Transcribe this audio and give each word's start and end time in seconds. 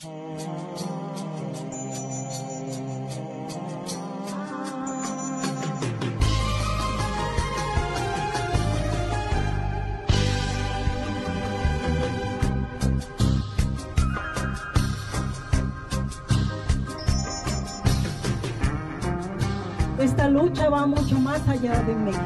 Esta 0.00 0.12
lucha 20.28 20.68
va 20.68 20.86
mucho 20.86 21.18
más 21.18 21.40
allá 21.48 21.82
de 21.82 21.96
México. 21.96 22.22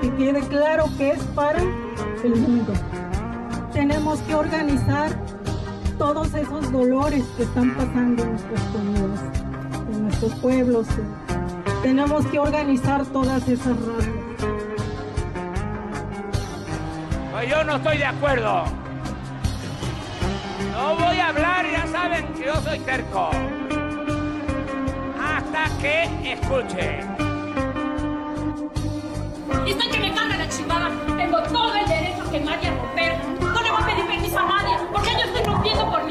Que 0.00 0.10
quede 0.14 0.40
claro 0.48 0.86
que 0.96 1.10
es 1.10 1.22
para 1.34 1.60
el 1.60 2.36
mundo. 2.36 2.72
Tenemos 3.74 4.20
que 4.20 4.34
organizar 4.34 5.10
todos 6.02 6.34
esos 6.34 6.72
dolores 6.72 7.24
que 7.36 7.44
están 7.44 7.76
pasando 7.76 8.24
en 8.24 8.30
nuestras 8.30 8.60
comunidades, 8.72 9.20
en 9.92 10.02
nuestros 10.02 10.34
pueblos. 10.40 10.86
Tenemos 11.80 12.26
que 12.26 12.40
organizar 12.40 13.06
todas 13.06 13.48
esas 13.48 13.76
razas. 13.86 14.08
Pues 17.30 17.48
yo 17.48 17.62
no 17.62 17.76
estoy 17.76 17.98
de 17.98 18.04
acuerdo. 18.04 18.64
No 20.72 20.96
voy 20.96 21.18
a 21.18 21.28
hablar, 21.28 21.66
ya 21.70 21.86
saben 21.86 22.26
que 22.34 22.46
yo 22.46 22.56
soy 22.62 22.80
terco. 22.80 23.30
Hasta 25.22 25.66
que 25.80 26.32
escuche. 26.32 26.98
Y 29.64 29.70
está 29.70 29.88
que 29.88 30.00
me 30.00 30.12
carga 30.12 30.36
la 30.36 30.48
chingada. 30.48 30.90
Tengo 31.16 31.42
todo 31.44 31.74
el 31.76 31.86
derecho 31.86 32.24
y 32.32 32.48
a 32.48 32.70
romper. 32.72 33.18
No 33.40 33.62
le 33.62 33.70
voy 33.70 33.82
a 33.82 33.86
pedir 33.86 34.06
permiso 34.06 34.38
a 34.40 34.46
nadie, 34.46 34.76
porque 34.92 35.10
yo 35.12 35.21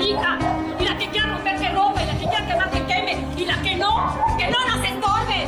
hija. 0.01 0.37
Y 0.79 0.85
la 0.85 0.97
que 0.97 1.07
quiera 1.09 1.27
romper, 1.27 1.57
que 1.59 1.69
rompa. 1.69 2.01
Y 2.03 2.05
la 2.05 2.13
que 2.13 2.25
quiera 2.25 2.47
quemar, 2.47 2.71
que 2.71 2.85
queme. 2.85 3.25
Y 3.37 3.45
la 3.45 3.61
que 3.61 3.75
no, 3.75 4.15
que 4.37 4.47
no 4.47 4.57
nos 4.67 4.85
estorbe. 4.85 5.47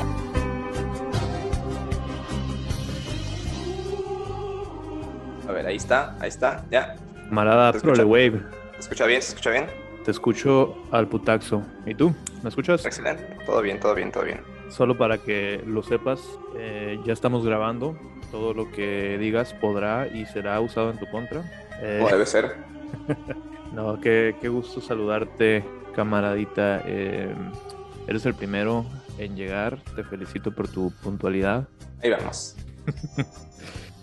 A 5.47 5.51
ver, 5.51 5.67
ahí 5.67 5.75
está, 5.75 6.15
ahí 6.19 6.29
está, 6.29 6.63
ya. 6.71 6.95
Camarada 7.29 7.71
Te 7.71 7.77
escucho. 7.77 7.93
Prolewave, 7.95 8.41
¿Se 8.75 8.79
escucha 8.81 9.05
bien? 9.05 9.21
¿Se 9.21 9.29
escucha 9.29 9.49
bien? 9.51 9.65
te 10.05 10.11
escucho 10.11 10.75
al 10.91 11.07
putaxo. 11.07 11.63
¿Y 11.85 11.95
tú? 11.95 12.13
¿Me 12.41 12.49
escuchas? 12.49 12.85
Excelente. 12.85 13.25
Todo 13.45 13.61
bien, 13.61 13.79
todo 13.79 13.95
bien, 13.95 14.11
todo 14.11 14.23
bien. 14.25 14.41
Solo 14.69 14.97
para 14.97 15.17
que 15.19 15.63
lo 15.65 15.81
sepas, 15.81 16.19
eh, 16.57 16.99
ya 17.05 17.13
estamos 17.13 17.45
grabando. 17.45 17.97
Todo 18.29 18.53
lo 18.53 18.69
que 18.71 19.17
digas 19.17 19.53
podrá 19.53 20.07
y 20.07 20.25
será 20.25 20.59
usado 20.59 20.89
en 20.91 20.97
tu 20.97 21.09
contra. 21.09 21.41
Eh, 21.81 21.99
Como 22.01 22.11
debe 22.11 22.25
ser. 22.25 22.55
no, 23.73 23.99
qué, 23.99 24.35
qué 24.39 24.49
gusto 24.49 24.81
saludarte, 24.81 25.63
camaradita. 25.95 26.81
Eh, 26.85 27.33
eres 28.07 28.25
el 28.25 28.35
primero 28.35 28.85
en 29.17 29.35
llegar. 29.35 29.79
Te 29.95 30.03
felicito 30.03 30.51
por 30.51 30.67
tu 30.67 30.91
puntualidad. 31.03 31.67
Ahí 32.01 32.09
vamos. 32.09 32.55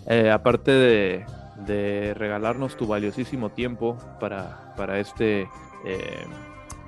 Eh, 0.07 0.31
aparte 0.31 0.71
de, 0.71 1.25
de 1.67 2.15
regalarnos 2.15 2.75
tu 2.75 2.87
valiosísimo 2.87 3.51
tiempo 3.51 3.99
para, 4.19 4.73
para 4.75 4.99
este 4.99 5.47
eh, 5.85 6.25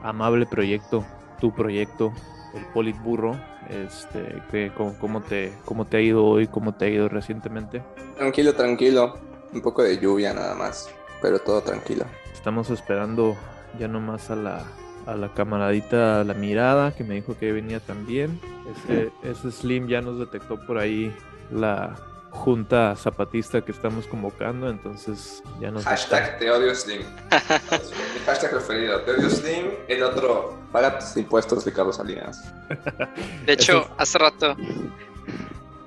amable 0.01 0.47
proyecto, 0.47 1.05
tu 1.39 1.53
proyecto, 1.53 2.11
el 2.55 2.65
Politburro, 2.73 3.39
este, 3.69 4.41
que, 4.49 4.71
cómo, 4.75 4.97
cómo 4.99 5.21
te, 5.21 5.53
¿cómo 5.63 5.85
te 5.85 5.97
ha 5.97 6.01
ido 6.01 6.25
hoy? 6.25 6.47
¿Cómo 6.47 6.73
te 6.73 6.85
ha 6.85 6.89
ido 6.89 7.07
recientemente? 7.07 7.83
Tranquilo, 8.17 8.55
tranquilo. 8.55 9.19
Un 9.53 9.61
poco 9.61 9.83
de 9.83 9.99
lluvia 9.99 10.33
nada 10.33 10.55
más, 10.55 10.89
pero 11.21 11.37
todo 11.37 11.61
tranquilo. 11.61 12.05
Estamos 12.44 12.69
esperando 12.72 13.38
ya 13.80 13.88
nomás 13.88 14.30
a 14.30 14.36
la, 14.36 14.66
a 15.05 15.16
la 15.16 15.33
camaradita, 15.33 16.19
a 16.19 16.23
la 16.25 16.33
mirada, 16.33 16.94
que 16.94 17.05
me 17.05 17.16
dijo 17.16 17.38
que 17.39 17.53
venía 17.53 17.80
también. 17.80 18.38
Ese, 18.69 19.13
ese 19.23 19.50
Slim 19.50 19.88
ya 19.88 20.02
nos 20.02 20.19
detectó 20.19 20.59
por 20.66 20.78
ahí 20.78 21.16
la 21.51 21.95
junta 22.31 22.97
zapatista 22.97 23.62
que 23.62 23.72
estamos 23.72 24.07
convocando, 24.07 24.69
entonces 24.69 25.41
ya 25.62 25.72
nos 25.72 25.85
Hashtag 25.85 26.38
te 26.38 26.51
odio 26.51 26.75
Slim. 26.75 27.00
Mi 27.00 28.19
hashtag 28.25 28.51
preferido, 28.51 29.00
te 29.03 29.12
odio 29.12 29.29
Slim. 29.29 29.67
El 29.88 30.03
otro, 30.03 30.57
paga 30.73 31.00
tus 31.00 31.16
impuestos, 31.16 31.66
Ricardo 31.66 31.94
Salinas. 31.94 32.53
De 33.46 33.53
hecho, 33.53 33.90
hace 33.97 34.17
rato, 34.17 34.57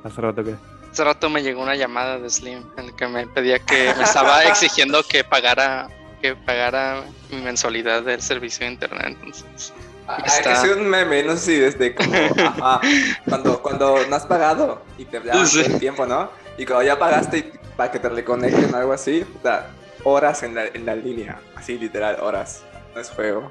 Hace 0.04 0.20
rato 0.22 0.42
que... 0.42 0.54
hace 0.90 1.04
rato 1.04 1.28
me 1.28 1.42
llegó 1.42 1.60
una 1.60 1.76
llamada 1.76 2.18
de 2.18 2.30
Slim 2.30 2.64
en 2.78 2.86
la 2.86 2.96
que 2.96 3.08
me 3.08 3.26
pedía 3.26 3.58
que 3.58 3.92
me 3.98 4.04
estaba 4.04 4.44
exigiendo 4.44 5.02
que 5.02 5.22
pagara 5.22 5.90
que 6.34 6.36
pagara 6.44 7.02
mi 7.30 7.40
mensualidad 7.40 8.02
del 8.02 8.20
servicio 8.22 8.66
de 8.66 8.72
internet. 8.72 9.16
Entonces, 9.22 9.72
Ah, 10.08 10.22
Está- 10.24 10.42
que 10.42 10.48
hacer 10.50 10.76
un 10.78 10.86
meme, 10.88 11.24
no 11.24 11.32
sé 11.36 11.40
si 11.40 11.58
desde 11.58 11.92
como, 11.92 12.12
ajá, 12.38 12.80
cuando, 13.28 13.60
cuando 13.60 14.06
no 14.06 14.14
has 14.14 14.24
pagado 14.24 14.82
y 14.98 15.04
te 15.04 15.16
hablaban 15.16 15.44
Sí. 15.48 15.62
el 15.66 15.80
tiempo, 15.80 16.06
¿no? 16.06 16.30
Y 16.56 16.64
cuando 16.64 16.84
ya 16.84 16.96
pagaste 16.96 17.38
y 17.38 17.52
para 17.76 17.90
que 17.90 17.98
te 17.98 18.08
reconecten 18.08 18.72
o 18.72 18.76
algo 18.76 18.92
así, 18.92 19.24
puta, 19.24 19.68
horas 20.04 20.44
en 20.44 20.54
la, 20.54 20.66
en 20.66 20.86
la 20.86 20.94
línea, 20.94 21.40
así 21.56 21.76
literal, 21.76 22.18
horas. 22.20 22.62
No 22.94 23.00
es 23.00 23.10
juego. 23.10 23.50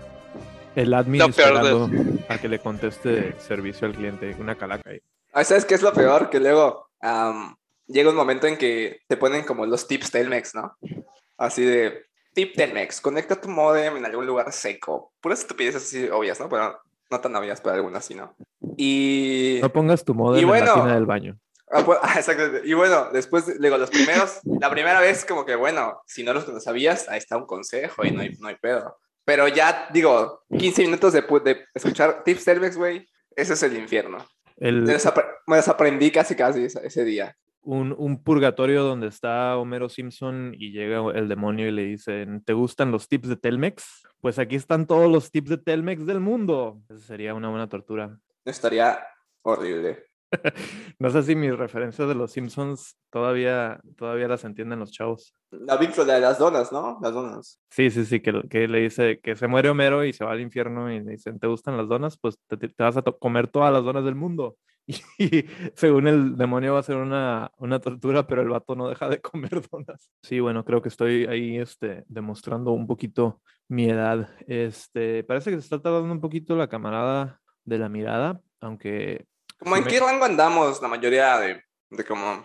El 0.78 0.94
admin 0.94 1.20
Lo 1.20 1.30
peor 1.30 1.58
esperando 1.58 1.90
a 2.30 2.38
que 2.38 2.48
le 2.48 2.60
conteste 2.60 3.36
servicio 3.38 3.88
al 3.88 3.94
cliente, 3.94 4.34
una 4.40 4.56
calaca 4.56 4.90
ahí. 4.92 5.02
Ah, 5.34 5.44
¿Sabes 5.44 5.66
qué 5.66 5.76
es 5.76 5.82
lo 5.82 5.92
peor? 5.94 6.30
Que 6.30 6.40
luego 6.40 6.88
am, 7.02 7.54
llega 7.86 8.10
un 8.10 8.16
momento 8.16 8.48
en 8.48 8.56
que 8.58 9.02
te 9.10 9.18
ponen 9.18 9.44
como 9.44 9.66
los 9.66 9.88
tips 9.90 10.10
Telmex, 10.10 10.56
¿no? 10.56 10.78
Así 11.38 11.64
de, 11.66 12.06
tip 12.36 12.54
Telmex, 12.56 13.02
conecta 13.02 13.40
tu 13.40 13.50
modem 13.50 13.98
en 13.98 14.06
algún 14.06 14.28
lugar 14.28 14.52
seco. 14.52 15.14
Puras 15.22 15.40
estupideces 15.40 15.82
así 15.84 16.08
obvias, 16.10 16.40
¿no? 16.40 16.50
Pero 16.50 16.78
no 17.10 17.20
tan 17.22 17.36
obvias, 17.36 17.62
pero 17.62 17.76
algunas 17.76 18.06
sí, 18.06 18.14
¿no? 18.14 18.36
Y... 18.78 19.60
No 19.62 19.72
pongas 19.72 20.04
tu 20.04 20.14
modem 20.14 20.40
Y 20.40 20.44
en 20.44 20.48
bueno, 20.50 20.66
la 20.68 20.74
tina 20.74 20.94
del 20.96 21.06
baño. 21.06 21.40
Ah, 21.72 21.82
pues, 21.84 21.98
ah, 22.04 22.14
exacto. 22.18 22.44
Y 22.64 22.74
bueno, 22.74 23.10
después, 23.12 23.60
digo, 23.60 23.78
los 23.78 23.90
primeros, 23.90 24.40
la 24.60 24.70
primera 24.70 25.00
vez 25.00 25.26
como 25.26 25.46
que, 25.46 25.56
bueno, 25.56 26.02
si 26.06 26.24
no 26.24 26.34
los 26.34 26.46
sabías, 26.64 27.08
ahí 27.10 27.18
está 27.18 27.38
un 27.38 27.46
consejo 27.48 28.06
y 28.06 28.12
no 28.12 28.22
hay, 28.22 28.36
no 28.40 28.50
hay 28.50 28.56
pedo. 28.56 28.98
Pero 29.24 29.48
ya, 29.48 29.88
digo, 29.92 30.44
15 30.58 30.84
minutos 30.84 31.14
de, 31.14 31.22
de 31.22 31.64
escuchar 31.74 32.24
tips 32.24 32.46
Telmex, 32.46 32.78
güey, 32.78 33.08
ese 33.36 33.54
es 33.54 33.64
el 33.64 33.76
infierno. 33.78 34.18
El, 34.58 34.84
Me 34.84 34.94
desapre- 34.96 35.28
me 35.48 35.56
desaprendí 35.56 36.12
casi, 36.12 36.36
casi 36.36 36.66
ese 36.66 37.04
día. 37.04 37.36
Un, 37.66 37.94
un 37.98 38.24
purgatorio 38.24 38.84
donde 38.84 39.08
está 39.08 39.58
Homero 39.58 39.90
Simpson 39.90 40.54
y 40.58 40.72
llega 40.72 41.02
el 41.14 41.28
demonio 41.28 41.68
y 41.68 41.72
le 41.72 41.84
dicen, 41.84 42.44
¿te 42.44 42.54
gustan 42.54 42.92
los 42.92 43.08
tips 43.08 43.28
de 43.28 43.36
Telmex? 43.36 44.08
Pues 44.22 44.40
aquí 44.40 44.56
están 44.56 44.88
todos 44.88 45.12
los 45.12 45.32
tips 45.32 45.50
de 45.50 45.58
Telmex 45.58 46.06
del 46.06 46.20
mundo. 46.20 46.80
Sería 46.98 47.34
una 47.34 47.50
buena 47.50 47.68
tortura. 47.68 48.18
Estaría 48.46 49.00
horrible. 49.42 50.06
No 51.00 51.10
sé 51.10 51.24
si 51.24 51.36
mis 51.36 51.56
referencias 51.56 52.08
de 52.08 52.16
los 52.16 52.32
Simpsons 52.32 52.98
todavía, 53.12 53.80
todavía 53.96 54.28
las 54.28 54.44
entienden 54.44 54.80
los 54.80 54.92
chavos. 54.92 55.34
La 55.52 55.78
Big 55.78 55.94
de 55.94 56.20
las 56.20 56.40
donas, 56.40 56.72
¿no? 56.72 56.98
Las 57.02 57.14
donas. 57.14 57.62
Sí, 57.70 57.90
sí, 57.92 58.06
sí, 58.06 58.20
que, 58.22 58.42
que 58.50 58.68
le 58.68 58.80
dice 58.82 59.20
que 59.22 59.36
se 59.36 59.48
muere 59.48 59.70
Homero 59.70 60.04
y 60.04 60.14
se 60.14 60.26
va 60.26 60.32
al 60.32 60.42
infierno 60.42 60.92
y 60.92 61.02
le 61.02 61.12
dicen, 61.12 61.40
¿te 61.40 61.48
gustan 61.48 61.78
las 61.78 61.88
donas? 61.88 62.18
Pues 62.18 62.38
te, 62.48 62.58
te 62.58 62.84
vas 62.84 62.98
a 62.98 63.02
to- 63.02 63.18
comer 63.18 63.48
todas 63.50 63.72
las 63.72 63.84
donas 63.84 64.04
del 64.04 64.16
mundo. 64.16 64.58
Y, 65.18 65.46
según 65.76 66.08
el 66.08 66.38
demonio 66.38 66.74
va 66.74 66.80
a 66.80 66.84
ser 66.84 66.98
una, 66.98 67.52
una 67.58 67.80
tortura, 67.80 68.28
pero 68.28 68.42
el 68.42 68.50
vato 68.50 68.76
no 68.76 68.88
deja 68.90 69.10
de 69.10 69.20
comer 69.22 69.62
donas. 69.70 70.10
Sí, 70.22 70.40
bueno, 70.40 70.64
creo 70.64 70.82
que 70.82 70.90
estoy 70.90 71.26
ahí 71.26 71.58
este, 71.58 72.04
demostrando 72.08 72.72
un 72.72 72.86
poquito 72.88 73.42
mi 73.68 73.90
edad. 73.90 74.30
Este, 74.48 75.24
parece 75.24 75.50
que 75.50 75.58
se 75.58 75.64
está 75.64 75.82
tardando 75.82 76.12
un 76.12 76.22
poquito 76.22 76.56
la 76.56 76.68
camarada 76.70 77.42
de 77.64 77.78
la 77.80 77.90
mirada, 77.90 78.42
aunque... 78.62 79.26
Como 79.58 79.76
Sí 79.76 79.80
en 79.80 79.86
me- 79.86 79.92
qué 79.92 80.00
rango 80.00 80.26
andamos 80.26 80.82
la 80.82 80.88
mayoría 80.88 81.40
de, 81.40 81.64
de 81.90 82.04
como 82.04 82.44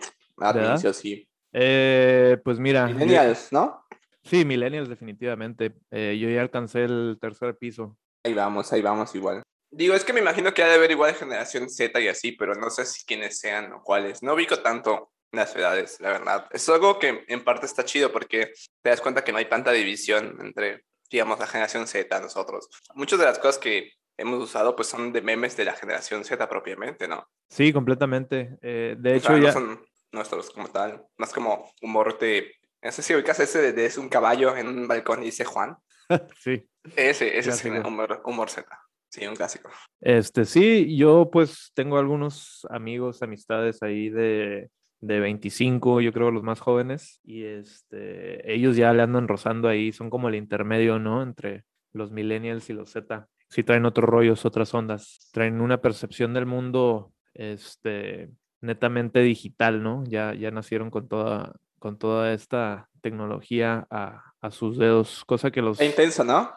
así. 0.89 1.27
eh, 1.53 2.39
pues 2.43 2.57
mira... 2.59 2.87
yo- 2.89 2.95
Millennials, 2.95 3.51
¿no? 3.51 3.85
Sí, 4.23 4.45
millennials 4.45 4.87
definitivamente. 4.89 5.75
Eh, 5.91 6.17
yo 6.19 6.29
ya 6.29 6.41
alcancé 6.41 6.83
el 6.85 7.17
tercer 7.19 7.57
piso. 7.57 7.97
Ahí 8.23 8.33
vamos, 8.33 8.71
ahí 8.71 8.81
vamos 8.81 9.13
igual. 9.15 9.41
Digo, 9.71 9.95
es 9.95 10.03
que 10.03 10.13
me 10.13 10.19
imagino 10.19 10.53
que 10.53 10.63
ha 10.63 10.67
de 10.67 10.75
haber 10.75 10.91
igual 10.91 11.15
generación 11.15 11.69
Z 11.69 11.99
y 12.01 12.07
así, 12.09 12.33
pero 12.33 12.53
no 12.55 12.69
sé 12.69 12.85
si 12.85 13.05
quiénes 13.05 13.39
sean 13.39 13.71
o 13.71 13.81
cuáles. 13.81 14.21
No 14.21 14.33
ubico 14.33 14.57
tanto 14.57 15.11
las 15.31 15.55
edades, 15.55 15.97
la 16.01 16.09
verdad. 16.11 16.47
Es 16.51 16.67
algo 16.67 16.99
que 16.99 17.23
en 17.27 17.43
parte 17.43 17.65
está 17.65 17.85
chido 17.85 18.11
porque 18.11 18.51
te 18.81 18.89
das 18.89 18.99
cuenta 18.99 19.23
que 19.23 19.31
no 19.31 19.37
hay 19.37 19.45
tanta 19.45 19.71
división 19.71 20.37
entre, 20.41 20.83
digamos, 21.09 21.39
la 21.39 21.47
generación 21.47 21.87
Z, 21.87 22.19
nosotros. 22.19 22.67
Muchas 22.95 23.17
de 23.19 23.25
las 23.25 23.39
cosas 23.39 23.57
que 23.59 23.93
hemos 24.17 24.43
usado 24.43 24.75
pues 24.75 24.89
son 24.89 25.13
de 25.13 25.21
memes 25.21 25.55
de 25.55 25.63
la 25.65 25.73
generación 25.73 26.25
Z 26.25 26.49
propiamente, 26.49 27.07
¿no? 27.07 27.29
Sí, 27.49 27.71
completamente. 27.71 28.57
Eh, 28.61 28.95
de 28.99 29.13
O 29.13 29.15
hecho, 29.15 29.27
sea, 29.27 29.37
no 29.37 29.43
ya... 29.43 29.53
son 29.53 29.85
nuestros 30.11 30.51
como 30.51 30.67
tal. 30.69 31.05
Más 31.17 31.31
como 31.31 31.73
humor 31.81 32.19
de... 32.19 32.53
No 32.81 32.91
sé 32.91 33.01
si 33.01 33.15
ubicas 33.15 33.39
ese 33.39 33.61
de, 33.61 33.71
de 33.73 33.85
es 33.85 33.97
un 33.97 34.09
caballo 34.09 34.57
en 34.57 34.67
un 34.67 34.87
balcón 34.87 35.21
y 35.23 35.27
dice 35.27 35.45
Juan. 35.45 35.77
Sí. 36.37 36.67
Ese, 36.97 37.37
ese 37.37 37.51
es 37.51 37.63
humor, 37.85 38.21
humor 38.25 38.49
Z. 38.49 38.67
Sí, 39.11 39.27
un 39.27 39.35
clásico. 39.35 39.69
Este, 39.99 40.45
sí, 40.45 40.95
yo 40.95 41.29
pues 41.31 41.71
tengo 41.73 41.97
algunos 41.97 42.65
amigos, 42.69 43.21
amistades 43.21 43.83
ahí 43.83 44.09
de, 44.09 44.69
de 45.01 45.19
25, 45.19 46.01
yo 46.01 46.13
creo 46.13 46.31
los 46.31 46.43
más 46.43 46.59
jóvenes, 46.59 47.19
y 47.23 47.43
este, 47.43 48.51
ellos 48.51 48.75
ya 48.75 48.93
le 48.93 49.03
andan 49.03 49.27
rozando 49.27 49.67
ahí, 49.67 49.91
son 49.91 50.09
como 50.09 50.29
el 50.29 50.35
intermedio, 50.35 50.97
¿no? 50.97 51.21
Entre, 51.21 51.65
los 51.93 52.11
millennials 52.11 52.69
y 52.69 52.73
los 52.73 52.89
Z 52.89 53.27
sí 53.51 53.63
traen 53.63 53.85
otros 53.85 54.09
rollos, 54.09 54.45
otras 54.45 54.73
ondas, 54.73 55.29
traen 55.33 55.59
una 55.59 55.81
percepción 55.81 56.33
del 56.33 56.45
mundo 56.45 57.11
este, 57.33 58.29
netamente 58.61 59.19
digital, 59.19 59.83
¿no? 59.83 60.03
Ya, 60.07 60.33
ya 60.33 60.51
nacieron 60.51 60.89
con 60.89 61.09
toda, 61.09 61.53
con 61.77 61.97
toda 61.97 62.33
esta 62.33 62.89
tecnología 63.01 63.85
a, 63.89 64.33
a 64.39 64.51
sus 64.51 64.77
dedos, 64.77 65.25
cosa 65.25 65.51
que 65.51 65.61
los... 65.61 65.81
Es 65.81 65.89
intenso, 65.89 66.23
¿no? 66.23 66.49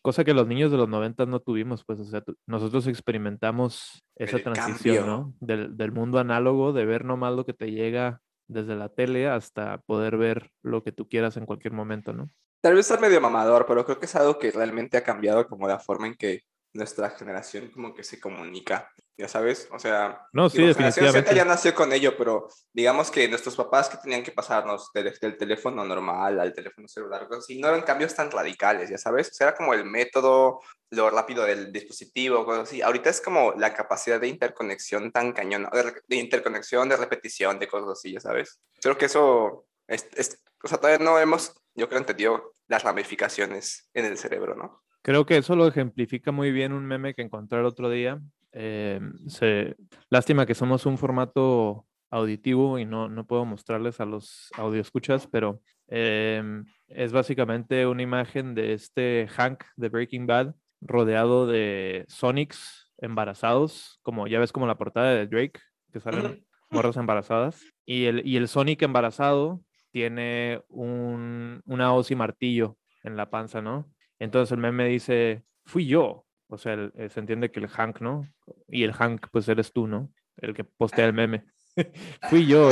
Cosa 0.00 0.24
que 0.24 0.34
los 0.34 0.46
niños 0.46 0.70
de 0.70 0.76
los 0.76 0.88
90 0.88 1.26
no 1.26 1.40
tuvimos, 1.40 1.84
pues, 1.84 2.00
o 2.00 2.04
sea, 2.04 2.22
nosotros 2.46 2.86
experimentamos 2.86 4.02
esa 4.16 4.36
El 4.38 4.42
transición, 4.42 4.96
cambio. 4.96 5.06
¿no? 5.06 5.34
Del, 5.40 5.76
del 5.76 5.92
mundo 5.92 6.18
análogo, 6.18 6.72
de 6.72 6.84
ver 6.84 7.04
nomás 7.04 7.34
lo 7.34 7.44
que 7.44 7.54
te 7.54 7.70
llega 7.70 8.20
desde 8.48 8.76
la 8.76 8.88
tele 8.88 9.28
hasta 9.28 9.78
poder 9.78 10.16
ver 10.16 10.50
lo 10.62 10.82
que 10.82 10.92
tú 10.92 11.08
quieras 11.08 11.36
en 11.36 11.46
cualquier 11.46 11.72
momento, 11.72 12.12
¿no? 12.12 12.30
Tal 12.60 12.74
vez 12.74 12.90
es 12.90 13.00
medio 13.00 13.20
mamador, 13.20 13.66
pero 13.66 13.84
creo 13.84 13.98
que 13.98 14.06
es 14.06 14.14
algo 14.14 14.38
que 14.38 14.52
realmente 14.52 14.96
ha 14.96 15.02
cambiado 15.02 15.48
como 15.48 15.66
la 15.66 15.78
forma 15.78 16.06
en 16.06 16.14
que 16.14 16.42
nuestra 16.74 17.10
generación 17.10 17.70
como 17.70 17.92
que 17.92 18.04
se 18.04 18.20
comunica, 18.20 18.88
ya 19.16 19.28
sabes, 19.28 19.68
o 19.70 19.78
sea, 19.78 20.26
No, 20.32 20.48
sí, 20.48 20.58
digo, 20.58 20.68
definitivamente. 20.68 21.34
ya 21.34 21.44
nació 21.44 21.74
con 21.74 21.92
ello, 21.92 22.16
pero 22.16 22.48
digamos 22.72 23.10
que 23.10 23.28
nuestros 23.28 23.54
papás 23.56 23.88
que 23.88 23.98
tenían 23.98 24.22
que 24.22 24.32
pasarnos 24.32 24.90
del, 24.94 25.12
del 25.20 25.36
teléfono 25.36 25.84
normal 25.84 26.40
al 26.40 26.52
teléfono 26.52 26.88
celular, 26.88 27.28
cosas 27.28 27.44
así, 27.44 27.60
no 27.60 27.68
eran 27.68 27.82
cambios 27.82 28.14
tan 28.14 28.30
radicales, 28.30 28.88
ya 28.90 28.98
sabes, 28.98 29.30
o 29.30 29.34
sea, 29.34 29.48
era 29.48 29.56
como 29.56 29.74
el 29.74 29.84
método, 29.84 30.60
lo 30.90 31.08
rápido 31.10 31.44
del 31.44 31.72
dispositivo, 31.72 32.44
cosas 32.44 32.68
así. 32.68 32.82
Ahorita 32.82 33.10
es 33.10 33.20
como 33.20 33.52
la 33.52 33.72
capacidad 33.74 34.20
de 34.20 34.28
interconexión 34.28 35.10
tan 35.12 35.32
cañona, 35.32 35.70
de 36.08 36.16
interconexión, 36.16 36.88
de 36.88 36.96
repetición, 36.96 37.58
de 37.58 37.68
cosas 37.68 37.90
así, 37.98 38.12
ya 38.12 38.20
sabes. 38.20 38.60
Creo 38.82 38.98
que 38.98 39.06
eso 39.06 39.66
es, 39.86 40.06
es- 40.16 40.42
o 40.64 40.68
sea, 40.68 40.78
todavía 40.78 41.04
no 41.04 41.18
hemos, 41.18 41.54
yo 41.74 41.88
creo, 41.88 41.98
entendido 42.00 42.54
las 42.68 42.82
ramificaciones 42.84 43.88
en 43.94 44.04
el 44.06 44.16
cerebro, 44.18 44.54
¿no? 44.54 44.82
Creo 45.02 45.26
que 45.26 45.36
eso 45.36 45.56
lo 45.56 45.66
ejemplifica 45.66 46.30
muy 46.30 46.52
bien 46.52 46.72
un 46.72 46.86
meme 46.86 47.14
que 47.14 47.22
encontré 47.22 47.58
el 47.58 47.66
otro 47.66 47.90
día. 47.90 48.20
Eh, 48.52 49.00
se, 49.26 49.76
lástima 50.10 50.46
que 50.46 50.54
somos 50.54 50.86
un 50.86 50.98
formato 50.98 51.86
auditivo 52.10 52.78
y 52.78 52.84
no, 52.84 53.08
no 53.08 53.26
puedo 53.26 53.44
mostrarles 53.44 53.98
a 54.00 54.04
los 54.04 54.50
audioscuchas, 54.56 55.26
pero 55.26 55.62
em, 55.88 56.64
es 56.88 57.12
básicamente 57.12 57.86
una 57.86 58.02
imagen 58.02 58.54
de 58.54 58.74
este 58.74 59.26
Hank 59.30 59.64
de 59.76 59.88
Breaking 59.88 60.26
Bad 60.26 60.54
rodeado 60.80 61.46
de 61.46 62.04
Sonics 62.08 62.92
embarazados, 62.98 63.98
como 64.02 64.26
ya 64.26 64.38
ves 64.38 64.52
como 64.52 64.66
la 64.66 64.76
portada 64.76 65.14
de 65.14 65.26
Drake, 65.26 65.60
que 65.92 66.00
salen 66.00 66.44
morras 66.70 66.96
embarazadas, 66.96 67.62
y 67.86 68.04
el, 68.04 68.26
y 68.26 68.36
el 68.36 68.48
Sonic 68.48 68.82
embarazado 68.82 69.62
tiene 69.90 70.62
un, 70.68 71.62
una 71.66 71.94
hoz 71.94 72.10
y 72.10 72.16
martillo 72.16 72.76
en 73.02 73.16
la 73.16 73.30
panza, 73.30 73.60
¿no? 73.60 73.90
Entonces 74.18 74.52
el 74.52 74.58
meme 74.58 74.86
dice, 74.86 75.44
fui 75.64 75.86
yo. 75.86 76.24
O 76.52 76.58
sea, 76.58 76.74
el- 76.74 76.92
eh, 76.96 77.08
se 77.08 77.18
entiende 77.18 77.50
que 77.50 77.60
el 77.60 77.68
Hank, 77.68 78.00
¿no? 78.00 78.28
Y 78.68 78.84
el 78.84 78.92
Hank, 78.92 79.28
pues 79.32 79.48
eres 79.48 79.72
tú, 79.72 79.86
¿no? 79.86 80.10
El 80.36 80.52
que 80.52 80.64
postea 80.64 81.06
el 81.06 81.14
meme. 81.14 81.44
fui 82.30 82.46
yo. 82.46 82.70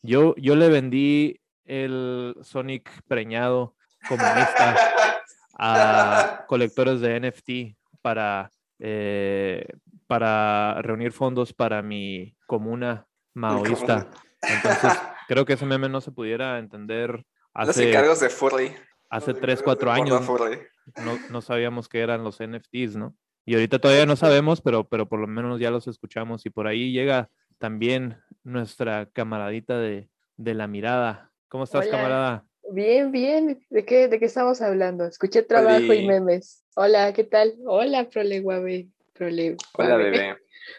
Yo, 0.00 0.34
yo 0.36 0.56
le 0.56 0.70
vendí 0.70 1.38
el 1.66 2.34
Sonic 2.40 2.90
preñado 3.06 3.76
comunista 4.08 4.76
a 5.58 6.44
colectores 6.48 7.00
de 7.02 7.20
NFT 7.20 7.76
para, 8.00 8.50
eh, 8.78 9.66
para 10.06 10.80
reunir 10.80 11.12
fondos 11.12 11.52
para 11.52 11.82
mi 11.82 12.34
comuna 12.46 13.06
maoísta. 13.34 14.08
Entonces, 14.40 14.92
creo 15.28 15.44
que 15.44 15.52
ese 15.52 15.66
meme 15.66 15.90
no 15.90 16.00
se 16.00 16.12
pudiera 16.12 16.58
entender 16.58 17.10
Los 17.54 17.68
hace, 17.68 17.90
encargos 17.90 18.20
de 18.20 18.30
Furry. 18.30 18.74
Hace 19.12 19.32
Los 19.32 19.40
3, 19.40 19.60
encargos 19.60 19.62
4 19.62 19.92
de 19.92 19.98
porno 19.98 20.44
años. 20.46 20.58
No, 21.04 21.18
no 21.30 21.40
sabíamos 21.42 21.88
que 21.88 22.00
eran 22.00 22.24
los 22.24 22.38
NFTs, 22.40 22.96
¿no? 22.96 23.14
Y 23.44 23.54
ahorita 23.54 23.78
todavía 23.78 24.06
no 24.06 24.16
sabemos, 24.16 24.60
pero, 24.60 24.88
pero 24.88 25.08
por 25.08 25.20
lo 25.20 25.26
menos 25.26 25.60
ya 25.60 25.70
los 25.70 25.86
escuchamos. 25.86 26.46
Y 26.46 26.50
por 26.50 26.66
ahí 26.66 26.92
llega 26.92 27.28
también 27.58 28.18
nuestra 28.42 29.08
camaradita 29.12 29.78
de, 29.78 30.08
de 30.36 30.54
la 30.54 30.66
mirada. 30.66 31.30
¿Cómo 31.48 31.64
estás, 31.64 31.86
Hola. 31.86 31.96
camarada? 31.96 32.44
Bien, 32.70 33.12
bien. 33.12 33.64
¿De 33.68 33.84
qué, 33.84 34.08
de 34.08 34.18
qué 34.18 34.24
estamos 34.24 34.62
hablando? 34.62 35.04
Escuché 35.04 35.42
trabajo 35.42 35.76
Oli. 35.76 35.98
y 35.98 36.06
memes. 36.06 36.64
Hola, 36.74 37.12
¿qué 37.12 37.24
tal? 37.24 37.54
Hola, 37.66 38.08
Prole 38.08 38.40
Guave. 38.40 38.88
Prole 39.12 39.56
Hola, 39.74 39.96
bebé. 39.96 40.36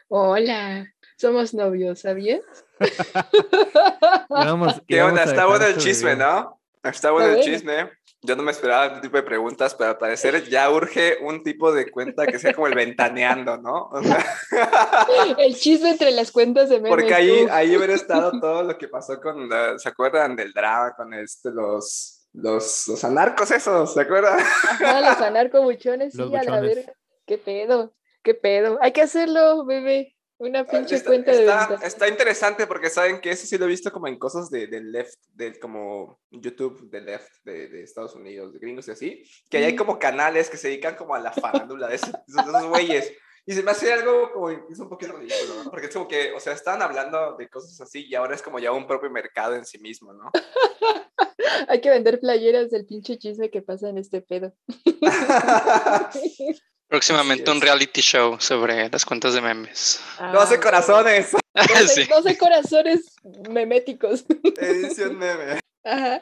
Hola. 0.08 0.88
Somos 1.18 1.54
novios, 1.54 2.00
¿sabías? 2.00 2.42
¿Qué 4.88 5.04
onda? 5.04 5.24
Está 5.24 5.46
bueno 5.46 5.66
el 5.66 5.78
chisme. 5.78 6.16
¿no? 6.16 6.60
Está 6.84 7.12
bueno 7.12 7.28
el 7.30 7.42
chisme. 7.42 7.90
Yo 8.26 8.36
no 8.38 8.44
me 8.44 8.52
esperaba 8.52 8.86
este 8.88 9.02
tipo 9.02 9.18
de 9.18 9.24
preguntas, 9.24 9.76
pero 9.76 9.90
al 9.92 9.98
parecer 9.98 10.48
ya 10.48 10.70
urge 10.72 11.18
un 11.22 11.44
tipo 11.44 11.74
de 11.74 11.92
cuenta 11.92 12.26
que 12.26 12.40
sea 12.40 12.54
como 12.54 12.68
el 12.68 12.76
ventaneando, 12.76 13.58
¿no? 13.58 13.90
O 13.92 14.02
sea, 14.02 14.26
El 15.38 15.56
chisme 15.56 15.92
entre 15.92 16.12
las 16.12 16.32
cuentas 16.32 16.70
de 16.70 16.76
memes. 16.78 16.90
porque 16.92 17.14
ahí, 17.14 17.48
ahí 17.52 17.76
hubiera 17.76 17.94
estado 17.94 18.32
todo 18.42 18.64
lo 18.64 18.78
que 18.78 18.88
pasó 18.88 19.20
con, 19.20 19.50
la- 19.50 19.78
¿se 19.78 19.90
acuerdan 19.90 20.36
del 20.38 20.54
drama 20.54 20.94
con 20.96 21.14
este, 21.14 21.52
los, 21.52 22.26
los, 22.34 22.88
los 22.88 23.04
anarcos 23.04 23.52
esos? 23.52 23.94
¿Se 23.94 24.02
acuerdan? 24.02 24.40
Ajá, 24.40 25.02
los 25.02 25.20
anarcobuchones, 25.22 26.16
Los 26.16 26.30
sí, 26.30 26.36
a 26.36 26.44
la 26.44 26.52
buchones. 26.52 26.76
verga. 26.76 26.94
¿Qué 27.26 27.38
pedo? 27.38 27.94
¿Qué 28.24 28.34
pedo? 28.36 28.78
Hay 28.82 28.94
que 28.94 29.02
hacerlo, 29.02 29.66
bebé. 29.66 30.13
Una 30.44 30.66
pinche 30.66 30.96
Está, 30.96 31.10
cuenta 31.10 31.32
de 31.32 31.46
está- 31.46 31.80
está 31.84 32.08
interesante 32.08 32.68
porque 32.68 32.90
saben 32.90 33.22
que 33.22 33.32
ese 33.32 33.48
sí 33.48 33.58
lo 33.58 33.66
he 33.66 33.70
visto 33.70 33.92
como 33.92 34.08
en 34.08 34.18
cosas 34.20 34.50
de, 34.50 34.68
del 34.68 34.92
left, 34.92 35.18
del 35.34 35.58
como 35.60 36.20
YouTube 36.32 36.90
de 36.90 37.02
left 37.02 37.30
de, 37.46 37.68
de 37.70 37.84
Estados 37.84 38.16
Unidos, 38.16 38.54
de 38.54 38.60
gringos 38.60 38.88
y 38.88 38.92
así, 38.92 39.24
que 39.50 39.58
ahí 39.58 39.64
hay 39.64 39.76
como 39.76 39.98
canales 40.00 40.50
que 40.50 40.58
se 40.58 40.68
dedican 40.68 40.96
como 40.96 41.16
a 41.16 41.20
la 41.20 41.32
farándula 41.32 41.88
de 41.88 41.96
esos, 41.96 42.12
de 42.12 42.42
esos- 42.42 42.62
de 42.62 42.68
güeyes. 42.68 43.14
Y 43.46 43.52
se 43.54 43.62
me 43.62 43.72
hace 43.72 43.92
algo 43.92 44.32
como, 44.32 44.50
es 44.50 44.80
un 44.80 44.88
poquito 44.88 45.18
ridículo, 45.18 45.66
¿no? 45.66 45.70
Porque 45.70 45.88
es 45.88 45.94
como 45.94 46.08
que, 46.08 46.32
o 46.32 46.40
sea, 46.40 46.54
estaban 46.54 46.82
hablando 46.82 47.36
de 47.38 47.50
cosas 47.50 47.80
así 47.82 48.06
y 48.08 48.16
ahora 48.16 48.36
es 48.36 48.42
como 48.42 48.58
ya 48.60 48.72
un 48.72 48.88
propio 48.88 49.10
mercado 49.10 49.56
en 49.56 49.66
sí 49.66 49.80
mismo, 49.80 50.14
¿no? 50.14 50.32
Hay 51.68 51.82
que 51.82 51.90
vender 51.90 52.22
playeras 52.22 52.72
del 52.72 52.86
pinche 52.86 53.18
chisme 53.18 53.50
que 53.52 53.62
pasa 53.62 53.90
en 53.90 53.98
este 53.98 54.22
pedo. 54.22 54.54
Próximamente 56.94 57.50
un 57.50 57.60
reality 57.60 58.02
show 58.02 58.36
sobre 58.40 58.88
las 58.88 59.04
cuentas 59.04 59.34
de 59.34 59.42
memes. 59.42 60.00
no 60.32 60.40
hace 60.40 60.58
Ah, 60.58 60.60
corazones. 60.62 61.32
12, 61.56 61.88
Sí. 61.88 62.08
12 62.08 62.38
corazones 62.38 63.16
meméticos. 63.50 64.24
Edición 64.62 65.18
meme. 65.18 65.60
Ajá. 65.84 66.22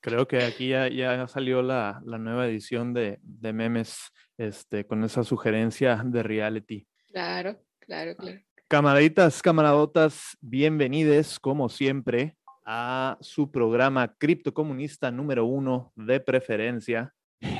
Creo 0.00 0.28
que 0.28 0.44
aquí 0.44 0.68
ya, 0.68 0.86
ya 0.86 1.26
salió 1.26 1.60
la, 1.60 2.00
la 2.04 2.18
nueva 2.18 2.46
edición 2.46 2.94
de, 2.94 3.18
de 3.24 3.52
memes 3.52 4.12
este, 4.38 4.86
con 4.86 5.02
esa 5.02 5.24
sugerencia 5.24 6.00
de 6.04 6.22
reality. 6.22 6.86
Claro, 7.08 7.56
claro, 7.80 8.14
claro. 8.14 8.38
Camaraditas, 8.68 9.42
camaradotas, 9.42 10.36
bienvenidos 10.40 11.40
como 11.40 11.68
siempre 11.68 12.36
a 12.64 13.18
su 13.20 13.50
programa 13.50 14.14
criptocomunista 14.16 15.10
número 15.10 15.46
uno 15.46 15.92
de 15.96 16.20
preferencia, 16.20 17.12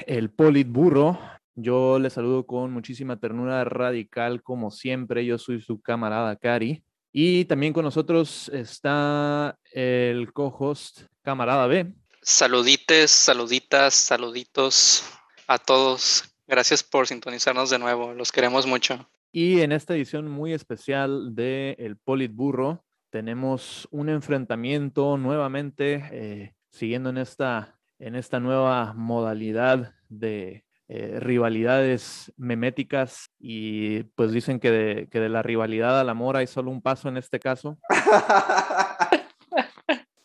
el 0.07 0.31
Politburro. 0.31 1.19
Yo 1.55 1.99
les 1.99 2.13
saludo 2.13 2.47
con 2.47 2.73
muchísima 2.73 3.19
ternura 3.19 3.65
radical 3.65 4.43
como 4.43 4.71
siempre. 4.71 5.27
Yo 5.27 5.39
soy 5.39 5.61
su 5.61 5.81
camarada 5.81 6.37
Cari. 6.37 6.83
Y 7.13 7.45
también 7.47 7.73
con 7.73 7.85
nosotros 7.85 8.49
está 8.51 9.59
el 9.73 10.33
co-host 10.33 11.03
camarada 11.23 11.67
B. 11.67 11.93
Saludites, 12.23 13.11
saluditas, 13.11 13.95
saluditos 13.95 15.05
a 15.47 15.59
todos. 15.59 16.25
Gracias 16.47 16.83
por 16.83 17.07
sintonizarnos 17.07 17.71
de 17.71 17.79
nuevo. 17.79 18.15
Los 18.15 18.31
queremos 18.31 18.67
mucho. 18.67 19.09
Y 19.33 19.61
en 19.61 19.73
esta 19.73 19.95
edición 19.95 20.29
muy 20.29 20.53
especial 20.53 21.35
de 21.35 21.77
El 21.79 21.97
Politburro 21.97 22.85
tenemos 23.11 23.89
un 23.91 24.09
enfrentamiento 24.09 25.17
nuevamente, 25.17 26.09
eh, 26.13 26.55
siguiendo 26.71 27.11
en 27.11 27.19
esta, 27.19 27.79
en 27.99 28.15
esta 28.15 28.39
nueva 28.41 28.93
modalidad 28.95 29.95
de 30.09 30.65
eh, 30.93 31.21
rivalidades 31.21 32.33
meméticas 32.37 33.31
y 33.39 34.03
pues 34.17 34.33
dicen 34.33 34.59
que 34.59 34.71
de, 34.73 35.09
que 35.09 35.21
de 35.21 35.29
la 35.29 35.41
rivalidad 35.41 36.01
al 36.01 36.09
amor 36.09 36.37
hay 36.37 36.49
solo 36.49 36.73
un 36.73 36.83
paso 36.83 37.09
en 37.09 37.17
este 37.17 37.39
caso. 37.39 37.79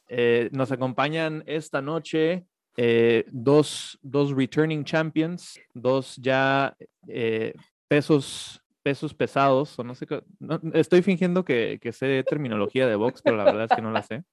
Eh, 0.07 0.49
nos 0.51 0.71
acompañan 0.71 1.43
esta 1.47 1.81
noche 1.81 2.45
eh, 2.77 3.25
dos, 3.31 3.97
dos 4.03 4.31
returning 4.35 4.83
champions, 4.85 5.59
dos 5.73 6.15
ya 6.17 6.75
eh, 7.07 7.53
pesos, 7.87 8.61
pesos 8.83 9.15
pesados, 9.15 9.77
o 9.79 9.83
no 9.83 9.95
sé, 9.95 10.05
no- 10.39 10.61
estoy 10.73 11.01
fingiendo 11.01 11.43
que, 11.43 11.79
que 11.81 11.91
sé 11.91 12.23
terminología 12.23 12.87
de 12.87 12.95
box, 12.95 13.21
pero 13.23 13.35
la 13.35 13.45
verdad 13.45 13.65
es 13.65 13.71
que 13.71 13.81
no 13.81 13.91
la 13.91 14.03
sé. 14.03 14.23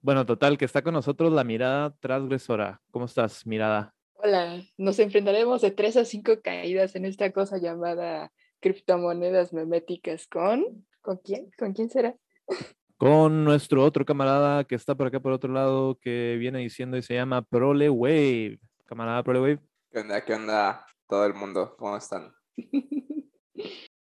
Bueno, 0.00 0.24
total, 0.24 0.56
que 0.56 0.64
está 0.64 0.80
con 0.80 0.94
nosotros 0.94 1.32
la 1.32 1.42
mirada 1.44 1.92
transgresora. 2.00 2.80
¿Cómo 2.92 3.06
estás, 3.06 3.44
mirada? 3.46 3.92
Hola, 4.22 4.62
nos 4.76 4.98
enfrentaremos 4.98 5.62
de 5.62 5.70
3 5.70 5.96
a 5.96 6.04
5 6.04 6.42
caídas 6.42 6.94
en 6.94 7.06
esta 7.06 7.32
cosa 7.32 7.56
llamada 7.56 8.30
criptomonedas 8.60 9.54
meméticas 9.54 10.26
con... 10.26 10.84
¿Con 11.00 11.16
quién? 11.16 11.50
¿Con 11.56 11.72
quién 11.72 11.88
será? 11.88 12.14
Con 12.98 13.44
nuestro 13.44 13.82
otro 13.82 14.04
camarada 14.04 14.64
que 14.64 14.74
está 14.74 14.94
por 14.94 15.06
acá 15.06 15.20
por 15.20 15.32
otro 15.32 15.50
lado, 15.54 15.98
que 15.98 16.36
viene 16.38 16.58
diciendo 16.58 16.98
y 16.98 17.02
se 17.02 17.14
llama 17.14 17.40
Prole 17.40 17.88
Wave. 17.88 18.60
Camarada 18.84 19.22
Prole 19.22 19.40
Wave. 19.40 19.60
¿Qué 19.90 20.00
onda? 20.00 20.22
¿Qué 20.22 20.34
onda 20.34 20.86
todo 21.08 21.24
el 21.24 21.32
mundo? 21.32 21.74
¿Cómo 21.78 21.96
están? 21.96 22.34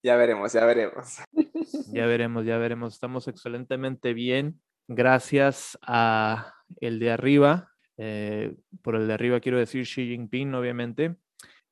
Ya 0.00 0.14
veremos, 0.16 0.52
ya 0.52 0.64
veremos. 0.64 1.18
Ya 1.92 2.06
veremos, 2.06 2.44
ya 2.44 2.58
veremos. 2.58 2.94
Estamos 2.94 3.28
excelentemente 3.28 4.14
bien. 4.14 4.60
Gracias 4.88 5.78
a 5.82 6.54
el 6.80 6.98
de 6.98 7.10
arriba. 7.10 7.67
Eh, 7.99 8.55
por 8.83 8.95
el 8.97 9.07
de 9.07 9.14
arriba 9.14 9.40
quiero 9.40 9.59
decir 9.59 9.85
Xi 9.85 10.07
Jinping, 10.07 10.55
obviamente. 10.55 11.17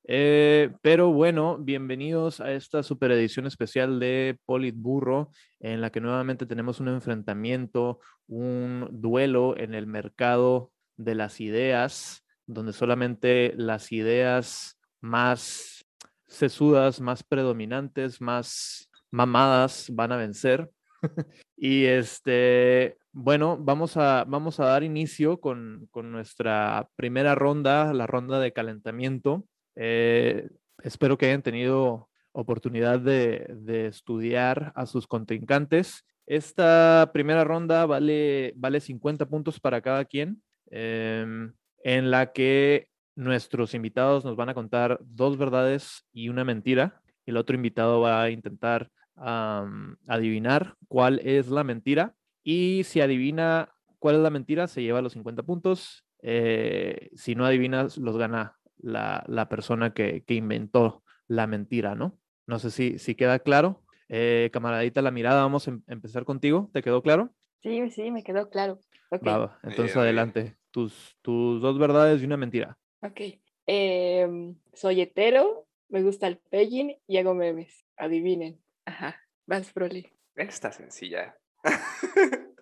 Eh, 0.09 0.71
pero 0.81 1.11
bueno, 1.11 1.57
bienvenidos 1.57 2.39
a 2.39 2.53
esta 2.53 2.81
super 2.81 3.11
edición 3.11 3.45
especial 3.45 3.99
de 3.99 4.37
Politburro, 4.45 5.31
en 5.59 5.81
la 5.81 5.89
que 5.89 5.99
nuevamente 5.99 6.45
tenemos 6.45 6.79
un 6.79 6.89
enfrentamiento, 6.89 7.99
un 8.27 8.87
duelo 8.91 9.57
en 9.57 9.73
el 9.73 9.87
mercado 9.87 10.71
de 10.95 11.15
las 11.15 11.41
ideas, 11.41 12.23
donde 12.45 12.71
solamente 12.71 13.53
las 13.57 13.91
ideas 13.91 14.79
más 15.01 15.85
sesudas, 16.27 17.01
más 17.01 17.23
predominantes, 17.23 18.21
más 18.21 18.89
mamadas 19.11 19.89
van 19.91 20.11
a 20.11 20.17
vencer. 20.17 20.69
y 21.57 21.85
este, 21.85 22.97
bueno, 23.19 23.57
vamos 23.59 23.97
a, 23.97 24.25
vamos 24.27 24.59
a 24.59 24.65
dar 24.65 24.83
inicio 24.83 25.39
con, 25.39 25.87
con 25.89 26.11
nuestra 26.11 26.87
primera 26.95 27.33
ronda, 27.33 27.91
la 27.91 28.05
ronda 28.05 28.39
de 28.39 28.53
calentamiento. 28.53 29.43
Eh, 29.75 30.47
espero 30.83 31.17
que 31.17 31.25
hayan 31.25 31.41
tenido 31.41 32.09
oportunidad 32.31 32.99
de, 32.99 33.47
de 33.55 33.87
estudiar 33.87 34.71
a 34.75 34.85
sus 34.85 35.07
contrincantes. 35.07 36.05
Esta 36.27 37.09
primera 37.11 37.43
ronda 37.43 37.87
vale, 37.87 38.53
vale 38.55 38.79
50 38.81 39.25
puntos 39.25 39.59
para 39.59 39.81
cada 39.81 40.05
quien, 40.05 40.43
em, 40.69 41.53
en 41.83 42.11
la 42.11 42.31
que 42.33 42.87
nuestros 43.15 43.73
invitados 43.73 44.25
nos 44.25 44.35
van 44.35 44.49
a 44.49 44.53
contar 44.53 44.99
dos 45.01 45.39
verdades 45.39 46.05
y 46.13 46.29
una 46.29 46.43
mentira. 46.43 47.01
El 47.25 47.37
otro 47.37 47.55
invitado 47.55 47.99
va 47.99 48.21
a 48.21 48.29
intentar 48.29 48.91
adivinar 49.15 50.75
cuál 50.87 51.19
es 51.23 51.47
la 51.47 51.63
mentira. 51.63 52.13
Y 52.49 52.85
si 52.85 53.01
adivina 53.01 53.73
cuál 53.99 54.15
es 54.15 54.21
la 54.21 54.29
mentira, 54.29 54.67
se 54.67 54.81
lleva 54.81 55.01
los 55.01 55.11
50 55.11 55.43
puntos. 55.43 56.05
Eh, 56.21 57.09
si 57.13 57.35
no 57.35 57.45
adivinas, 57.45 57.97
los 57.97 58.17
gana 58.17 58.57
la, 58.77 59.25
la 59.27 59.49
persona 59.49 59.93
que, 59.93 60.23
que 60.23 60.35
inventó 60.35 61.03
la 61.27 61.45
mentira, 61.45 61.93
¿no? 61.93 62.17
No 62.45 62.57
sé 62.57 62.71
si, 62.71 62.99
si 62.99 63.15
queda 63.15 63.39
claro. 63.39 63.83
Eh, 64.07 64.49
camaradita, 64.53 65.01
la 65.01 65.11
mirada, 65.11 65.41
vamos 65.41 65.67
a 65.67 65.71
em- 65.71 65.83
empezar 65.87 66.23
contigo. 66.23 66.69
¿Te 66.71 66.81
quedó 66.81 67.01
claro? 67.01 67.33
Sí, 67.63 67.91
sí, 67.91 68.11
me 68.11 68.23
quedó 68.23 68.49
claro. 68.49 68.79
Ok, 69.09 69.27
Va, 69.27 69.37
va. 69.39 69.59
Entonces, 69.63 69.97
adelante. 69.97 70.55
Tus, 70.71 71.17
tus 71.21 71.61
dos 71.61 71.77
verdades 71.77 72.21
y 72.21 72.25
una 72.25 72.37
mentira. 72.37 72.77
ok. 73.01 73.19
Em, 73.65 74.55
soy 74.71 75.01
hetero, 75.01 75.67
me 75.89 76.01
gusta 76.01 76.27
el 76.27 76.37
pegging 76.37 76.95
y 77.07 77.17
hago 77.17 77.33
memes. 77.33 77.85
Adivinen. 77.97 78.57
Ajá. 78.85 79.17
Vas, 79.45 79.73
Broly. 79.73 80.07
Está 80.37 80.71
sencilla. 80.71 81.35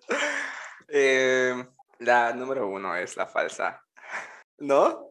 Eh, 0.88 1.52
la 1.98 2.32
número 2.32 2.68
uno 2.68 2.94
es 2.94 3.16
la 3.16 3.26
falsa. 3.26 3.82
¿No? 4.58 5.10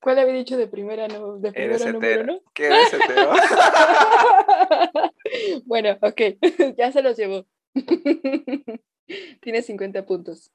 ¿Cuál 0.00 0.18
había 0.18 0.34
dicho 0.34 0.56
de 0.56 0.66
primera, 0.66 1.08
no, 1.08 1.38
de 1.38 1.50
Eres 1.54 1.82
primera 1.82 1.92
número 1.92 2.12
hetero. 2.12 2.32
uno? 2.34 2.42
¿Qué 2.52 2.66
eres 2.66 2.92
hetero? 2.92 3.32
bueno, 5.64 5.96
ok, 6.02 6.20
ya 6.76 6.92
se 6.92 7.02
los 7.02 7.16
llevó. 7.16 7.46
Tiene 9.40 9.62
50 9.62 10.04
puntos. 10.04 10.50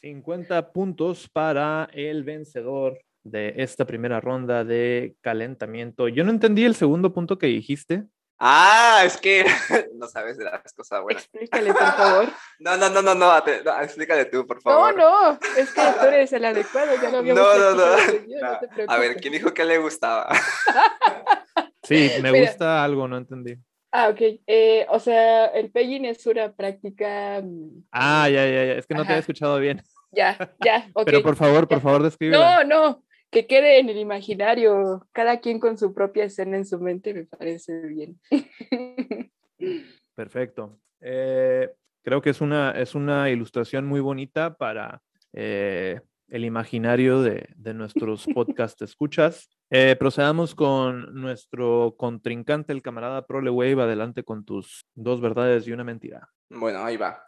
50 0.00 0.72
puntos 0.72 1.28
para 1.30 1.88
el 1.92 2.24
vencedor 2.24 3.00
de 3.24 3.54
esta 3.56 3.86
primera 3.86 4.20
ronda 4.20 4.64
de 4.64 5.16
calentamiento. 5.20 6.08
Yo 6.08 6.24
no 6.24 6.30
entendí 6.30 6.64
el 6.64 6.74
segundo 6.74 7.12
punto 7.12 7.38
que 7.38 7.46
dijiste. 7.46 8.04
Ah, 8.38 9.02
es 9.04 9.16
que 9.16 9.44
no 9.94 10.06
sabes 10.08 10.38
de 10.38 10.44
las 10.44 10.72
cosas 10.74 11.02
buenas. 11.02 11.24
Explícale, 11.24 11.72
por 11.72 11.92
favor. 11.92 12.28
No, 12.60 12.76
no, 12.76 12.88
no, 12.90 13.02
no, 13.02 13.14
no, 13.14 13.42
te- 13.44 13.62
no, 13.62 13.80
explícale 13.80 14.24
tú, 14.24 14.44
por 14.46 14.56
No, 14.56 14.62
favor. 14.62 14.96
no, 14.96 15.38
es 15.56 15.70
que 15.72 15.80
tú 16.00 16.06
eres 16.06 16.32
el 16.32 16.44
adecuado, 16.44 16.90
ya 17.00 17.08
lo 17.10 17.18
habíamos 17.18 17.40
No, 17.42 17.56
no, 17.56 17.74
no, 17.74 17.96
yo, 18.26 18.40
no. 18.40 18.92
A 18.92 18.98
ver. 18.98 19.16
¿quién 19.16 19.32
dijo 19.32 19.54
que 19.54 19.64
le 19.64 19.78
gustaba? 19.78 20.28
Sí, 21.84 22.10
me 22.20 22.32
Mira. 22.32 22.46
gusta 22.50 22.82
algo, 22.84 23.06
no 23.08 23.16
entendí. 23.16 23.56
Ah, 23.92 24.08
ok. 24.10 24.20
eh, 24.46 24.86
o 24.90 24.98
sea, 25.00 25.46
el 25.46 25.70
pegging 25.70 26.04
es 26.04 26.26
una 26.26 26.52
práctica. 26.52 27.40
mm, 27.42 27.84
Ah, 27.92 28.28
ya, 28.28 28.44
ya, 28.44 28.64
ya. 28.66 28.72
Es 28.74 28.86
que 28.86 28.94
no 28.94 29.02
te 29.02 29.08
había 29.08 29.20
escuchado 29.20 29.58
bien. 29.58 29.82
Ya, 30.10 30.36
ya, 30.62 30.88
ok. 30.94 31.04
Pero 31.06 31.22
por 31.22 31.36
favor, 31.36 31.66
por 31.68 31.78
ya. 31.78 31.82
favor, 31.82 32.02
descríbela. 32.02 32.64
No, 32.64 32.64
no, 32.64 33.02
que 33.30 33.46
quede 33.46 33.78
en 33.78 33.88
el 33.88 33.98
imaginario, 33.98 35.06
cada 35.12 35.40
quien 35.40 35.60
con 35.60 35.76
su 35.76 35.92
propia 35.92 36.24
escena 36.24 36.56
en 36.56 36.64
su 36.64 36.78
mente, 36.78 37.14
me 37.14 37.24
parece 37.24 37.80
bien. 37.86 38.20
Perfecto. 40.14 40.78
Eh, 41.00 41.70
creo 42.02 42.22
que 42.22 42.30
es 42.30 42.40
una, 42.40 42.72
es 42.72 42.94
una 42.94 43.30
ilustración 43.30 43.86
muy 43.86 44.00
bonita 44.00 44.54
para 44.54 45.02
eh, 45.32 46.00
el 46.28 46.44
imaginario 46.44 47.22
de, 47.22 47.48
de 47.56 47.74
nuestros 47.74 48.26
podcast 48.34 48.80
escuchas. 48.82 49.48
Eh, 49.70 49.96
procedamos 49.98 50.54
con 50.54 51.14
nuestro 51.14 51.94
contrincante, 51.98 52.72
el 52.72 52.82
camarada 52.82 53.26
Prole 53.26 53.50
Wave. 53.50 53.82
Adelante 53.82 54.24
con 54.24 54.44
tus 54.44 54.86
dos 54.94 55.20
verdades 55.20 55.66
y 55.66 55.72
una 55.72 55.84
mentira. 55.84 56.30
Bueno, 56.48 56.82
ahí 56.82 56.96
va. 56.96 57.22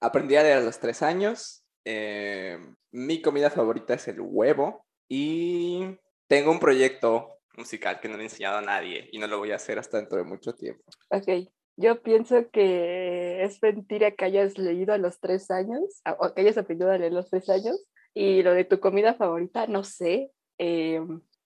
Aprendí 0.00 0.36
a 0.36 0.42
leer 0.42 0.58
a 0.58 0.62
los 0.62 0.78
tres 0.78 1.02
años. 1.02 1.65
Eh, 1.86 2.58
mi 2.90 3.22
comida 3.22 3.48
favorita 3.48 3.94
es 3.94 4.08
el 4.08 4.20
huevo. 4.20 4.84
Y 5.08 5.86
tengo 6.26 6.50
un 6.50 6.58
proyecto 6.58 7.38
musical 7.56 8.00
que 8.00 8.08
no 8.08 8.16
le 8.16 8.22
he 8.22 8.26
enseñado 8.26 8.58
a 8.58 8.62
nadie 8.62 9.08
y 9.12 9.18
no 9.18 9.26
lo 9.28 9.38
voy 9.38 9.52
a 9.52 9.56
hacer 9.56 9.78
hasta 9.78 9.98
dentro 9.98 10.18
de 10.18 10.24
mucho 10.24 10.52
tiempo. 10.52 10.82
Ok, 11.10 11.48
yo 11.76 12.02
pienso 12.02 12.50
que 12.50 13.44
es 13.44 13.62
mentira 13.62 14.10
que 14.10 14.24
hayas 14.24 14.58
leído 14.58 14.92
a 14.92 14.98
los 14.98 15.20
tres 15.20 15.50
años, 15.50 16.02
o 16.18 16.34
que 16.34 16.42
hayas 16.42 16.58
aprendido 16.58 16.90
a 16.90 16.98
leer 16.98 17.12
a 17.12 17.14
los 17.16 17.30
tres 17.30 17.48
años. 17.48 17.80
Y 18.12 18.42
lo 18.42 18.52
de 18.52 18.64
tu 18.64 18.80
comida 18.80 19.14
favorita, 19.14 19.66
no 19.66 19.84
sé. 19.84 20.32
eh, 20.58 21.00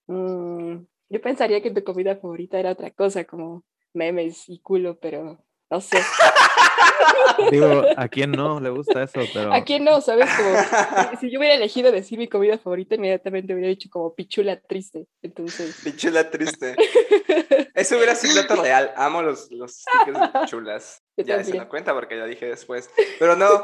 mm, 0.07 0.77
yo 1.09 1.21
pensaría 1.21 1.61
que 1.61 1.71
tu 1.71 1.83
comida 1.83 2.15
favorita 2.15 2.59
era 2.59 2.71
otra 2.71 2.89
cosa, 2.91 3.25
como 3.25 3.63
memes 3.93 4.47
y 4.47 4.59
culo, 4.61 4.97
pero 4.99 5.43
no 5.69 5.81
sé. 5.81 5.97
Digo, 7.51 7.83
¿a 7.97 8.07
quién 8.07 8.31
no 8.31 8.59
le 8.59 8.69
gusta 8.69 9.03
eso? 9.03 9.21
Pero 9.33 9.53
¿A 9.53 9.63
quién 9.63 9.83
no? 9.83 10.01
¿Sabes? 10.01 10.29
Como, 10.35 11.19
si, 11.19 11.29
yo 11.31 11.39
hubiera 11.39 11.55
elegido 11.55 11.91
decir 11.91 12.17
mi 12.17 12.27
comida 12.27 12.57
favorita, 12.57 12.95
inmediatamente 12.95 13.53
hubiera 13.53 13.69
dicho 13.69 13.89
como 13.91 14.13
pichula 14.13 14.59
triste. 14.59 15.07
Entonces, 15.21 15.79
Pichula 15.83 16.29
triste. 16.29 16.75
Eso 17.75 17.95
hubiera 17.95 18.15
sido 18.15 18.35
dato 18.41 18.61
real. 18.61 18.91
Amo 18.95 19.21
los, 19.21 19.49
los 19.51 19.71
stickers 19.73 20.19
de 20.33 20.39
chulas. 20.47 21.01
Yo 21.17 21.25
Ya, 21.25 21.35
eso 21.35 21.43
también. 21.43 21.63
no 21.63 21.69
cuenta 21.69 21.93
porque 21.93 22.17
ya 22.17 22.25
dije 22.25 22.45
después. 22.47 22.89
Pero 23.19 23.35
no, 23.35 23.63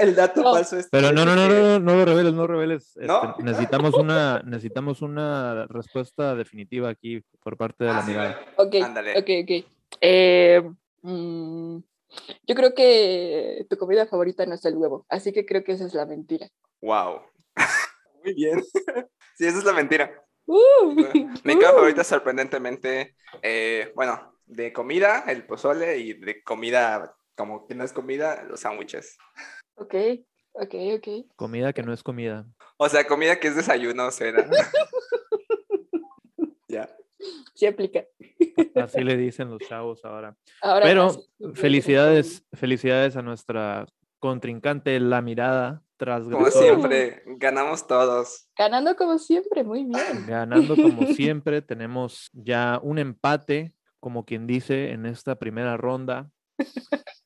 el 0.00 0.14
dato 0.14 0.42
No. 0.42 0.54
falso 0.54 0.76
es. 0.78 0.88
Pero 0.90 1.12
no, 1.12 1.24
no, 1.24 1.34
no, 1.34 1.48
no, 1.48 1.54
no, 1.54 1.78
no 1.80 1.96
lo 1.96 2.04
reveles, 2.04 2.32
no 2.32 2.42
lo 2.42 2.46
reveles. 2.46 2.92
¿No? 2.96 3.30
Este, 3.30 3.42
necesitamos 3.42 3.94
una, 3.94 4.40
necesitamos 4.44 5.02
una 5.02 5.66
respuesta 5.66 6.34
definitiva 6.36 6.88
aquí 6.88 7.20
por 7.42 7.56
parte 7.56 7.84
de 7.84 7.90
la 7.90 7.98
Ah, 7.98 8.02
sí, 8.02 8.10
mirada. 8.10 8.40
ok, 8.56 8.74
Ándale. 8.82 9.12
ok, 9.18 9.28
ok. 9.42 9.66
Eh, 10.00 10.62
mm, 11.02 11.78
yo 12.46 12.54
creo 12.54 12.74
que 12.74 13.66
tu 13.68 13.76
comida 13.76 14.06
favorita 14.06 14.46
no 14.46 14.54
es 14.54 14.64
el 14.64 14.76
huevo, 14.76 15.06
así 15.08 15.32
que 15.32 15.44
creo 15.44 15.64
que 15.64 15.72
esa 15.72 15.86
es 15.86 15.94
la 15.94 16.06
mentira. 16.06 16.48
Wow. 16.80 17.22
Muy 18.24 18.34
bien. 18.34 18.62
Sí, 19.38 19.46
esa 19.46 19.58
es 19.58 19.64
la 19.64 19.72
mentira. 19.72 20.10
Uh, 20.46 20.92
Mi 20.92 21.54
comida 21.54 21.70
uh. 21.70 21.74
favorita 21.74 22.02
sorprendentemente, 22.02 23.14
eh, 23.40 23.92
bueno, 23.94 24.34
de 24.46 24.72
comida, 24.72 25.22
el 25.28 25.46
pozole, 25.46 25.98
y 25.98 26.14
de 26.14 26.42
comida, 26.42 27.14
como 27.36 27.64
que 27.64 27.76
no 27.76 27.84
es 27.84 27.92
comida, 27.92 28.42
los 28.42 28.58
sándwiches. 28.58 29.16
Ok, 29.76 29.94
ok, 30.54 30.74
ok. 30.96 31.08
Comida 31.36 31.72
que 31.72 31.84
no 31.84 31.92
es 31.92 32.02
comida. 32.02 32.46
O 32.78 32.88
sea, 32.88 33.06
comida 33.06 33.38
que 33.38 33.46
es 33.46 33.54
desayuno, 33.54 34.10
cena. 34.10 34.48
Sí 37.58 37.66
aplica. 37.66 38.04
Así 38.76 39.02
le 39.02 39.16
dicen 39.16 39.50
los 39.50 39.58
chavos 39.68 40.04
ahora. 40.04 40.36
Ahora 40.62 40.86
Pero 40.86 41.10
felicidades, 41.54 42.44
felicidades 42.52 43.16
a 43.16 43.22
nuestra 43.22 43.84
contrincante, 44.20 45.00
la 45.00 45.22
mirada 45.22 45.82
Como 45.98 46.46
siempre, 46.52 47.24
ganamos 47.26 47.84
todos. 47.88 48.48
Ganando 48.56 48.94
como 48.94 49.18
siempre, 49.18 49.64
muy 49.64 49.82
bien. 49.82 50.24
Ganando 50.28 50.76
como 50.76 51.02
siempre, 51.14 51.60
tenemos 51.60 52.30
ya 52.32 52.78
un 52.80 53.00
empate, 53.00 53.74
como 53.98 54.24
quien 54.24 54.46
dice, 54.46 54.92
en 54.92 55.04
esta 55.04 55.34
primera 55.34 55.76
ronda, 55.76 56.30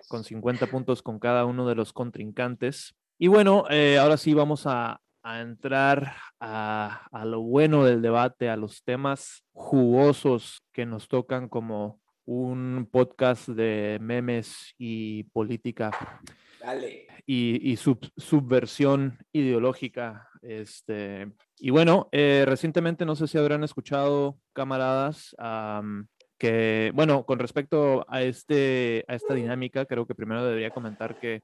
con 0.08 0.24
50 0.24 0.66
puntos 0.68 1.02
con 1.02 1.18
cada 1.18 1.44
uno 1.44 1.68
de 1.68 1.74
los 1.74 1.92
contrincantes. 1.92 2.94
Y 3.18 3.26
bueno, 3.26 3.64
eh, 3.68 3.98
ahora 3.98 4.16
sí 4.16 4.32
vamos 4.32 4.62
a, 4.64 5.02
a 5.22 5.40
entrar 5.40 6.14
a, 6.40 7.06
a 7.12 7.24
lo 7.24 7.40
bueno 7.40 7.84
del 7.84 8.02
debate, 8.02 8.48
a 8.48 8.56
los 8.56 8.82
temas 8.82 9.44
jugosos 9.52 10.62
que 10.72 10.84
nos 10.86 11.08
tocan 11.08 11.48
como 11.48 12.00
un 12.24 12.88
podcast 12.90 13.48
de 13.48 13.98
memes 14.00 14.74
y 14.78 15.24
política 15.32 15.90
Dale. 16.60 17.06
y, 17.26 17.70
y 17.72 17.76
sub- 17.76 18.10
subversión 18.16 19.18
ideológica 19.32 20.28
Este, 20.42 21.32
y 21.58 21.70
bueno, 21.70 22.08
eh, 22.12 22.44
recientemente 22.46 23.04
no 23.04 23.14
sé 23.16 23.26
si 23.28 23.38
habrán 23.38 23.62
escuchado, 23.64 24.38
camaradas, 24.52 25.34
am, 25.38 26.06
que, 26.38 26.90
bueno, 26.94 27.24
con 27.24 27.38
respecto 27.38 28.04
a, 28.08 28.22
este, 28.22 29.04
a 29.06 29.14
esta 29.14 29.34
dinámica, 29.34 29.86
creo 29.86 30.06
que 30.06 30.14
primero 30.16 30.44
debería 30.44 30.70
comentar 30.70 31.20
que 31.20 31.42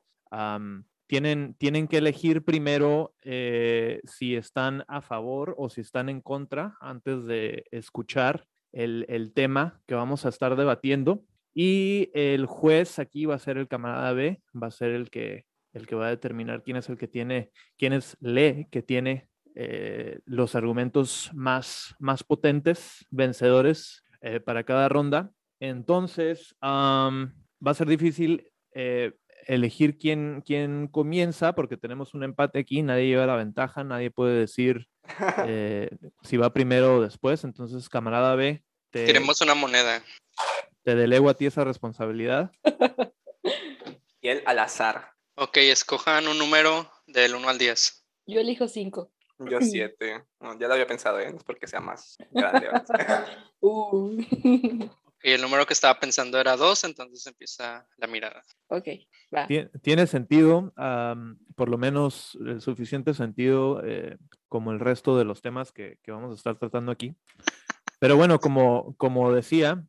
tienen, 1.09 1.55
tienen 1.55 1.89
que 1.89 1.99
elegir 1.99 2.45
primero 2.45 3.15
eh, 3.25 4.01
si 4.05 4.37
están 4.37 4.85
a 4.89 5.01
favor 5.01 5.55
o 5.59 5.71
si 5.71 5.81
están 5.81 6.11
en 6.11 6.21
contra 6.21 6.77
antes 6.81 7.25
de 7.25 7.65
escuchar 7.71 8.47
el, 8.73 9.07
el 9.09 9.33
tema 9.33 9.81
que 9.87 9.95
vamos 9.95 10.27
a 10.27 10.29
estar 10.29 10.55
debatiendo. 10.55 11.25
Y 11.55 12.11
el 12.13 12.45
juez 12.45 12.99
aquí 12.99 13.25
va 13.25 13.35
a 13.35 13.41
ser 13.41 13.57
el 13.57 13.69
camarada 13.69 14.13
B, 14.13 14.43
va 14.55 14.69
a 14.69 14.71
ser 14.71 14.91
el 14.91 15.09
que, 15.09 15.47
el 15.73 15.87
que 15.87 15.97
va 15.97 16.07
a 16.07 16.11
determinar 16.11 16.63
quién 16.63 16.77
es 16.77 16.91
el 16.91 16.99
que 16.99 17.09
tiene, 17.09 17.51
quién 17.79 17.95
es 17.95 18.17
lee 18.21 18.69
que 18.71 18.83
tiene 18.83 19.29
eh, 19.55 20.21
los 20.27 20.55
argumentos 20.55 21.31
más, 21.33 21.97
más 21.99 22.23
potentes, 22.23 23.07
vencedores 23.11 24.05
eh, 24.21 24.41
para 24.41 24.63
cada 24.63 24.91
ronda. 24.91 25.33
Entonces, 25.59 26.55
va 26.63 27.31
a 27.65 27.75
ser 27.75 27.89
difícil 27.89 28.47
elegir 29.49 29.99
quién, 29.99 30.43
quién 30.45 30.87
comienza 30.87 31.55
porque 31.55 31.77
tenemos 31.77 32.15
un 32.15 32.23
empate 32.23 32.61
aquí, 32.61 32.83
nadie 32.83 33.07
lleva 33.07 33.27
la 33.27 33.35
ventaja, 33.35 33.83
nadie 33.83 34.11
puede 34.11 34.39
decir 34.39 34.87
eh, 35.47 35.91
si 36.23 36.37
va 36.37 36.53
primero 36.53 36.97
o 36.97 37.01
después. 37.01 37.43
Entonces, 37.43 37.89
camarada 37.89 38.37
B, 38.37 38.63
te, 38.91 39.07
Tiremos 39.07 39.41
una 39.41 39.55
moneda. 39.55 40.03
te 40.85 40.95
delego 40.95 41.29
a 41.29 41.35
ti 41.35 41.47
esa 41.47 41.65
responsabilidad. 41.65 42.53
Y 44.21 44.31
él 44.31 44.43
al 44.47 44.59
azar. 44.59 45.13
Ok, 45.37 45.59
escojan 45.59 46.27
un 46.27 46.39
número 46.39 46.91
del 47.07 47.37
1 47.37 47.49
al 47.49 47.57
10. 47.57 48.05
Yo 48.27 48.41
elijo 48.41 48.67
cinco. 48.67 49.13
Yo 49.39 49.61
siete. 49.61 50.25
No, 50.41 50.59
ya 50.59 50.67
lo 50.67 50.75
había 50.75 50.89
pensado, 50.89 51.21
¿eh? 51.21 51.31
No 51.31 51.37
es 51.37 51.45
porque 51.45 51.69
sea 51.69 51.79
más 51.79 52.19
grande. 52.33 52.69
Uh. 53.61 54.19
Ok, 55.19 55.25
el 55.25 55.41
número 55.43 55.67
que 55.67 55.73
estaba 55.73 55.99
pensando 55.99 56.39
era 56.41 56.57
2, 56.57 56.85
entonces 56.85 57.27
empieza 57.27 57.87
la 57.97 58.07
mirada. 58.07 58.43
ok, 58.69 58.87
va. 59.35 59.47
Tien- 59.49 59.71
Tiene 59.83 60.07
sentido, 60.07 60.73
por 61.57 61.69
lo 61.69 61.77
menos 61.79 62.37
el 62.47 62.61
suficiente 62.61 63.15
sentido 63.15 63.83
eh, 63.85 64.17
como 64.49 64.71
el 64.73 64.81
resto 64.81 65.17
de 65.19 65.25
los 65.25 65.43
temas 65.43 65.73
que, 65.73 65.99
que 66.03 66.13
vamos 66.13 66.31
a 66.33 66.35
estar 66.35 66.57
tratando 66.57 66.93
aquí. 66.93 67.15
Pero 68.01 68.17
bueno, 68.17 68.39
como, 68.39 68.95
como 68.97 69.33
decía, 69.33 69.85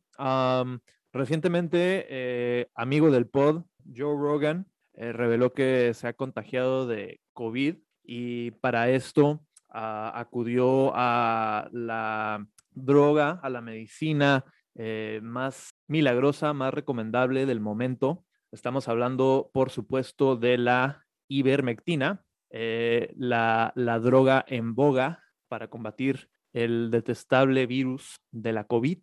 recientemente 1.12 2.06
eh, 2.08 2.68
amigo 2.74 3.10
del 3.10 3.26
pod, 3.28 3.64
Joe 3.96 4.16
Rogan, 4.16 4.66
eh, 4.94 5.12
reveló 5.12 5.52
que 5.52 5.94
se 5.94 6.08
ha 6.08 6.12
contagiado 6.12 6.86
de 6.86 7.20
COVID 7.32 7.76
y 8.04 8.50
para 8.52 8.90
esto 8.90 9.40
ah, 9.68 10.12
acudió 10.14 10.92
a 10.94 11.68
la 11.72 12.44
droga, 12.72 13.38
a 13.42 13.48
la 13.48 13.60
medicina 13.60 14.44
eh, 14.76 15.20
más 15.22 15.74
milagrosa, 15.88 16.52
más 16.52 16.72
recomendable 16.72 17.46
del 17.46 17.60
momento. 17.60 18.24
Estamos 18.52 18.88
hablando, 18.88 19.50
por 19.52 19.70
supuesto, 19.70 20.36
de 20.36 20.58
la 20.58 21.06
ivermectina, 21.28 22.24
eh, 22.50 23.12
la, 23.16 23.72
la 23.76 23.98
droga 23.98 24.44
en 24.48 24.74
boga 24.74 25.22
para 25.48 25.68
combatir 25.68 26.28
el 26.52 26.90
detestable 26.90 27.66
virus 27.66 28.16
de 28.30 28.52
la 28.52 28.64
COVID. 28.64 28.98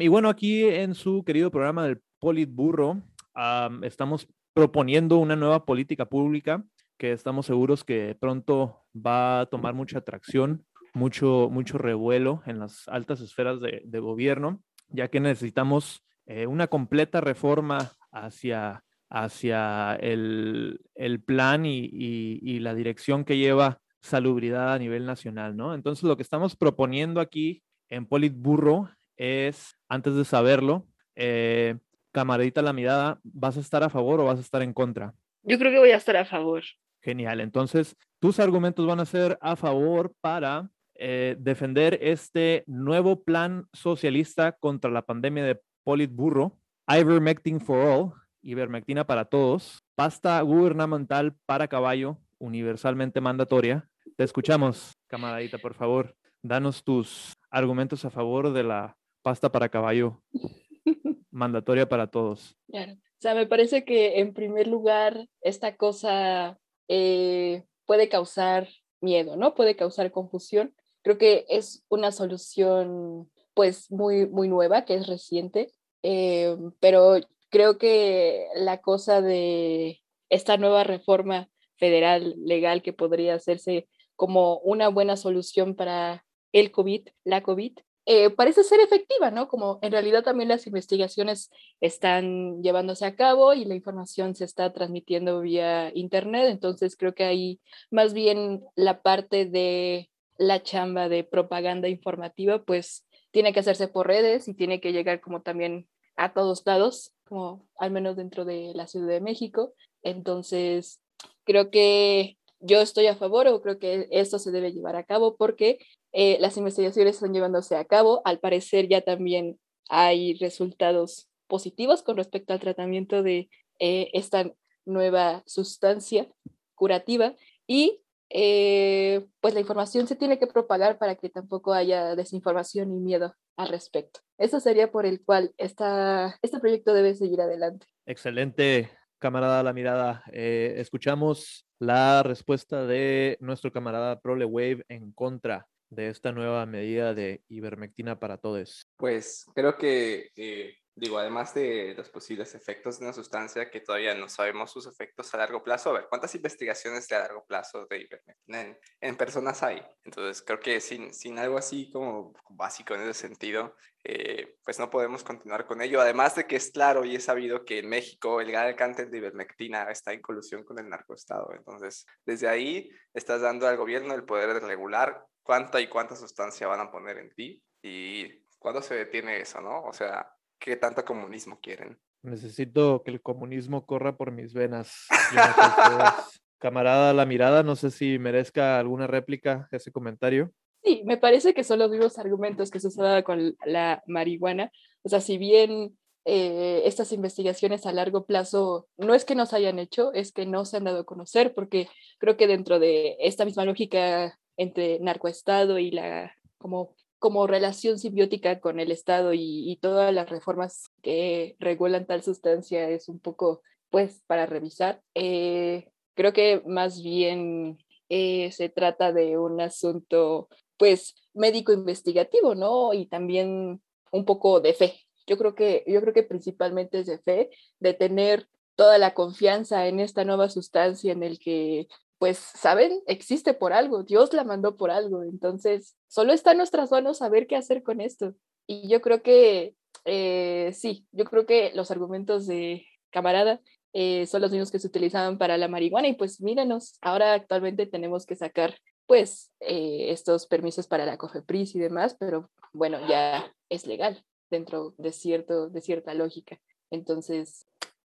Y 0.00 0.08
bueno, 0.08 0.28
aquí 0.28 0.64
en 0.64 0.94
su 0.94 1.24
querido 1.24 1.50
programa 1.50 1.84
del 1.84 2.00
Politburro, 2.18 3.02
am, 3.34 3.84
estamos 3.84 4.26
proponiendo 4.54 5.18
una 5.18 5.36
nueva 5.36 5.64
política 5.64 6.06
pública 6.06 6.64
que 6.98 7.12
estamos 7.12 7.46
seguros 7.46 7.84
que 7.84 8.16
pronto 8.18 8.84
va 8.94 9.40
a 9.40 9.46
tomar 9.46 9.74
mucha 9.74 9.98
atracción, 9.98 10.64
mucho, 10.94 11.48
mucho 11.50 11.78
revuelo 11.78 12.42
en 12.46 12.58
las 12.58 12.88
altas 12.88 13.20
esferas 13.20 13.60
de 13.60 13.98
gobierno, 14.00 14.62
ya 14.90 15.08
que 15.08 15.20
necesitamos 15.20 16.02
eh, 16.26 16.46
una 16.46 16.66
completa 16.66 17.20
reforma 17.20 17.92
hacia, 18.12 18.84
hacia 19.10 19.94
el, 19.96 20.80
el 20.94 21.20
plan 21.22 21.64
y, 21.66 21.78
y- 21.92 22.38
y 22.42 22.58
la 22.60 22.74
dirección 22.74 23.24
que 23.24 23.36
lleva 23.38 23.80
salubridad 24.00 24.72
a 24.74 24.78
nivel 24.78 25.06
nacional, 25.06 25.56
¿no? 25.56 25.74
Entonces, 25.74 26.04
lo 26.04 26.16
que 26.16 26.22
estamos 26.22 26.56
proponiendo 26.56 27.20
aquí 27.20 27.62
en 27.88 28.06
Politburro 28.06 28.90
es, 29.16 29.74
antes 29.88 30.14
de 30.14 30.24
saberlo, 30.24 30.86
eh, 31.16 31.76
camaradita 32.12 32.62
la 32.62 32.72
mirada, 32.72 33.18
¿vas 33.24 33.56
a 33.56 33.60
estar 33.60 33.82
a 33.82 33.88
favor 33.90 34.20
o 34.20 34.24
vas 34.26 34.38
a 34.38 34.42
estar 34.42 34.62
en 34.62 34.72
contra? 34.72 35.14
Yo 35.42 35.58
creo 35.58 35.72
que 35.72 35.78
voy 35.78 35.90
a 35.90 35.96
estar 35.96 36.16
a 36.16 36.24
favor. 36.24 36.62
Genial. 37.02 37.40
Entonces, 37.40 37.96
tus 38.20 38.38
argumentos 38.40 38.86
van 38.86 39.00
a 39.00 39.04
ser 39.06 39.38
a 39.40 39.56
favor 39.56 40.12
para 40.20 40.70
eh, 40.98 41.36
defender 41.38 41.98
este 42.02 42.64
nuevo 42.66 43.22
plan 43.22 43.66
socialista 43.72 44.52
contra 44.52 44.90
la 44.90 45.02
pandemia 45.02 45.44
de 45.44 45.60
Politburro, 45.84 46.58
Ivermectin 46.88 47.60
for 47.60 47.78
All, 47.78 48.12
ivermectina 48.42 49.06
para 49.06 49.24
todos, 49.24 49.84
pasta 49.94 50.40
gubernamental 50.42 51.34
para 51.46 51.68
caballo, 51.68 52.18
universalmente 52.38 53.20
mandatoria. 53.20 53.88
Te 54.16 54.24
escuchamos, 54.24 54.92
camaradita, 55.06 55.58
por 55.58 55.74
favor. 55.74 56.14
Danos 56.42 56.84
tus 56.84 57.32
argumentos 57.50 58.04
a 58.04 58.10
favor 58.10 58.52
de 58.52 58.64
la 58.64 58.96
pasta 59.22 59.50
para 59.50 59.68
caballo 59.68 60.22
mandatoria 61.30 61.88
para 61.88 62.06
todos. 62.06 62.56
Claro. 62.68 62.92
O 62.92 63.20
sea, 63.20 63.34
me 63.34 63.46
parece 63.46 63.84
que 63.84 64.20
en 64.20 64.32
primer 64.32 64.68
lugar 64.68 65.28
esta 65.40 65.76
cosa 65.76 66.58
eh, 66.88 67.64
puede 67.84 68.08
causar 68.08 68.68
miedo, 69.00 69.36
¿no? 69.36 69.54
Puede 69.54 69.76
causar 69.76 70.10
confusión. 70.12 70.74
Creo 71.02 71.18
que 71.18 71.46
es 71.48 71.84
una 71.88 72.12
solución 72.12 73.30
pues 73.54 73.90
muy, 73.90 74.26
muy 74.26 74.48
nueva, 74.48 74.84
que 74.84 74.94
es 74.94 75.06
reciente, 75.06 75.72
eh, 76.02 76.56
pero 76.80 77.16
creo 77.50 77.78
que 77.78 78.46
la 78.54 78.80
cosa 78.80 79.20
de 79.20 80.00
esta 80.28 80.56
nueva 80.56 80.84
reforma 80.84 81.48
federal 81.76 82.34
legal 82.38 82.82
que 82.82 82.92
podría 82.92 83.34
hacerse 83.34 83.88
como 84.16 84.58
una 84.58 84.88
buena 84.88 85.16
solución 85.16 85.74
para 85.74 86.24
el 86.52 86.70
COVID, 86.70 87.08
la 87.24 87.42
COVID, 87.42 87.78
eh, 88.10 88.30
parece 88.30 88.64
ser 88.64 88.80
efectiva, 88.80 89.30
¿no? 89.30 89.48
Como 89.48 89.78
en 89.82 89.92
realidad 89.92 90.22
también 90.22 90.48
las 90.48 90.66
investigaciones 90.66 91.50
están 91.80 92.62
llevándose 92.62 93.04
a 93.04 93.16
cabo 93.16 93.52
y 93.52 93.66
la 93.66 93.74
información 93.74 94.34
se 94.34 94.44
está 94.44 94.72
transmitiendo 94.72 95.42
vía 95.42 95.92
internet, 95.94 96.48
entonces 96.48 96.96
creo 96.96 97.14
que 97.14 97.24
ahí 97.24 97.60
más 97.90 98.14
bien 98.14 98.64
la 98.76 99.02
parte 99.02 99.44
de 99.44 100.10
la 100.38 100.62
chamba 100.62 101.08
de 101.08 101.24
propaganda 101.24 101.88
informativa, 101.88 102.62
pues 102.62 103.06
tiene 103.30 103.52
que 103.52 103.60
hacerse 103.60 103.88
por 103.88 104.06
redes 104.06 104.48
y 104.48 104.54
tiene 104.54 104.80
que 104.80 104.92
llegar 104.92 105.20
como 105.20 105.42
también 105.42 105.88
a 106.16 106.32
todos 106.32 106.62
lados, 106.64 107.12
como 107.24 107.68
al 107.76 107.90
menos 107.90 108.16
dentro 108.16 108.44
de 108.44 108.72
la 108.74 108.86
Ciudad 108.86 109.08
de 109.08 109.20
México. 109.20 109.74
Entonces, 110.02 111.00
creo 111.44 111.70
que 111.70 112.38
yo 112.60 112.80
estoy 112.80 113.06
a 113.06 113.16
favor 113.16 113.46
o 113.46 113.60
creo 113.60 113.78
que 113.78 114.08
esto 114.10 114.38
se 114.38 114.50
debe 114.50 114.72
llevar 114.72 114.96
a 114.96 115.04
cabo 115.04 115.36
porque 115.36 115.78
eh, 116.12 116.38
las 116.40 116.56
investigaciones 116.56 117.16
están 117.16 117.34
llevándose 117.34 117.76
a 117.76 117.84
cabo. 117.84 118.22
Al 118.24 118.40
parecer 118.40 118.88
ya 118.88 119.02
también 119.02 119.58
hay 119.88 120.34
resultados 120.34 121.28
positivos 121.46 122.02
con 122.02 122.16
respecto 122.16 122.52
al 122.52 122.60
tratamiento 122.60 123.22
de 123.22 123.48
eh, 123.78 124.10
esta 124.12 124.52
nueva 124.84 125.42
sustancia 125.46 126.28
curativa 126.74 127.34
y 127.66 128.00
eh, 128.30 129.26
pues 129.40 129.54
la 129.54 129.60
información 129.60 130.06
se 130.06 130.16
tiene 130.16 130.38
que 130.38 130.46
propagar 130.46 130.98
para 130.98 131.16
que 131.16 131.28
tampoco 131.28 131.72
haya 131.72 132.14
desinformación 132.16 132.92
y 132.92 133.00
miedo 133.00 133.34
al 133.56 133.68
respecto. 133.68 134.20
Eso 134.36 134.60
sería 134.60 134.90
por 134.90 135.06
el 135.06 135.24
cual 135.24 135.52
esta, 135.56 136.38
este 136.42 136.60
proyecto 136.60 136.92
debe 136.92 137.14
seguir 137.14 137.40
adelante. 137.40 137.86
Excelente, 138.06 138.90
camarada 139.18 139.62
La 139.62 139.72
Mirada. 139.72 140.22
Eh, 140.32 140.74
escuchamos 140.78 141.66
la 141.78 142.22
respuesta 142.22 142.86
de 142.86 143.36
nuestro 143.40 143.72
camarada 143.72 144.20
Prole 144.20 144.44
Wave 144.44 144.84
en 144.88 145.12
contra 145.12 145.66
de 145.90 146.08
esta 146.08 146.32
nueva 146.32 146.66
medida 146.66 147.14
de 147.14 147.42
ivermectina 147.48 148.18
para 148.18 148.36
todos. 148.36 148.82
Pues 148.96 149.46
creo 149.54 149.76
que, 149.76 150.30
eh, 150.36 150.74
digo, 150.98 151.18
además 151.18 151.54
de 151.54 151.94
los 151.96 152.10
posibles 152.10 152.54
efectos 152.54 152.98
de 152.98 153.06
una 153.06 153.14
sustancia 153.14 153.70
que 153.70 153.80
todavía 153.80 154.14
no 154.14 154.28
sabemos 154.28 154.70
sus 154.72 154.86
efectos 154.86 155.32
a 155.32 155.38
largo 155.38 155.62
plazo, 155.62 155.90
a 155.90 155.94
ver, 155.94 156.06
¿cuántas 156.08 156.34
investigaciones 156.34 157.06
de 157.08 157.16
a 157.16 157.20
largo 157.20 157.44
plazo 157.46 157.86
de 157.86 158.00
ivermectina 158.00 158.60
en, 158.60 158.78
en 159.00 159.16
personas 159.16 159.62
hay? 159.62 159.82
Entonces, 160.04 160.42
creo 160.42 160.60
que 160.60 160.80
sin, 160.80 161.14
sin 161.14 161.38
algo 161.38 161.58
así 161.58 161.90
como 161.90 162.32
básico 162.50 162.94
en 162.94 163.02
ese 163.02 163.14
sentido, 163.14 163.74
eh, 164.04 164.56
pues 164.64 164.78
no 164.78 164.90
podemos 164.90 165.24
continuar 165.24 165.66
con 165.66 165.82
ello. 165.82 166.00
Además 166.00 166.34
de 166.34 166.46
que 166.46 166.56
es 166.56 166.70
claro 166.70 167.04
y 167.04 167.16
es 167.16 167.24
sabido 167.24 167.64
que 167.64 167.78
en 167.78 167.88
México 167.88 168.40
el 168.40 168.54
alcance 168.54 169.06
de 169.06 169.18
ivermectina 169.18 169.90
está 169.90 170.12
en 170.12 170.22
colusión 170.22 170.64
con 170.64 170.78
el 170.78 170.88
narcoestado. 170.88 171.52
Entonces, 171.54 172.06
desde 172.24 172.48
ahí 172.48 172.90
estás 173.12 173.40
dando 173.40 173.66
al 173.66 173.76
gobierno 173.76 174.14
el 174.14 174.24
poder 174.24 174.54
de 174.54 174.60
regular 174.60 175.24
cuánta 175.42 175.80
y 175.80 175.88
cuánta 175.88 176.16
sustancia 176.16 176.66
van 176.66 176.80
a 176.80 176.90
poner 176.90 177.18
en 177.18 177.30
ti 177.34 177.62
y 177.82 178.44
cuándo 178.58 178.82
se 178.82 178.94
detiene 178.94 179.40
eso, 179.40 179.60
¿no? 179.60 179.82
O 179.82 179.92
sea, 179.92 180.30
¿qué 180.58 180.76
tanto 180.76 181.04
comunismo 181.04 181.58
quieren? 181.60 181.98
Necesito 182.22 183.02
que 183.04 183.10
el 183.10 183.22
comunismo 183.22 183.86
corra 183.86 184.16
por 184.16 184.32
mis 184.32 184.52
venas. 184.52 185.06
camarada 186.58 187.12
La 187.14 187.24
Mirada, 187.24 187.62
no 187.62 187.76
sé 187.76 187.90
si 187.90 188.18
merezca 188.18 188.78
alguna 188.78 189.06
réplica 189.06 189.68
ese 189.70 189.92
comentario. 189.92 190.52
Sí, 190.82 191.02
me 191.04 191.16
parece 191.16 191.54
que 191.54 191.64
son 191.64 191.78
los 191.78 191.90
mismos 191.90 192.18
argumentos 192.18 192.70
que 192.70 192.80
se 192.80 192.88
usaban 192.88 193.22
con 193.22 193.56
la 193.64 194.02
marihuana. 194.06 194.70
O 195.02 195.08
sea, 195.08 195.20
si 195.20 195.38
bien 195.38 195.96
eh, 196.24 196.82
estas 196.84 197.12
investigaciones 197.12 197.86
a 197.86 197.92
largo 197.92 198.26
plazo 198.26 198.88
no 198.96 199.14
es 199.14 199.24
que 199.24 199.34
no 199.34 199.46
se 199.46 199.56
hayan 199.56 199.78
hecho, 199.78 200.12
es 200.12 200.32
que 200.32 200.46
no 200.46 200.64
se 200.64 200.76
han 200.76 200.84
dado 200.84 201.00
a 201.00 201.06
conocer, 201.06 201.54
porque 201.54 201.88
creo 202.18 202.36
que 202.36 202.46
dentro 202.46 202.78
de 202.78 203.16
esta 203.20 203.44
misma 203.44 203.64
lógica 203.64 204.38
entre 204.56 204.98
narcoestado 205.00 205.78
y 205.78 205.90
la 205.90 206.34
como, 206.58 206.96
como 207.18 207.46
relación 207.46 207.98
simbiótica 207.98 208.60
con 208.60 208.80
el 208.80 208.92
Estado 208.92 209.32
y, 209.34 209.78
todas 209.82 210.12
las 210.14 210.30
reformas 210.30 210.90
que 211.02 211.56
regulan 211.58 212.06
tal 212.06 212.22
sustancia 212.22 212.88
es 212.90 213.08
un 213.08 213.18
poco, 213.18 213.62
pues, 213.90 214.22
para 214.26 214.46
revisar. 214.46 215.02
Eh, 215.14 215.88
creo 216.14 216.32
que 216.32 216.62
más 216.66 217.02
bien 217.02 217.78
eh, 218.08 218.50
se 218.52 218.68
trata 218.68 219.12
de 219.12 219.38
un 219.38 219.60
asunto, 219.60 220.48
pues, 220.76 221.14
médico 221.34 221.72
investigativo, 221.72 222.54
¿no? 222.54 222.94
Y 222.94 223.06
también 223.06 223.82
un 224.12 224.24
poco 224.24 224.60
de 224.60 224.74
fe, 224.74 224.94
yo 225.28 225.36
creo 225.36 225.54
que, 225.54 225.84
yo 225.86 226.00
creo 226.00 226.14
que 226.14 226.22
principalmente 226.22 227.00
es 227.00 227.06
de 227.06 227.18
fe, 227.18 227.50
de 227.78 227.94
tener 227.94 228.48
toda 228.76 228.98
la 228.98 229.12
confianza 229.12 229.86
en 229.86 230.00
esta 230.00 230.24
nueva 230.24 230.48
sustancia 230.48 231.12
en 231.12 231.22
el 231.22 231.38
que, 231.38 231.88
pues, 232.18 232.38
saben, 232.38 233.00
existe 233.06 233.54
por 233.54 233.72
algo, 233.72 234.02
Dios 234.02 234.32
la 234.32 234.44
mandó 234.44 234.76
por 234.76 234.90
algo, 234.90 235.22
entonces 235.22 235.96
solo 236.08 236.32
está 236.32 236.52
en 236.52 236.58
nuestras 236.58 236.90
manos 236.90 237.18
saber 237.18 237.46
qué 237.46 237.56
hacer 237.56 237.82
con 237.82 238.00
esto. 238.00 238.34
Y 238.66 238.88
yo 238.88 239.00
creo 239.00 239.22
que, 239.22 239.74
eh, 240.04 240.72
sí, 240.74 241.06
yo 241.12 241.24
creo 241.24 241.46
que 241.46 241.72
los 241.74 241.90
argumentos 241.90 242.46
de 242.46 242.86
camarada 243.10 243.60
eh, 243.92 244.26
son 244.26 244.42
los 244.42 244.50
mismos 244.50 244.70
que 244.70 244.78
se 244.78 244.86
utilizaban 244.86 245.38
para 245.38 245.56
la 245.56 245.68
marihuana 245.68 246.08
y 246.08 246.14
pues 246.14 246.40
mírenos, 246.40 246.98
ahora 247.00 247.34
actualmente 247.34 247.86
tenemos 247.86 248.26
que 248.26 248.36
sacar 248.36 248.76
pues 249.06 249.50
eh, 249.60 250.10
estos 250.10 250.46
permisos 250.46 250.86
para 250.86 251.06
la 251.06 251.16
COFEPRIS 251.16 251.74
y 251.74 251.78
demás, 251.78 252.14
pero 252.20 252.50
bueno, 252.74 252.98
ya 253.08 253.54
es 253.70 253.86
legal 253.86 254.22
dentro 254.50 254.94
de, 254.98 255.12
cierto, 255.12 255.70
de 255.70 255.80
cierta 255.80 256.12
lógica. 256.12 256.60
Entonces, 256.90 257.66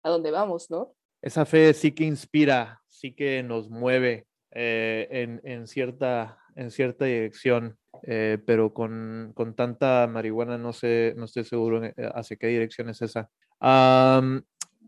¿a 0.02 0.10
dónde 0.10 0.32
vamos, 0.32 0.68
no? 0.70 0.92
Esa 1.22 1.44
fe 1.44 1.74
sí 1.74 1.92
que 1.92 2.04
inspira, 2.04 2.82
sí 2.88 3.14
que 3.14 3.42
nos 3.42 3.68
mueve 3.68 4.26
eh, 4.52 5.06
en, 5.10 5.40
en, 5.44 5.66
cierta, 5.66 6.38
en 6.56 6.70
cierta 6.70 7.04
dirección, 7.04 7.78
eh, 8.02 8.38
pero 8.46 8.72
con, 8.72 9.32
con, 9.34 9.54
tanta 9.54 10.06
marihuana 10.06 10.58
no 10.58 10.72
sé, 10.72 11.14
no 11.16 11.26
estoy 11.26 11.44
seguro 11.44 11.84
eh, 11.84 11.94
hacia 12.14 12.36
qué 12.36 12.46
dirección 12.48 12.88
es 12.88 13.02
esa. 13.02 13.28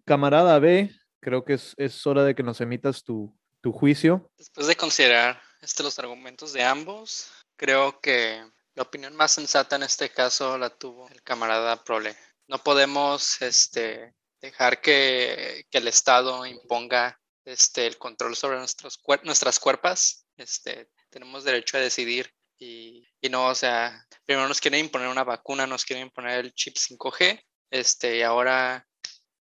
camarada 0.04 0.58
B, 0.58 0.90
creo 1.20 1.44
que 1.44 1.54
es, 1.54 1.74
es, 1.76 2.06
hora 2.06 2.24
de 2.24 2.34
que 2.34 2.42
nos 2.42 2.60
emitas 2.60 3.04
tu, 3.04 3.36
tu 3.60 3.72
juicio. 3.72 4.30
Después 4.38 4.66
de 4.66 4.76
considerar 4.76 5.40
este, 5.60 5.82
los 5.82 5.98
argumentos 5.98 6.52
de 6.52 6.64
ambos, 6.64 7.30
creo 7.56 8.00
que 8.00 8.42
la 8.74 8.82
opinión 8.82 9.14
más 9.14 9.32
sensata 9.32 9.76
en 9.76 9.82
este 9.82 10.08
caso 10.08 10.58
la 10.58 10.70
tuvo 10.70 11.08
el 11.08 11.22
camarada 11.22 11.84
Prole. 11.84 12.16
No 12.48 12.58
podemos 12.58 13.40
este, 13.42 14.14
dejar 14.42 14.80
que, 14.80 15.64
el 15.70 15.88
Estado 15.88 16.44
imponga 16.44 17.18
este, 17.44 17.86
el 17.86 17.96
control 17.96 18.36
sobre 18.36 18.58
nuestros, 18.58 19.00
nuestras 19.22 19.58
cuerpas. 19.58 20.26
Este, 20.36 20.90
tenemos 21.08 21.44
derecho 21.44 21.76
a 21.76 21.80
decidir 21.80 22.30
y, 22.58 23.08
no, 23.30 23.48
o 23.48 23.54
sea, 23.54 24.06
primero 24.24 24.46
nos 24.46 24.60
quieren 24.60 24.80
imponer 24.80 25.08
una 25.08 25.24
vacuna, 25.24 25.66
nos 25.66 25.84
quieren 25.84 26.06
imponer 26.06 26.40
el 26.40 26.52
chip 26.52 26.76
5G, 26.76 27.42
este, 27.70 28.18
y 28.18 28.22
ahora 28.22 28.86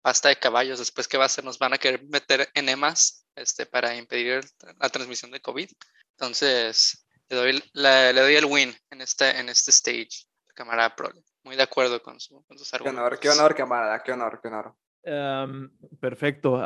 pasta 0.00 0.28
de 0.28 0.38
caballos, 0.38 0.80
después 0.80 1.06
qué 1.06 1.16
va 1.16 1.24
a 1.24 1.26
hacer, 1.26 1.44
nos 1.44 1.58
van 1.58 1.72
a 1.72 1.78
querer 1.78 2.02
meter 2.04 2.48
enemas 2.54 3.26
este, 3.36 3.66
para 3.66 3.94
impedir 3.94 4.44
la 4.80 4.88
transmisión 4.88 5.30
de 5.30 5.40
COVID. 5.40 5.70
Entonces, 6.16 7.06
le 7.28 7.36
doy, 7.36 7.70
le 7.72 8.12
doy 8.12 8.34
el 8.34 8.46
win 8.46 8.76
en 8.90 9.00
este, 9.00 9.38
en 9.38 9.48
este 9.48 9.70
stage, 9.70 10.26
camarada 10.54 10.94
Pro. 10.96 11.12
Muy 11.44 11.56
de 11.56 11.62
acuerdo 11.62 12.02
con, 12.02 12.18
su, 12.18 12.44
con 12.44 12.58
sus 12.58 12.72
argumentos. 12.74 13.00
Qué 13.00 13.06
honor, 13.06 13.20
qué 13.20 13.30
honor, 13.30 13.54
camarada, 13.54 14.02
qué 14.02 14.12
honor, 14.12 14.40
qué 14.40 14.48
honor. 14.48 14.76
Em, 15.04 15.70
perfecto. 16.00 16.62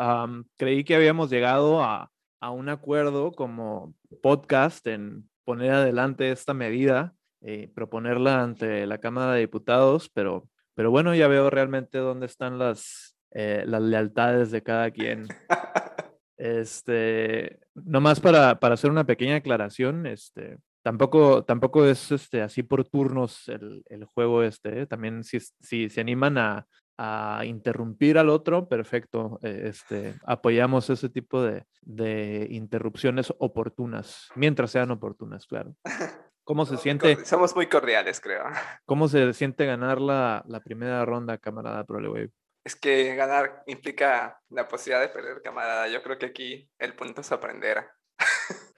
creí 0.56 0.84
que 0.84 0.94
habíamos 0.94 1.30
llegado 1.30 1.82
a, 1.82 2.10
a, 2.40 2.50
un 2.50 2.68
acuerdo 2.68 3.32
como 3.32 3.94
podcast 4.22 4.86
en 4.86 5.28
poner 5.44 5.72
adelante 5.72 6.30
esta 6.30 6.52
medida, 6.52 7.14
eh, 7.40 7.70
proponerla 7.74 8.42
ante 8.42 8.86
la 8.86 8.98
Cámara 8.98 9.32
de 9.32 9.40
Diputados, 9.40 10.10
pero, 10.10 10.48
pero 10.74 10.90
bueno, 10.90 11.14
ya 11.14 11.28
veo 11.28 11.48
realmente 11.48 11.98
dónde 11.98 12.26
están 12.26 12.58
las, 12.58 13.16
eh, 13.30 13.64
las 13.66 13.82
lealtades 13.82 14.50
de 14.50 14.62
cada 14.62 14.90
quien. 14.90 15.26
Este, 16.38 17.60
nomás 17.74 18.20
para, 18.20 18.60
para 18.60 18.74
hacer 18.74 18.90
una 18.90 19.06
pequeña 19.06 19.36
aclaración, 19.36 20.04
este, 20.04 20.58
tampoco, 20.82 21.44
tampoco 21.44 21.86
es 21.86 22.12
este, 22.12 22.42
así 22.42 22.62
por 22.62 22.84
turnos 22.84 23.48
el, 23.48 23.82
el 23.86 24.04
juego 24.04 24.42
este, 24.42 24.82
¿eh? 24.82 24.86
también 24.86 25.24
si, 25.24 25.38
si 25.40 25.88
se 25.88 26.02
animan 26.02 26.36
a, 26.36 26.66
a, 26.98 27.42
interrumpir 27.44 28.18
al 28.18 28.28
otro, 28.28 28.68
perfecto, 28.68 29.38
eh, 29.42 29.62
este, 29.64 30.14
apoyamos 30.24 30.90
ese 30.90 31.08
tipo 31.08 31.42
de, 31.42 31.64
de 31.82 32.46
interrupciones 32.50 33.32
oportunas, 33.38 34.28
mientras 34.34 34.70
sean 34.70 34.90
oportunas, 34.90 35.46
claro. 35.46 35.74
¿Cómo 36.44 36.64
se 36.64 36.76
siente? 36.76 37.24
Somos 37.24 37.56
muy 37.56 37.66
cordiales, 37.66 38.20
creo. 38.20 38.44
¿Cómo 38.84 39.08
se 39.08 39.32
siente 39.34 39.66
ganar 39.66 40.00
la, 40.00 40.44
la 40.46 40.60
primera 40.60 41.04
ronda, 41.04 41.38
camarada 41.38 41.84
Prolewave? 41.84 42.30
es 42.66 42.74
que 42.74 43.14
ganar 43.14 43.62
implica 43.66 44.42
la 44.48 44.66
posibilidad 44.66 45.00
de 45.00 45.08
perder, 45.08 45.40
camarada. 45.40 45.86
Yo 45.86 46.02
creo 46.02 46.18
que 46.18 46.26
aquí 46.26 46.68
el 46.80 46.96
punto 46.96 47.20
es 47.20 47.30
aprender. 47.30 47.86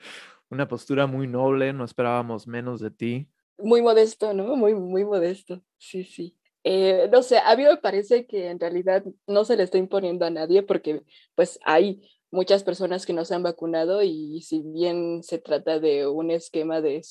Una 0.50 0.68
postura 0.68 1.07
muy 1.07 1.26
noble, 1.26 1.72
no 1.72 1.87
esperábamos 1.87 2.46
menos 2.46 2.81
de 2.81 2.90
ti. 2.90 3.31
Muy 3.57 3.81
modesto, 3.81 4.35
¿no? 4.35 4.57
Muy, 4.57 4.74
muy 4.74 5.07
modesto. 5.07 5.62
Sí, 5.78 6.04
sí. 6.04 6.38
Eh, 6.70 7.09
no 7.11 7.22
sé, 7.22 7.38
a 7.38 7.57
mí 7.57 7.62
me 7.62 7.78
parece 7.78 8.26
que 8.26 8.48
en 8.50 8.61
realidad 8.61 9.02
no 9.26 9.46
se 9.46 9.57
le 9.57 9.62
está 9.62 9.78
imponiendo 9.78 10.26
a 10.26 10.31
nadie 10.31 10.62
porque 10.62 11.02
pues 11.35 11.59
hay 11.64 12.02
muchas 12.31 12.62
personas 12.62 13.07
que 13.07 13.14
no 13.14 13.24
se 13.24 13.35
han 13.35 13.42
vacunado 13.42 14.02
y 14.02 14.42
si 14.42 14.61
bien 14.61 15.22
se 15.22 15.38
trata 15.38 15.81
de 15.81 16.07
un 16.07 16.31
esquema 16.31 16.83
de 16.83 17.02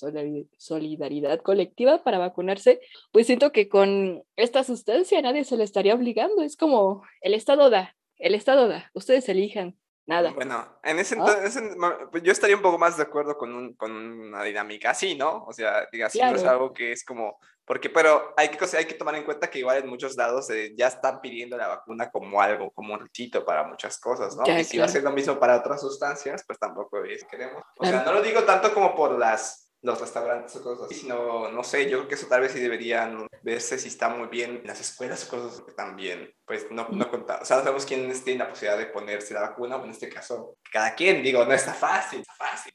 solidaridad 0.59 1.41
colectiva 1.41 2.03
para 2.03 2.19
vacunarse, 2.19 2.81
pues 3.11 3.25
siento 3.25 3.51
que 3.51 3.67
con 3.67 4.23
esta 4.35 4.63
sustancia 4.63 5.19
nadie 5.23 5.43
se 5.43 5.57
le 5.57 5.63
estaría 5.63 5.95
obligando. 5.95 6.43
Es 6.43 6.55
como 6.55 7.01
el 7.21 7.33
Estado 7.33 7.71
da, 7.71 7.95
el 8.19 8.35
Estado 8.35 8.67
da, 8.67 8.91
ustedes 8.93 9.27
elijan. 9.27 9.75
Nada. 10.07 10.31
Bueno, 10.31 10.79
en 10.83 10.99
ese 10.99 11.15
entonces, 11.15 11.61
pues, 12.11 12.23
yo 12.23 12.31
estaría 12.31 12.55
un 12.55 12.61
poco 12.61 12.77
más 12.77 12.95
de 12.95 13.03
acuerdo 13.03 13.37
con, 13.37 13.53
un, 13.53 13.73
con 13.73 13.91
una 13.91 14.41
dinámica 14.41 14.91
así, 14.91 15.15
¿no? 15.15 15.43
O 15.43 15.51
sea, 15.51 15.85
diga, 15.91 16.09
no 16.15 16.35
es 16.35 16.45
algo 16.45 16.73
que 16.73 16.93
es 16.93 17.03
como, 17.03 17.37
porque, 17.65 17.89
pero 17.89 18.33
hay 18.37 18.47
que, 18.47 18.77
hay 18.77 18.85
que 18.85 18.93
tomar 18.93 19.15
en 19.15 19.25
cuenta 19.25 19.49
que 19.49 19.59
igual 19.59 19.79
en 19.79 19.89
muchos 19.89 20.15
lados 20.15 20.49
eh, 20.49 20.73
ya 20.77 20.87
están 20.87 21.19
pidiendo 21.19 21.57
la 21.57 21.67
vacuna 21.67 22.09
como 22.09 22.41
algo, 22.41 22.71
como 22.71 22.93
un 22.93 23.01
requisito 23.01 23.43
para 23.43 23.65
muchas 23.65 23.99
cosas, 23.99 24.37
¿no? 24.37 24.43
y 24.49 24.63
si 24.63 24.77
va 24.77 24.85
a 24.85 24.87
ser 24.87 25.03
lo 25.03 25.11
mismo 25.11 25.37
para 25.37 25.57
otras 25.57 25.81
sustancias, 25.81 26.41
pues 26.47 26.57
tampoco 26.57 27.03
es 27.03 27.25
queremos. 27.25 27.61
O 27.77 27.85
sea, 27.85 28.03
no 28.03 28.13
lo 28.13 28.21
digo 28.21 28.43
tanto 28.43 28.73
como 28.73 28.95
por 28.95 29.19
las 29.19 29.66
los 29.81 30.01
restaurantes 30.01 30.55
o 30.55 30.63
cosas 30.63 30.85
así, 30.85 30.95
sino, 30.95 31.51
no 31.51 31.63
sé, 31.63 31.89
yo 31.89 31.99
creo 31.99 32.07
que 32.07 32.15
eso 32.15 32.27
tal 32.27 32.41
vez 32.41 32.51
sí 32.51 32.59
deberían 32.59 33.27
verse 33.43 33.77
si 33.77 33.87
está 33.87 34.09
muy 34.09 34.27
bien 34.27 34.57
en 34.57 34.67
las 34.67 34.81
escuelas 34.81 35.25
o 35.25 35.29
cosas 35.29 35.61
que 35.61 35.71
también, 35.73 36.33
pues 36.45 36.67
no, 36.71 36.87
no 36.89 37.09
contar, 37.09 37.41
o 37.41 37.45
sea, 37.45 37.57
no 37.57 37.63
sabemos 37.63 37.85
quiénes 37.85 38.23
tienen 38.23 38.39
la 38.39 38.49
posibilidad 38.49 38.77
de 38.77 38.87
ponerse 38.87 39.33
la 39.33 39.41
vacuna, 39.41 39.77
o 39.77 39.85
en 39.85 39.91
este 39.91 40.09
caso, 40.09 40.57
cada 40.71 40.95
quien, 40.95 41.21
digo, 41.21 41.45
no 41.45 41.53
está 41.53 41.73
fácil, 41.73 42.21
está 42.21 42.33
fácil. 42.33 42.73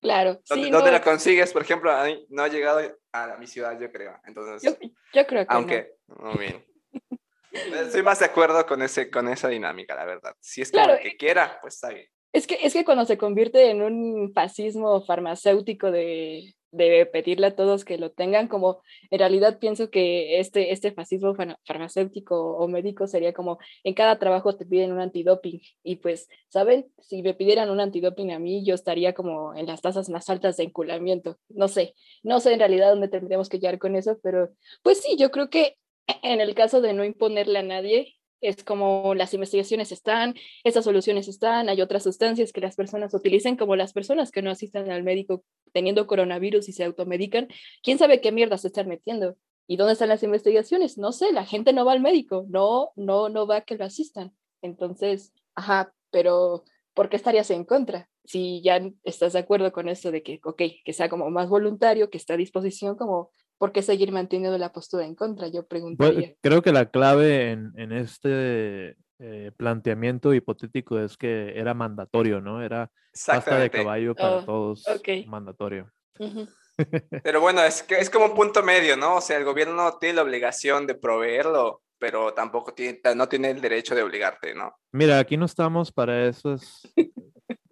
Claro. 0.00 0.40
¿Dónde, 0.48 0.70
¿dónde 0.70 0.92
la 0.92 1.02
consigues? 1.02 1.52
Por 1.52 1.62
ejemplo, 1.62 1.90
a 1.90 2.04
mí 2.04 2.26
no 2.28 2.42
ha 2.42 2.48
llegado 2.48 2.80
a 3.12 3.36
mi 3.38 3.46
ciudad, 3.46 3.78
yo 3.80 3.90
creo, 3.90 4.18
entonces. 4.24 4.62
Yo, 4.62 4.88
yo 5.12 5.26
creo 5.26 5.46
que 5.46 5.54
Aunque, 5.54 5.94
muy 6.06 6.38
bien. 6.38 6.66
Estoy 7.52 8.02
más 8.02 8.18
de 8.18 8.24
acuerdo 8.24 8.64
con, 8.66 8.80
ese, 8.82 9.10
con 9.10 9.28
esa 9.28 9.48
dinámica, 9.48 9.94
la 9.94 10.06
verdad. 10.06 10.34
Si 10.40 10.62
es 10.62 10.70
claro. 10.70 10.98
que 11.02 11.16
quiera, 11.16 11.58
pues 11.60 11.74
está 11.74 11.90
bien. 11.90 12.06
Es 12.32 12.46
que, 12.46 12.58
es 12.62 12.72
que 12.72 12.84
cuando 12.84 13.04
se 13.04 13.18
convierte 13.18 13.70
en 13.70 13.82
un 13.82 14.32
fascismo 14.32 15.02
farmacéutico 15.04 15.90
de, 15.90 16.54
de 16.72 17.04
pedirle 17.06 17.48
a 17.48 17.54
todos 17.54 17.84
que 17.84 17.98
lo 17.98 18.10
tengan, 18.10 18.48
como 18.48 18.82
en 19.10 19.18
realidad 19.18 19.58
pienso 19.58 19.90
que 19.90 20.40
este, 20.40 20.72
este 20.72 20.92
fascismo 20.92 21.34
farmacéutico 21.66 22.56
o 22.56 22.66
médico 22.68 23.06
sería 23.06 23.34
como 23.34 23.58
en 23.84 23.92
cada 23.94 24.18
trabajo 24.18 24.56
te 24.56 24.64
piden 24.64 24.92
un 24.92 25.00
antidoping 25.00 25.60
y 25.82 25.96
pues, 25.96 26.28
¿saben? 26.48 26.90
Si 26.98 27.22
me 27.22 27.34
pidieran 27.34 27.70
un 27.70 27.80
antidoping 27.80 28.32
a 28.32 28.38
mí, 28.38 28.64
yo 28.64 28.74
estaría 28.74 29.12
como 29.12 29.54
en 29.54 29.66
las 29.66 29.82
tasas 29.82 30.08
más 30.08 30.28
altas 30.30 30.56
de 30.56 30.64
enculamiento. 30.64 31.38
No 31.50 31.68
sé, 31.68 31.94
no 32.22 32.40
sé 32.40 32.54
en 32.54 32.60
realidad 32.60 32.90
dónde 32.90 33.08
tendríamos 33.08 33.50
que 33.50 33.58
llegar 33.58 33.78
con 33.78 33.94
eso, 33.94 34.18
pero 34.22 34.50
pues 34.82 35.02
sí, 35.02 35.16
yo 35.18 35.30
creo 35.30 35.50
que 35.50 35.76
en 36.22 36.40
el 36.40 36.54
caso 36.54 36.80
de 36.80 36.94
no 36.94 37.04
imponerle 37.04 37.58
a 37.58 37.62
nadie, 37.62 38.14
es 38.42 38.62
como 38.64 39.14
las 39.14 39.32
investigaciones 39.32 39.92
están, 39.92 40.34
esas 40.64 40.84
soluciones 40.84 41.28
están, 41.28 41.68
hay 41.68 41.80
otras 41.80 42.02
sustancias 42.02 42.52
que 42.52 42.60
las 42.60 42.76
personas 42.76 43.14
utilicen, 43.14 43.56
como 43.56 43.76
las 43.76 43.92
personas 43.92 44.30
que 44.30 44.42
no 44.42 44.50
asisten 44.50 44.90
al 44.90 45.02
médico 45.02 45.44
teniendo 45.72 46.06
coronavirus 46.06 46.68
y 46.68 46.72
se 46.72 46.84
automedican, 46.84 47.48
quién 47.82 47.98
sabe 47.98 48.20
qué 48.20 48.32
mierda 48.32 48.58
se 48.58 48.66
están 48.68 48.88
metiendo. 48.88 49.36
¿Y 49.66 49.76
dónde 49.76 49.94
están 49.94 50.08
las 50.08 50.22
investigaciones? 50.22 50.98
No 50.98 51.12
sé, 51.12 51.32
la 51.32 51.46
gente 51.46 51.72
no 51.72 51.84
va 51.84 51.92
al 51.92 52.00
médico, 52.00 52.44
no, 52.48 52.90
no, 52.96 53.28
no 53.28 53.46
va 53.46 53.58
a 53.58 53.60
que 53.62 53.76
lo 53.76 53.84
asistan. 53.84 54.34
Entonces, 54.60 55.32
ajá, 55.54 55.94
pero 56.10 56.64
¿por 56.94 57.08
qué 57.08 57.16
estarías 57.16 57.50
en 57.50 57.64
contra? 57.64 58.10
si 58.24 58.62
ya 58.62 58.80
estás 59.04 59.32
de 59.32 59.40
acuerdo 59.40 59.72
con 59.72 59.88
esto 59.88 60.10
de 60.10 60.22
que, 60.22 60.40
ok, 60.44 60.62
que 60.84 60.92
sea 60.92 61.08
como 61.08 61.30
más 61.30 61.48
voluntario, 61.48 62.10
que 62.10 62.18
esté 62.18 62.34
a 62.34 62.36
disposición, 62.36 62.96
como, 62.96 63.30
¿por 63.62 63.70
qué 63.70 63.80
seguir 63.80 64.10
manteniendo 64.10 64.58
la 64.58 64.72
postura 64.72 65.04
en 65.04 65.14
contra? 65.14 65.46
Yo 65.46 65.64
preguntaría. 65.68 66.34
creo 66.40 66.62
que 66.62 66.72
la 66.72 66.90
clave 66.90 67.52
en, 67.52 67.70
en 67.76 67.92
este 67.92 68.96
eh, 69.20 69.52
planteamiento 69.56 70.34
hipotético 70.34 70.98
es 70.98 71.16
que 71.16 71.56
era 71.56 71.72
mandatorio, 71.72 72.40
¿no? 72.40 72.60
Era 72.60 72.90
pasta 73.24 73.60
de 73.60 73.70
caballo 73.70 74.16
para 74.16 74.38
Oh, 74.38 74.44
todos, 74.44 74.84
mandatorio. 75.28 75.92
Pero 77.22 77.40
bueno, 77.40 77.62
es 77.62 77.84
que 77.84 78.00
es 78.00 78.10
como 78.10 78.24
un 78.24 78.34
punto 78.34 78.64
medio, 78.64 78.96
¿no? 78.96 79.18
O 79.18 79.20
sea, 79.20 79.36
el 79.38 79.44
gobierno 79.44 79.76
no 79.76 79.96
tiene 79.96 80.16
la 80.16 80.22
obligación 80.22 80.88
de 80.88 80.96
proveerlo, 80.96 81.82
pero 82.00 82.34
tampoco 82.34 82.74
tiene, 82.74 82.98
no 83.14 83.28
tiene 83.28 83.50
el 83.50 83.60
derecho 83.60 83.94
de 83.94 84.02
obligarte, 84.02 84.56
¿no? 84.56 84.74
Mira, 84.90 85.20
aquí 85.20 85.36
no 85.36 85.46
estamos 85.46 85.92
para 85.92 86.26
esas 86.26 86.82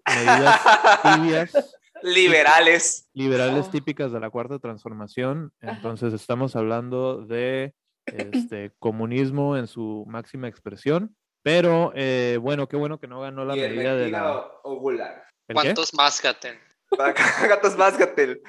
medidas 0.07 0.61
tibias, 1.03 1.53
Liberales. 2.03 3.09
liberales 3.13 3.67
Oh. 3.69 3.71
típicas 3.71 4.13
de 4.13 4.21
la 4.21 4.31
cuarta 4.31 4.59
transformación. 4.59 5.53
Ajá. 5.61 5.73
Entonces 5.77 6.13
estamos 6.13 6.57
hablando 6.57 7.25
de 7.25 7.75
este, 8.07 8.73
comunismo 8.79 9.57
en 9.57 9.67
su 9.67 10.05
máxima 10.09 10.49
expresión. 10.49 11.15
Pero 11.43 11.93
eh, 11.95 12.39
bueno, 12.41 12.69
qué 12.69 12.77
bueno 12.77 13.01
que 13.01 13.07
no 13.07 13.21
ganó 13.21 13.45
la 13.45 13.57
y 13.57 13.61
medida 13.61 13.95
de 13.95 14.11
la... 14.11 14.47
ovular. 14.63 15.25
¿Cuántos 15.53 15.95
más, 15.95 16.21
Gaten? 16.21 16.59
Gatos 17.49 17.77
más, 17.77 17.97
Gatel. 17.97 18.43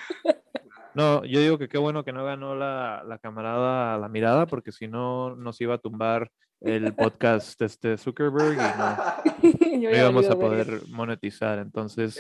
No, 0.93 1.23
yo 1.23 1.39
digo 1.39 1.57
que 1.57 1.69
qué 1.69 1.77
bueno 1.77 2.03
que 2.03 2.11
no 2.11 2.25
ganó 2.25 2.53
la, 2.53 3.03
la 3.05 3.17
camarada 3.17 3.97
La 3.97 4.09
Mirada, 4.09 4.45
porque 4.45 4.73
si 4.73 4.87
no 4.87 5.35
nos 5.37 5.61
iba 5.61 5.75
a 5.75 5.77
tumbar 5.77 6.29
el 6.59 6.93
podcast 6.93 7.59
de 7.59 7.65
este 7.65 7.97
Zuckerberg 7.97 8.53
y 8.53 8.57
no, 8.57 9.89
no 9.89 9.97
íbamos 9.97 10.29
a 10.29 10.37
poder 10.37 10.81
monetizar. 10.89 11.59
Entonces. 11.59 12.19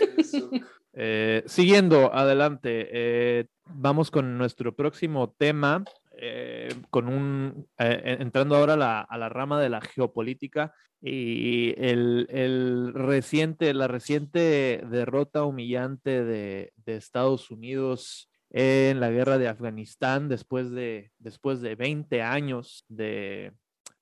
Eh, 0.93 1.43
siguiendo 1.45 2.13
adelante, 2.13 2.87
eh, 2.91 3.45
vamos 3.65 4.11
con 4.11 4.37
nuestro 4.37 4.75
próximo 4.75 5.33
tema, 5.37 5.83
eh, 6.17 6.69
con 6.89 7.07
un, 7.07 7.67
en- 7.77 8.21
entrando 8.21 8.55
ahora 8.55 8.73
a 9.07 9.17
la, 9.17 9.29
rama 9.29 9.61
de 9.61 9.69
la 9.69 9.81
geopolítica 9.81 10.73
y 11.01 11.73
el, 11.77 12.27
el 12.29 12.93
reciente, 12.93 13.73
la 13.73 13.87
reciente 13.87 14.83
derrota 14.89 15.45
humillante 15.45 16.23
de, 16.23 16.73
de 16.85 16.95
Estados 16.95 17.49
Unidos 17.49 18.29
en 18.51 18.99
la 18.99 19.09
guerra 19.09 19.37
de 19.37 19.47
Afganistán 19.47 20.27
después 20.27 20.69
de, 20.71 21.11
después 21.17 21.61
de 21.61 21.75
20 21.75 22.21
años 22.21 22.85
de 22.89 23.53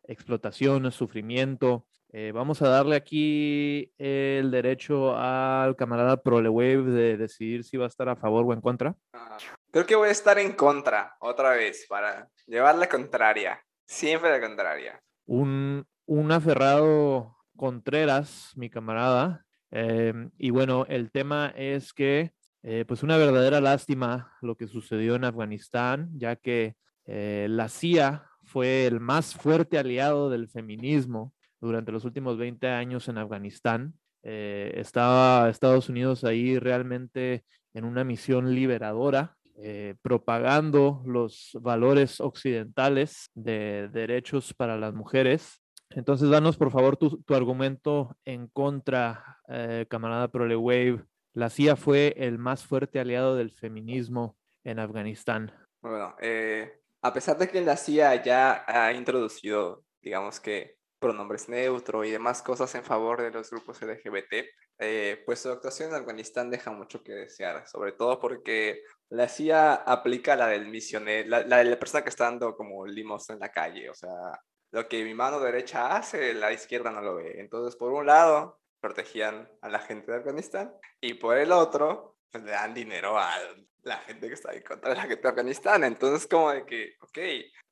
explotación, 0.04 0.92
sufrimiento. 0.92 1.86
Eh, 2.12 2.32
vamos 2.34 2.62
a 2.64 2.70
darle 2.70 2.96
aquí 2.96 3.94
el 4.00 4.50
derecho 4.50 5.16
al 5.16 5.76
camarada 5.76 6.18
ProleWave 6.24 6.84
de 6.92 7.18
decidir 7.18 7.64
si 7.64 7.78
va 7.78 7.86
a 7.86 7.88
estar 7.88 8.10
a 8.10 8.16
favor 8.16 8.46
o 8.48 8.54
en 8.54 8.62
contra. 8.62 8.96
Ah, 9.14 9.38
Creo 9.72 9.86
que 9.86 9.96
voy 9.96 10.10
a 10.10 10.12
estar 10.12 10.40
en 10.40 10.54
contra 10.54 11.16
otra 11.20 11.52
vez 11.52 11.86
para 11.88 12.28
llevar 12.48 12.76
la 12.76 12.90
contraria. 12.90 13.62
Siempre 13.86 14.32
la 14.32 14.42
contraria. 14.42 15.00
un, 15.26 15.86
un 16.06 16.32
aferrado 16.32 17.36
Contreras, 17.56 18.54
mi 18.56 18.70
camarada. 18.70 19.46
em, 19.70 20.32
y 20.38 20.50
bueno, 20.50 20.86
el 20.88 21.12
tema 21.12 21.54
es 21.56 21.94
que, 21.94 22.32
eh, 22.64 22.86
pues 22.88 23.04
una 23.04 23.18
verdadera 23.18 23.62
lástima 23.62 24.34
lo 24.42 24.56
que 24.56 24.68
sucedió 24.68 25.16
en 25.16 25.26
Afganistán, 25.26 26.10
ya 26.16 26.36
que 26.38 26.76
eh, 27.06 27.48
la 27.50 27.68
CIA 27.70 28.26
fue 28.44 28.86
el 28.88 29.00
más 29.00 29.36
fuerte 29.36 29.78
aliado 29.78 30.30
del 30.30 30.48
feminismo 30.48 31.34
durante 31.62 31.92
los 31.92 32.06
últimos 32.06 32.38
20 32.38 32.68
años 32.68 33.08
en 33.08 33.18
Afganistán. 33.18 33.94
Eh, 34.24 34.74
estaba 34.76 35.50
Estados 35.50 35.90
Unidos 35.90 36.24
ahí 36.24 36.60
realmente 36.60 37.44
en 37.74 37.86
una 37.86 38.04
misión 38.04 38.54
liberadora, 38.54 39.38
eh, 39.58 39.96
propagando 40.02 41.02
los 41.06 41.52
valores 41.62 42.20
occidentales 42.22 43.30
de 43.34 43.90
derechos 43.92 44.54
para 44.54 44.78
las 44.78 44.94
mujeres. 44.94 45.62
Entonces, 45.90 46.30
danos 46.30 46.56
por 46.56 46.72
favor 46.72 46.98
tu, 46.98 47.22
tu 47.24 47.36
argumento 47.36 48.16
en 48.26 48.48
contra, 48.48 49.38
eh, 49.48 49.86
camarada 49.90 50.28
ProleWave. 50.28 51.04
La 51.34 51.50
CIA 51.50 51.76
fue 51.76 52.14
el 52.18 52.38
más 52.38 52.66
fuerte 52.66 53.00
aliado 53.00 53.36
del 53.36 53.52
feminismo 53.52 54.38
en 54.64 54.80
Afganistán. 54.80 55.52
Bueno, 55.82 56.16
eh, 56.22 56.80
a 57.02 57.14
pesar 57.14 57.38
de 57.38 57.48
que 57.48 57.62
la 57.62 57.78
CIA 57.78 58.22
ya 58.22 58.66
ha 58.68 58.94
introducido, 58.94 59.84
digamos 60.02 60.40
que, 60.40 60.78
pronombres 61.00 61.50
neutros 61.50 62.06
y 62.06 62.12
demás 62.12 62.42
cosas 62.42 62.74
en 62.76 62.84
favor 62.84 63.22
de 63.22 63.32
los 63.32 63.50
grupos 63.50 63.82
LGBT, 63.82 64.46
eh, 64.80 65.24
pues 65.26 65.40
su 65.40 65.50
actuación 65.50 65.90
en 65.90 65.96
Afganistán 65.96 66.50
deja 66.50 66.72
mucho 66.72 67.04
que 67.04 67.14
desear, 67.14 67.68
sobre 67.68 67.94
todo 67.94 68.20
porque 68.20 68.84
la 69.10 69.28
CIA 69.28 69.74
aplica 69.74 70.36
la 70.36 70.48
del 70.48 70.68
misionero, 70.68 71.30
la, 71.30 71.42
la 71.42 71.58
de 71.58 71.66
la 71.66 71.80
persona 71.80 72.04
que 72.04 72.10
está 72.10 72.26
dando 72.26 72.56
como 72.56 72.86
limosna 72.86 73.36
en 73.36 73.40
la 73.40 73.52
calle, 73.52 73.90
o 73.90 73.94
sea, 73.94 74.10
lo 74.72 74.88
que 74.88 75.04
mi 75.04 75.14
mano 75.14 75.40
derecha 75.40 75.96
hace, 75.96 76.34
la 76.34 76.52
izquierda 76.52 76.92
no 76.92 77.02
lo 77.02 77.16
ve. 77.16 77.40
Entonces, 77.40 77.76
por 77.76 77.92
un 77.92 78.06
lado, 78.06 78.60
protegían 78.80 79.50
a 79.62 79.70
la 79.70 79.80
gente 79.80 80.12
de 80.12 80.20
Afganistán 80.20 80.74
y 81.02 81.16
por 81.16 81.38
el 81.38 81.52
otro, 81.52 82.18
pues 82.32 82.44
le 82.44 82.52
dan 82.52 82.74
dinero 82.74 83.18
a 83.18 83.36
la 83.84 83.98
gente 83.98 84.28
que 84.28 84.34
está 84.34 84.54
en 84.54 84.64
contra 84.64 84.92
de 84.92 84.96
la 84.96 85.04
gente 85.04 85.22
de 85.22 85.30
Afganistán. 85.30 85.84
Entonces, 85.84 86.28
como 86.28 86.52
de 86.52 86.66
que, 86.66 86.96
ok, 87.02 87.18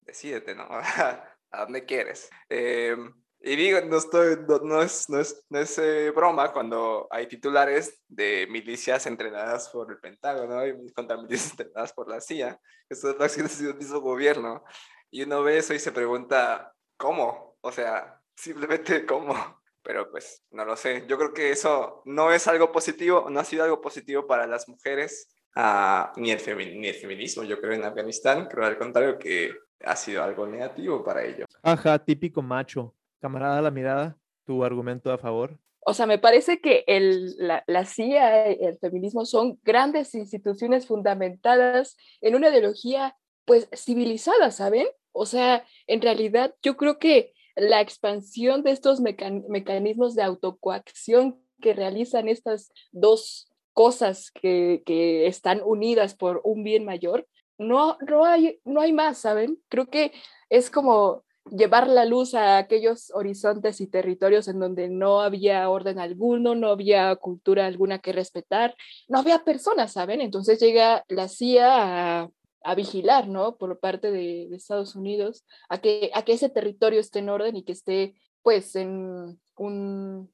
decídete, 0.02 0.56
¿no? 0.56 0.68
¿A 1.52 1.62
dónde 1.62 1.86
quieres? 1.86 2.30
Eh, 2.50 2.96
y 3.40 3.56
digo, 3.56 3.80
no, 3.82 3.98
estoy, 3.98 4.38
no, 4.48 4.60
no 4.60 4.82
es, 4.82 5.10
no 5.10 5.20
es, 5.20 5.46
no 5.50 5.60
es 5.60 5.78
eh, 5.78 6.12
broma 6.12 6.52
cuando 6.52 7.08
hay 7.12 7.28
titulares 7.28 8.02
de 8.08 8.48
milicias 8.50 9.06
entrenadas 9.06 9.70
por 9.70 9.92
el 9.92 10.00
Pentágono 10.00 10.66
y 10.66 10.92
contra 10.92 11.18
milicias 11.18 11.52
entrenadas 11.52 11.94
por 11.94 12.10
la 12.10 12.20
CIA. 12.20 12.60
Eso 12.90 13.10
es 13.10 13.14
lo 13.14 13.20
que 13.20 13.26
ha 13.26 13.48
sido 13.48 13.72
el 13.72 13.78
mismo 13.78 14.02
gobierno. 14.02 14.64
Y 15.12 15.24
uno 15.24 15.44
ve 15.44 15.60
eso 15.60 15.74
y 15.74 15.80
se 15.80 15.92
pregunta, 15.92 16.74
¿cómo? 16.98 17.58
O 17.62 17.72
sea, 17.72 18.20
simplemente 18.36 19.06
cómo. 19.06 19.62
Pero 19.84 20.12
pues 20.12 20.44
no 20.52 20.66
lo 20.66 20.76
sé. 20.76 21.06
Yo 21.08 21.18
creo 21.18 21.34
que 21.34 21.52
eso 21.52 22.02
no 22.06 22.32
es 22.34 22.48
algo 22.48 22.72
positivo, 22.72 23.30
no 23.30 23.40
ha 23.40 23.46
sido 23.46 23.64
algo 23.64 23.80
positivo 23.80 24.28
para 24.28 24.46
las 24.46 24.68
mujeres, 24.68 25.30
ah, 25.56 26.12
ni, 26.18 26.32
el 26.32 26.42
ni 26.82 26.90
el 26.90 26.96
feminismo, 26.96 27.44
yo 27.44 27.62
creo, 27.62 27.74
en 27.74 27.86
Afganistán. 27.86 28.48
Creo 28.48 28.66
al 28.66 28.78
contrario 28.78 29.18
que 29.18 29.56
ha 29.84 29.96
sido 29.96 30.24
algo 30.24 30.48
negativo 30.48 31.04
para 31.04 31.24
ellos. 31.26 31.46
Ajá, 31.62 32.00
típico 32.00 32.42
macho. 32.42 32.94
Camarada 33.20 33.62
La 33.62 33.72
Mirada, 33.72 34.18
tu 34.46 34.64
argumento 34.64 35.12
a 35.12 35.18
favor. 35.18 35.58
O 35.80 35.94
sea, 35.94 36.06
me 36.06 36.20
parece 36.20 36.60
que 36.60 36.84
el, 36.88 37.36
la, 37.38 37.64
la 37.66 37.86
CIA 37.86 38.52
y 38.52 38.66
el 38.66 38.78
feminismo 38.78 39.26
son 39.26 39.60
grandes 39.64 40.14
instituciones 40.16 40.86
fundamentadas 40.86 41.96
en 42.22 42.36
una 42.36 42.50
ideología, 42.50 43.16
pues, 43.46 43.70
civilizada, 43.74 44.52
¿saben? 44.52 44.88
O 45.14 45.26
sea, 45.26 45.66
en 45.88 46.02
realidad 46.02 46.54
yo 46.62 46.76
creo 46.78 47.00
que 47.00 47.34
la 47.56 47.82
expansión 47.82 48.62
de 48.64 48.72
estos 48.72 49.00
mecan- 49.00 49.46
mecanismos 49.48 50.14
de 50.14 50.24
autocoacción 50.24 51.42
que 51.62 51.74
realizan 51.74 52.28
estas 52.28 52.72
dos 52.92 53.50
cosas 53.74 54.30
que, 54.32 54.84
que 54.86 55.26
están 55.28 55.62
unidas 55.64 56.16
por 56.16 56.42
un 56.44 56.64
bien 56.64 56.84
mayor, 56.86 57.28
no, 57.58 57.98
no, 58.08 58.26
hay, 58.26 58.60
no 58.66 58.82
hay 58.82 58.94
más, 58.94 59.20
¿saben? 59.20 59.60
Creo 59.70 59.88
que 59.88 60.12
es 60.50 60.70
como 60.70 61.24
llevar 61.52 61.88
la 61.88 62.06
luz 62.06 62.34
a 62.34 62.58
aquellos 62.58 63.12
horizontes 63.14 63.80
y 63.82 63.88
territorios 63.88 64.48
en 64.48 64.60
donde 64.60 64.90
no 64.90 65.22
había 65.22 65.70
orden 65.70 66.00
alguno, 66.00 66.56
no 66.56 66.70
había 66.70 67.16
cultura 67.16 67.66
alguna 67.66 68.00
que 68.00 68.12
respetar, 68.12 68.76
no 69.08 69.20
había 69.20 69.44
personas, 69.44 69.94
¿saben? 69.94 70.22
Entonces 70.22 70.60
llega 70.60 71.04
la 71.08 71.28
CIA 71.28 72.22
a, 72.22 72.30
a 72.64 72.76
vigilar, 72.76 73.28
¿no? 73.28 73.56
Por 73.58 73.80
parte 73.80 74.12
de, 74.12 74.54
Estados 74.56 74.96
Unidos, 74.96 75.46
a 75.70 75.80
que, 75.80 76.12
a 76.14 76.24
que 76.24 76.34
ese 76.34 76.50
territorio 76.50 77.00
esté 77.00 77.20
en 77.20 77.30
orden 77.30 77.56
y 77.56 77.64
que 77.64 77.72
esté, 77.72 78.16
pues, 78.42 78.76
en 78.76 79.40
un 79.56 80.32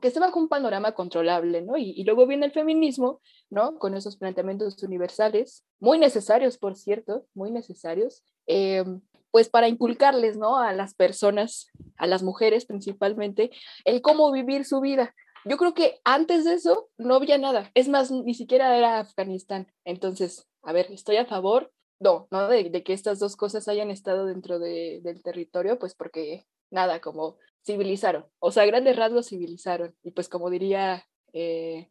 que 0.00 0.08
esté 0.08 0.20
bajo 0.20 0.38
un 0.38 0.48
panorama 0.48 0.92
controlable, 0.92 1.62
¿no? 1.62 1.76
Y, 1.76 2.02
luego 2.04 2.26
viene 2.26 2.46
el 2.46 2.52
feminismo, 2.52 3.20
¿no? 3.50 3.78
Con 3.78 3.94
esos 3.94 4.16
planteamientos 4.16 4.82
universales, 4.82 5.64
muy 5.80 5.98
necesarios, 5.98 6.58
por 6.58 6.76
cierto, 6.76 7.26
muy 7.34 7.50
necesarios, 7.50 8.24
eh, 8.46 8.84
pues 9.30 9.48
para 9.48 9.68
inculcarles, 9.68 10.36
¿no? 10.36 10.58
A 10.58 10.72
las 10.72 10.94
personas, 10.94 11.68
a 11.96 12.06
las 12.06 12.22
mujeres 12.22 12.66
principalmente, 12.66 13.50
el 13.84 14.02
cómo 14.02 14.32
vivir 14.32 14.64
su 14.64 14.80
vida. 14.80 15.14
Yo 15.44 15.56
creo 15.56 15.74
que 15.74 16.00
antes 16.04 16.44
de 16.44 16.54
eso 16.54 16.88
no 16.98 17.14
había 17.14 17.38
nada. 17.38 17.70
Es 17.74 17.88
más, 17.88 18.10
ni 18.10 18.34
siquiera 18.34 18.76
era 18.76 18.98
Afganistán. 18.98 19.68
Entonces, 19.84 20.48
a 20.62 20.72
ver, 20.72 20.90
estoy 20.90 21.18
a 21.18 21.26
favor, 21.26 21.72
no, 22.00 22.26
¿no? 22.30 22.48
De, 22.48 22.64
de 22.70 22.82
que 22.82 22.92
estas 22.92 23.20
dos 23.20 23.36
cosas 23.36 23.68
hayan 23.68 23.90
estado 23.90 24.26
dentro 24.26 24.58
de, 24.58 25.00
del 25.02 25.22
territorio, 25.22 25.78
pues 25.78 25.94
porque 25.94 26.46
nada, 26.70 27.00
como 27.00 27.38
civilizaron. 27.64 28.26
O 28.38 28.52
sea, 28.52 28.66
grandes 28.66 28.96
rasgos 28.96 29.28
civilizaron. 29.28 29.94
Y 30.02 30.12
pues 30.12 30.28
como 30.28 30.50
diría, 30.50 31.06
eh, 31.32 31.90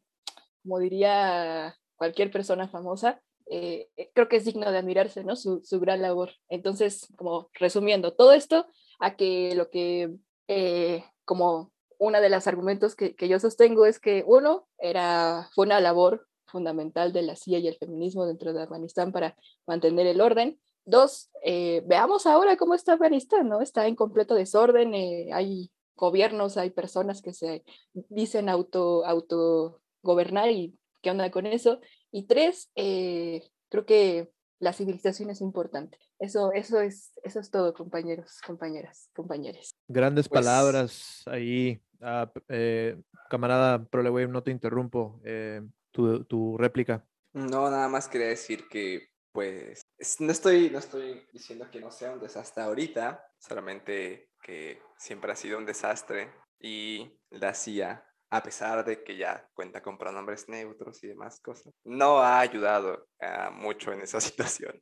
como 0.63 0.79
diría 0.79 1.77
cualquier 1.97 2.31
persona 2.31 2.67
famosa, 2.67 3.21
eh, 3.47 3.89
creo 4.13 4.27
que 4.27 4.38
es 4.38 4.45
digno 4.45 4.71
de 4.71 4.77
admirarse, 4.77 5.23
¿no? 5.23 5.35
Su, 5.35 5.61
su, 5.63 5.79
gran 5.79 6.01
labor. 6.01 6.31
Entonces, 6.49 7.07
como 7.15 7.49
resumiendo, 7.53 8.13
todo 8.13 8.33
esto 8.33 8.65
a 8.99 9.15
que 9.15 9.53
lo 9.55 9.69
que, 9.69 10.15
eh, 10.47 11.03
como 11.25 11.71
uno 11.99 12.21
de 12.21 12.29
los 12.29 12.47
argumentos 12.47 12.95
que, 12.95 13.15
que 13.15 13.27
yo 13.27 13.39
sostengo 13.39 13.85
es 13.85 13.99
que 13.99 14.23
uno, 14.25 14.67
era, 14.79 15.49
fue 15.53 15.65
una 15.65 15.79
labor 15.79 16.27
fundamental 16.47 17.13
de 17.13 17.21
la 17.21 17.35
CIA 17.35 17.59
y 17.59 17.67
el 17.67 17.77
feminismo 17.77 18.25
dentro 18.25 18.53
de 18.53 18.63
Afganistán 18.63 19.11
para 19.11 19.35
mantener 19.67 20.07
el 20.07 20.21
orden. 20.21 20.59
Dos, 20.86 21.30
eh, 21.43 21.84
veamos 21.86 22.26
ahora 22.26 22.58
cómo 22.58 22.76
está 22.76 22.93
Afganistán, 22.93 23.50
¿no? 23.50 23.62
Está 23.62 23.88
en 23.88 23.95
completo 23.95 24.36
desorden, 24.36 24.93
eh, 24.93 25.30
hay 25.34 25.71
gobiernos, 25.95 26.58
hay 26.58 26.69
personas 26.69 27.21
que 27.21 27.34
se 27.34 27.63
dicen 28.10 28.50
auto, 28.50 29.06
auto 29.06 29.82
gobernar 30.04 30.50
y 30.52 30.78
qué 31.02 31.10
onda 31.12 31.32
con 31.32 31.45
eso. 31.48 31.80
Y 32.12 32.28
tres, 32.28 32.71
eh, 32.76 33.41
creo 33.69 33.86
que 33.86 34.32
la 34.60 34.74
civilización 34.74 35.30
es 35.32 35.41
importante. 35.41 35.98
Eso, 36.19 36.52
eso, 36.54 36.80
es, 36.80 37.12
eso 37.24 37.39
es 37.39 37.50
todo, 37.52 37.74
compañeros, 37.74 38.39
compañeras, 38.45 39.10
compañeros. 39.15 39.71
Grandes 39.88 40.30
Pues- 40.30 40.45
palabras 40.45 41.24
ahí. 41.26 41.82
Ah, 42.02 42.32
eh, 42.50 43.02
camarada 43.30 43.84
Proleway, 43.86 44.28
no 44.28 44.43
te 44.43 44.52
interrumpo. 44.52 45.19
eh, 45.24 45.62
tu, 45.91 46.26
tu 46.26 46.58
réplica. 46.58 47.06
No, 47.34 47.69
nada 47.71 47.88
más 47.88 48.08
quería 48.10 48.28
decir 48.28 48.67
que, 48.69 49.08
pues, 49.36 49.82
es- 50.00 50.19
no 50.21 50.32
estoy, 50.32 50.71
no 50.71 50.80
estoy 50.80 51.28
diciendo 51.32 51.69
que 51.69 51.80
no 51.80 51.91
sea 51.91 52.13
un 52.13 52.19
desastre 52.21 52.63
ahorita, 52.63 53.24
solamente 53.38 54.30
que 54.41 54.82
siempre 54.98 55.32
ha 55.32 55.36
sido 55.36 55.58
un 55.60 55.65
desastre 55.65 56.32
y 56.60 57.12
la 57.30 57.54
CIA, 57.54 58.04
a 58.32 58.41
pesar 58.41 58.84
de 58.86 59.04
que 59.04 59.17
ya 59.17 59.48
cuenta 59.54 59.82
con 59.84 59.98
pronombres 59.98 60.48
neutros 60.50 61.04
y 61.04 61.08
demás 61.08 61.39
cosas, 61.41 61.74
no 61.84 62.19
ha 62.19 62.39
ayudado 62.39 63.08
ah, 63.21 63.52
mucho 63.54 63.91
en 63.91 64.02
esa 64.02 64.19
situación. 64.62 64.82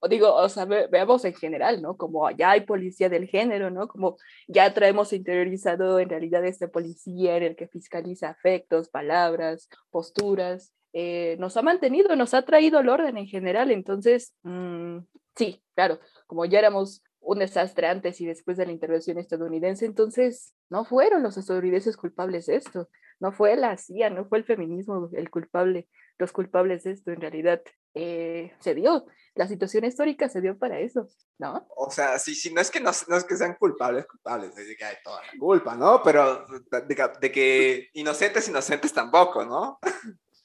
O 0.00 0.08
digo, 0.08 0.32
o 0.32 0.48
sea, 0.48 0.64
ve- 0.64 0.86
veamos 0.86 1.24
en 1.24 1.34
general, 1.34 1.82
¿no? 1.82 1.96
Como 1.96 2.30
ya 2.30 2.52
hay 2.52 2.60
policía 2.62 3.08
del 3.08 3.26
género, 3.26 3.68
¿no? 3.70 3.88
Como 3.88 4.16
ya 4.46 4.72
traemos 4.72 5.12
interiorizado 5.12 5.98
en 5.98 6.08
realidad 6.08 6.44
este 6.46 6.68
policía 6.68 7.36
en 7.36 7.42
el 7.42 7.56
que 7.56 7.66
fiscaliza 7.68 8.28
afectos, 8.30 8.88
palabras, 8.88 9.68
posturas. 9.90 10.72
Eh, 10.92 11.36
nos 11.38 11.56
ha 11.56 11.62
mantenido, 11.62 12.14
nos 12.16 12.34
ha 12.34 12.42
traído 12.42 12.80
el 12.80 12.88
orden 12.88 13.16
en 13.16 13.26
general. 13.26 13.70
Entonces, 13.70 14.34
mm, 14.42 14.98
sí, 15.36 15.62
claro, 15.74 16.00
como 16.26 16.44
ya 16.44 16.58
éramos 16.58 17.02
un 17.20 17.40
desastre 17.40 17.86
antes 17.86 18.20
y 18.20 18.26
después 18.26 18.56
de 18.56 18.66
la 18.66 18.72
intervención 18.72 19.18
estadounidense, 19.18 19.84
entonces 19.84 20.54
no 20.70 20.84
fueron 20.84 21.22
los 21.22 21.36
estadounidenses 21.36 21.96
culpables 21.96 22.46
de 22.46 22.56
esto, 22.56 22.88
no 23.20 23.32
fue 23.32 23.56
la 23.56 23.76
CIA, 23.76 24.10
no 24.10 24.24
fue 24.26 24.38
el 24.38 24.44
feminismo 24.44 25.10
el 25.12 25.28
culpable, 25.28 25.88
los 26.18 26.32
culpables 26.32 26.84
de 26.84 26.92
esto, 26.92 27.10
en 27.10 27.20
realidad 27.20 27.60
eh, 27.94 28.52
se 28.60 28.74
dio, 28.74 29.06
la 29.34 29.46
situación 29.46 29.84
histórica 29.84 30.28
se 30.28 30.40
dio 30.40 30.56
para 30.56 30.80
eso, 30.80 31.06
¿no? 31.38 31.66
O 31.76 31.90
sea, 31.90 32.18
sí, 32.18 32.34
sí, 32.34 32.52
no 32.52 32.60
es 32.60 32.70
que 32.70 32.80
no, 32.80 32.90
no 33.08 33.16
es 33.16 33.24
que 33.24 33.36
sean 33.36 33.56
culpables, 33.58 34.06
culpables, 34.06 34.56
es 34.56 34.76
que 34.76 34.84
hay 34.84 34.96
toda 35.02 35.20
la 35.20 35.38
culpa, 35.38 35.76
¿no? 35.76 36.00
Pero 36.02 36.46
de, 36.70 37.10
de 37.20 37.32
que 37.32 37.88
inocentes, 37.92 38.48
inocentes 38.48 38.92
tampoco, 38.92 39.44
¿no? 39.44 39.78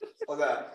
o 0.27 0.37
sea, 0.37 0.73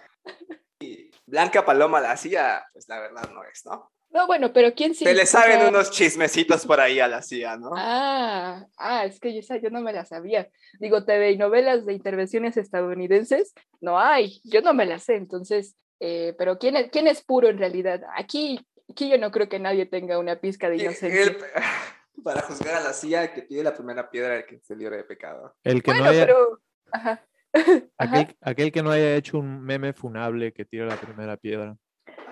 y 0.80 1.10
Blanca 1.26 1.64
Paloma 1.64 2.00
la 2.00 2.16
CIA, 2.16 2.66
pues 2.72 2.88
la 2.88 3.00
verdad 3.00 3.30
no 3.32 3.44
es, 3.44 3.64
¿no? 3.66 3.90
No, 4.10 4.26
bueno, 4.26 4.52
pero 4.52 4.74
¿quién 4.74 4.94
sí? 4.94 5.04
Se 5.04 5.14
le 5.14 5.26
saben 5.26 5.60
sea, 5.60 5.68
unos 5.68 5.90
chismecitos 5.90 6.64
por 6.64 6.80
ahí 6.80 6.98
a 6.98 7.08
la 7.08 7.20
CIA, 7.20 7.58
¿no? 7.58 7.72
Ah, 7.76 8.64
ah, 8.78 9.04
es 9.04 9.20
que 9.20 9.34
yo, 9.34 9.40
esa 9.40 9.58
yo 9.58 9.68
no 9.68 9.82
me 9.82 9.92
la 9.92 10.06
sabía. 10.06 10.48
Digo, 10.80 11.04
TV 11.04 11.32
y 11.32 11.36
novelas 11.36 11.84
de 11.84 11.92
intervenciones 11.92 12.56
estadounidenses, 12.56 13.52
no 13.80 13.98
hay, 13.98 14.40
yo 14.44 14.62
no 14.62 14.72
me 14.72 14.86
las 14.86 15.04
sé, 15.04 15.16
entonces, 15.16 15.76
eh, 16.00 16.34
pero 16.38 16.58
¿quién 16.58 16.76
es, 16.76 16.90
¿quién 16.90 17.06
es 17.06 17.22
puro 17.22 17.48
en 17.48 17.58
realidad? 17.58 18.00
Aquí, 18.16 18.66
aquí 18.88 19.10
yo 19.10 19.18
no 19.18 19.30
creo 19.30 19.50
que 19.50 19.58
nadie 19.58 19.84
tenga 19.84 20.18
una 20.18 20.40
pizca 20.40 20.70
de 20.70 20.76
inocencia. 20.76 21.36
para 22.24 22.42
juzgar 22.42 22.76
a 22.76 22.80
la 22.80 22.92
CIA, 22.94 23.34
que 23.34 23.42
pide 23.42 23.62
la 23.62 23.74
primera 23.74 24.10
piedra 24.10 24.36
el 24.36 24.46
que 24.46 24.58
se 24.60 24.74
libre 24.74 24.96
de 24.96 25.04
pecado. 25.04 25.54
El 25.62 25.82
que 25.82 25.90
Bueno, 25.90 26.04
no 26.04 26.10
haya, 26.10 26.26
pero... 26.26 26.60
Ajá. 26.90 27.27
Aquel, 27.98 28.36
aquel 28.40 28.72
que 28.72 28.82
no 28.82 28.90
haya 28.90 29.16
hecho 29.16 29.38
un 29.38 29.62
meme 29.62 29.92
funable 29.92 30.52
que 30.52 30.64
tire 30.64 30.86
la 30.86 31.00
primera 31.00 31.36
piedra. 31.36 31.76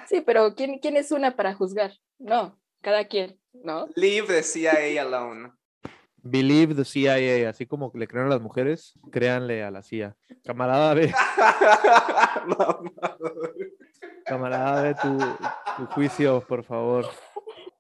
Sí, 0.07 0.23
pero 0.25 0.55
¿quién, 0.55 0.79
¿quién 0.79 0.97
es 0.97 1.11
una 1.11 1.37
para 1.37 1.55
juzgar? 1.55 1.93
No, 2.19 2.59
cada 2.83 3.07
quien, 3.07 3.39
¿no? 3.53 3.89
Leave 3.97 4.29
the 4.29 4.43
CIA 4.43 5.03
alone. 5.03 5.53
Believe 6.29 6.75
the 6.75 6.85
CIA, 6.85 7.49
así 7.49 7.67
como 7.67 7.93
le 7.95 8.09
creen 8.09 8.27
a 8.27 8.31
las 8.31 8.41
mujeres, 8.41 8.95
créanle 9.13 9.63
a 9.63 9.71
la 9.71 9.83
CIA. 9.83 10.17
Camarada, 10.45 10.95
no. 12.47 12.83
camarada, 14.25 14.83
ve 14.83 14.95
tu, 15.01 15.19
tu 15.77 15.87
juicio, 15.93 16.41
por 16.47 16.65
favor. 16.65 17.07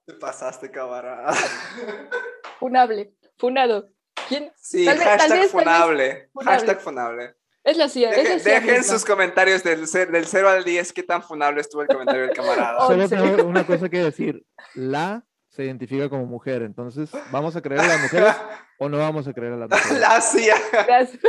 Te 0.04 0.14
pasaste, 0.14 0.70
camarada. 0.70 1.32
Funable, 2.60 3.12
funado. 3.36 3.90
¿Quién? 4.28 4.52
Sí, 4.56 4.84
Tal 4.84 4.96
vez- 4.98 5.04
tal 5.04 5.18
hashtag 5.18 5.18
vez- 5.18 5.28
tal 5.28 5.40
vez 5.40 5.50
funable. 5.50 6.30
funable. 6.32 6.52
Hashtag 6.58 6.80
funable. 6.80 7.34
Es 7.64 7.76
la 7.76 7.88
CIA, 7.88 8.10
es 8.10 8.16
Dejen, 8.16 8.32
la 8.32 8.38
CIA 8.44 8.54
dejen 8.60 8.76
misma. 8.78 8.92
sus 8.94 9.04
comentarios 9.04 9.62
del, 9.64 9.86
del 9.86 10.26
0 10.26 10.48
al 10.48 10.62
10 10.64 10.92
qué 10.92 11.02
tan 11.02 11.22
funable 11.22 11.60
estuvo 11.60 11.82
el 11.82 11.88
comentario 11.88 12.22
del 12.22 12.30
camarada. 12.30 12.78
Oh, 12.78 12.86
Solo 12.86 13.08
tengo 13.08 13.44
una 13.44 13.66
cosa 13.66 13.88
que 13.88 13.98
decir. 13.98 14.44
La 14.74 15.24
se 15.48 15.64
identifica 15.64 16.08
como 16.10 16.26
mujer, 16.26 16.62
entonces, 16.62 17.10
¿vamos 17.32 17.56
a 17.56 17.62
creer 17.62 17.80
a 17.80 17.86
las 17.86 18.00
mujeres 18.02 18.34
o 18.78 18.88
no 18.90 18.98
vamos 18.98 19.26
a 19.26 19.32
creer 19.32 19.54
a 19.54 19.56
las 19.56 19.70
mujeres? 19.70 19.98
La 20.00 20.20
CIA. 20.20 20.56
Gracias. 20.86 21.22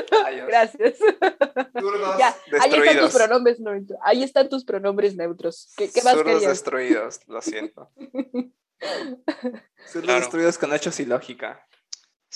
Gracias. 0.47 0.95
Ya, 2.19 2.36
ahí 2.62 2.71
están 2.73 3.00
tus 3.00 3.13
pronombres 3.15 3.60
neutros. 3.60 4.00
Ahí 4.04 4.23
están 4.23 4.50
tus 4.50 4.63
pronombres 4.65 5.15
neutros. 5.15 5.73
¿Qué, 5.78 5.89
qué 5.89 6.02
más 6.04 6.13
Zurdos 6.13 6.34
querías? 6.34 6.52
destruidos, 6.52 7.19
lo 7.28 7.41
siento. 7.41 7.89
Zurdos 8.80 10.04
Claro. 10.04 10.19
destruidos 10.19 10.58
con 10.58 10.73
hechos 10.73 11.00
y 11.00 11.06
lógica. 11.06 11.65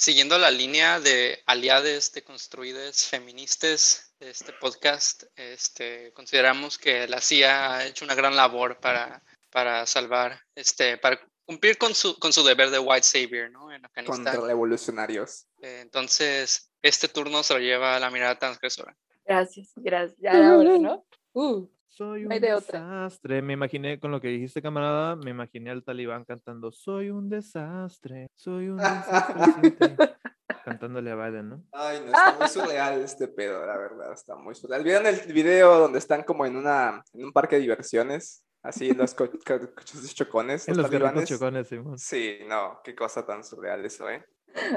Siguiendo 0.01 0.39
la 0.39 0.49
línea 0.49 0.99
de 0.99 1.43
aliades 1.45 2.11
deconstruides 2.11 3.05
feministas 3.05 4.15
de 4.19 4.31
este 4.31 4.51
podcast, 4.51 5.25
este, 5.35 6.11
consideramos 6.13 6.79
que 6.79 7.07
la 7.07 7.21
CIA 7.21 7.75
ha 7.75 7.85
hecho 7.85 8.03
una 8.03 8.15
gran 8.15 8.35
labor 8.35 8.79
para, 8.79 9.21
para 9.51 9.85
salvar, 9.85 10.41
este, 10.55 10.97
para 10.97 11.21
cumplir 11.45 11.77
con 11.77 11.93
su, 11.93 12.17
con 12.17 12.33
su 12.33 12.43
deber 12.43 12.71
de 12.71 12.79
white 12.79 13.03
savior 13.03 13.51
¿no? 13.51 13.71
en 13.71 13.85
Afganistán. 13.85 14.23
Contra 14.23 14.41
revolucionarios. 14.41 15.45
Eh, 15.61 15.81
Entonces, 15.83 16.71
este 16.81 17.07
turno 17.07 17.43
se 17.43 17.53
lo 17.53 17.59
lleva 17.59 17.95
a 17.95 17.99
la 17.99 18.09
mirada 18.09 18.39
transgresora. 18.39 18.97
Gracias, 19.23 19.69
gracias. 19.75 20.17
Ya 20.19 20.31
era 20.31 20.57
hora, 20.57 20.79
¿no? 20.79 21.05
Uh, 21.33 21.69
Soy 21.91 22.25
un 22.25 22.31
otra. 22.31 22.49
desastre. 22.49 23.41
Me 23.41 23.51
imaginé 23.53 23.99
con 23.99 24.11
lo 24.11 24.21
que 24.21 24.29
dijiste, 24.29 24.61
camarada, 24.61 25.17
me 25.17 25.31
imaginé 25.31 25.71
al 25.71 25.83
talibán 25.83 26.23
cantando 26.23 26.71
Soy 26.71 27.09
un 27.09 27.29
desastre, 27.29 28.27
soy 28.33 28.69
un 28.69 28.77
desastre. 28.77 29.43
sin 29.53 29.75
ti", 29.75 29.85
Cantándole 30.65 31.11
a 31.11 31.15
Biden, 31.15 31.49
¿no? 31.49 31.63
Ay, 31.73 31.99
no, 31.99 32.05
está 32.13 32.37
muy 32.39 32.47
surreal 32.47 33.01
este 33.01 33.27
pedo, 33.27 33.65
la 33.65 33.77
verdad, 33.77 34.13
está 34.13 34.35
muy 34.37 34.55
surreal. 34.55 34.83
¿Vieron 34.85 35.05
el 35.05 35.33
video 35.33 35.79
donde 35.79 35.99
están 35.99 36.23
como 36.23 36.45
en 36.45 36.55
una 36.55 37.03
en 37.13 37.25
un 37.25 37.33
parque 37.33 37.55
de 37.57 37.61
diversiones? 37.63 38.45
Así 38.63 38.93
los 38.93 39.13
co- 39.13 39.29
co- 39.29 39.73
coches 39.75 40.13
chocones, 40.15 40.67
En 40.69 40.77
los 40.77 40.89
los 40.89 41.25
chocones. 41.25 41.69
Sí, 41.97 42.39
no, 42.47 42.79
qué 42.85 42.95
cosa 42.95 43.25
tan 43.25 43.43
surreal 43.43 43.83
eso, 43.85 44.09
¿eh? 44.09 44.23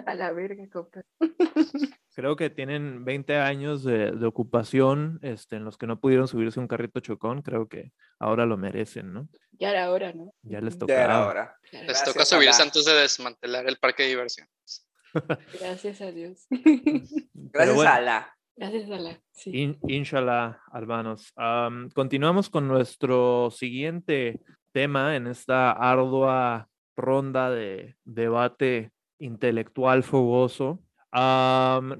a 0.06 0.14
la 0.14 0.32
verga, 0.32 0.66
compa. 0.72 1.02
Creo 2.14 2.36
que 2.36 2.48
tienen 2.48 3.04
20 3.04 3.36
años 3.38 3.82
de, 3.82 4.12
de 4.12 4.26
ocupación 4.26 5.18
este, 5.22 5.56
en 5.56 5.64
los 5.64 5.76
que 5.76 5.86
no 5.86 5.98
pudieron 6.00 6.28
subirse 6.28 6.60
un 6.60 6.68
carrito 6.68 7.00
chocón. 7.00 7.42
Creo 7.42 7.68
que 7.68 7.92
ahora 8.20 8.46
lo 8.46 8.56
merecen, 8.56 9.12
¿no? 9.12 9.28
Ya 9.52 9.70
era 9.70 9.90
hora, 9.90 10.12
¿no? 10.12 10.32
Ya 10.42 10.60
les 10.60 10.76
Ujú. 10.76 10.86
Ya 10.86 11.04
era 11.04 11.26
hora. 11.26 11.56
Les 11.72 11.82
Gracias 11.86 12.04
toca 12.04 12.24
subirse 12.24 12.60
la- 12.60 12.64
antes 12.66 12.84
de 12.84 12.92
desmantelar 12.94 13.66
el 13.66 13.76
parque 13.78 14.04
de 14.04 14.10
diversión. 14.10 14.46
Gracias 15.60 16.00
a 16.00 16.10
Dios. 16.12 16.46
Gracias 16.50 17.76
bueno, 17.76 17.90
a 17.90 18.00
la. 18.00 18.36
Gracias 18.56 18.90
a 18.90 18.96
la. 18.98 19.20
Sí. 19.32 19.50
in- 19.52 19.78
inshallah, 19.88 20.60
hermanos. 20.72 21.32
Am, 21.36 21.90
continuamos 21.90 22.48
con 22.48 22.68
nuestro 22.68 23.50
siguiente 23.50 24.40
tema 24.72 25.16
en 25.16 25.26
esta 25.26 25.72
ardua 25.72 26.68
ronda 26.96 27.50
de 27.50 27.96
debate 28.04 28.92
intelectual 29.18 30.04
fogoso. 30.04 30.80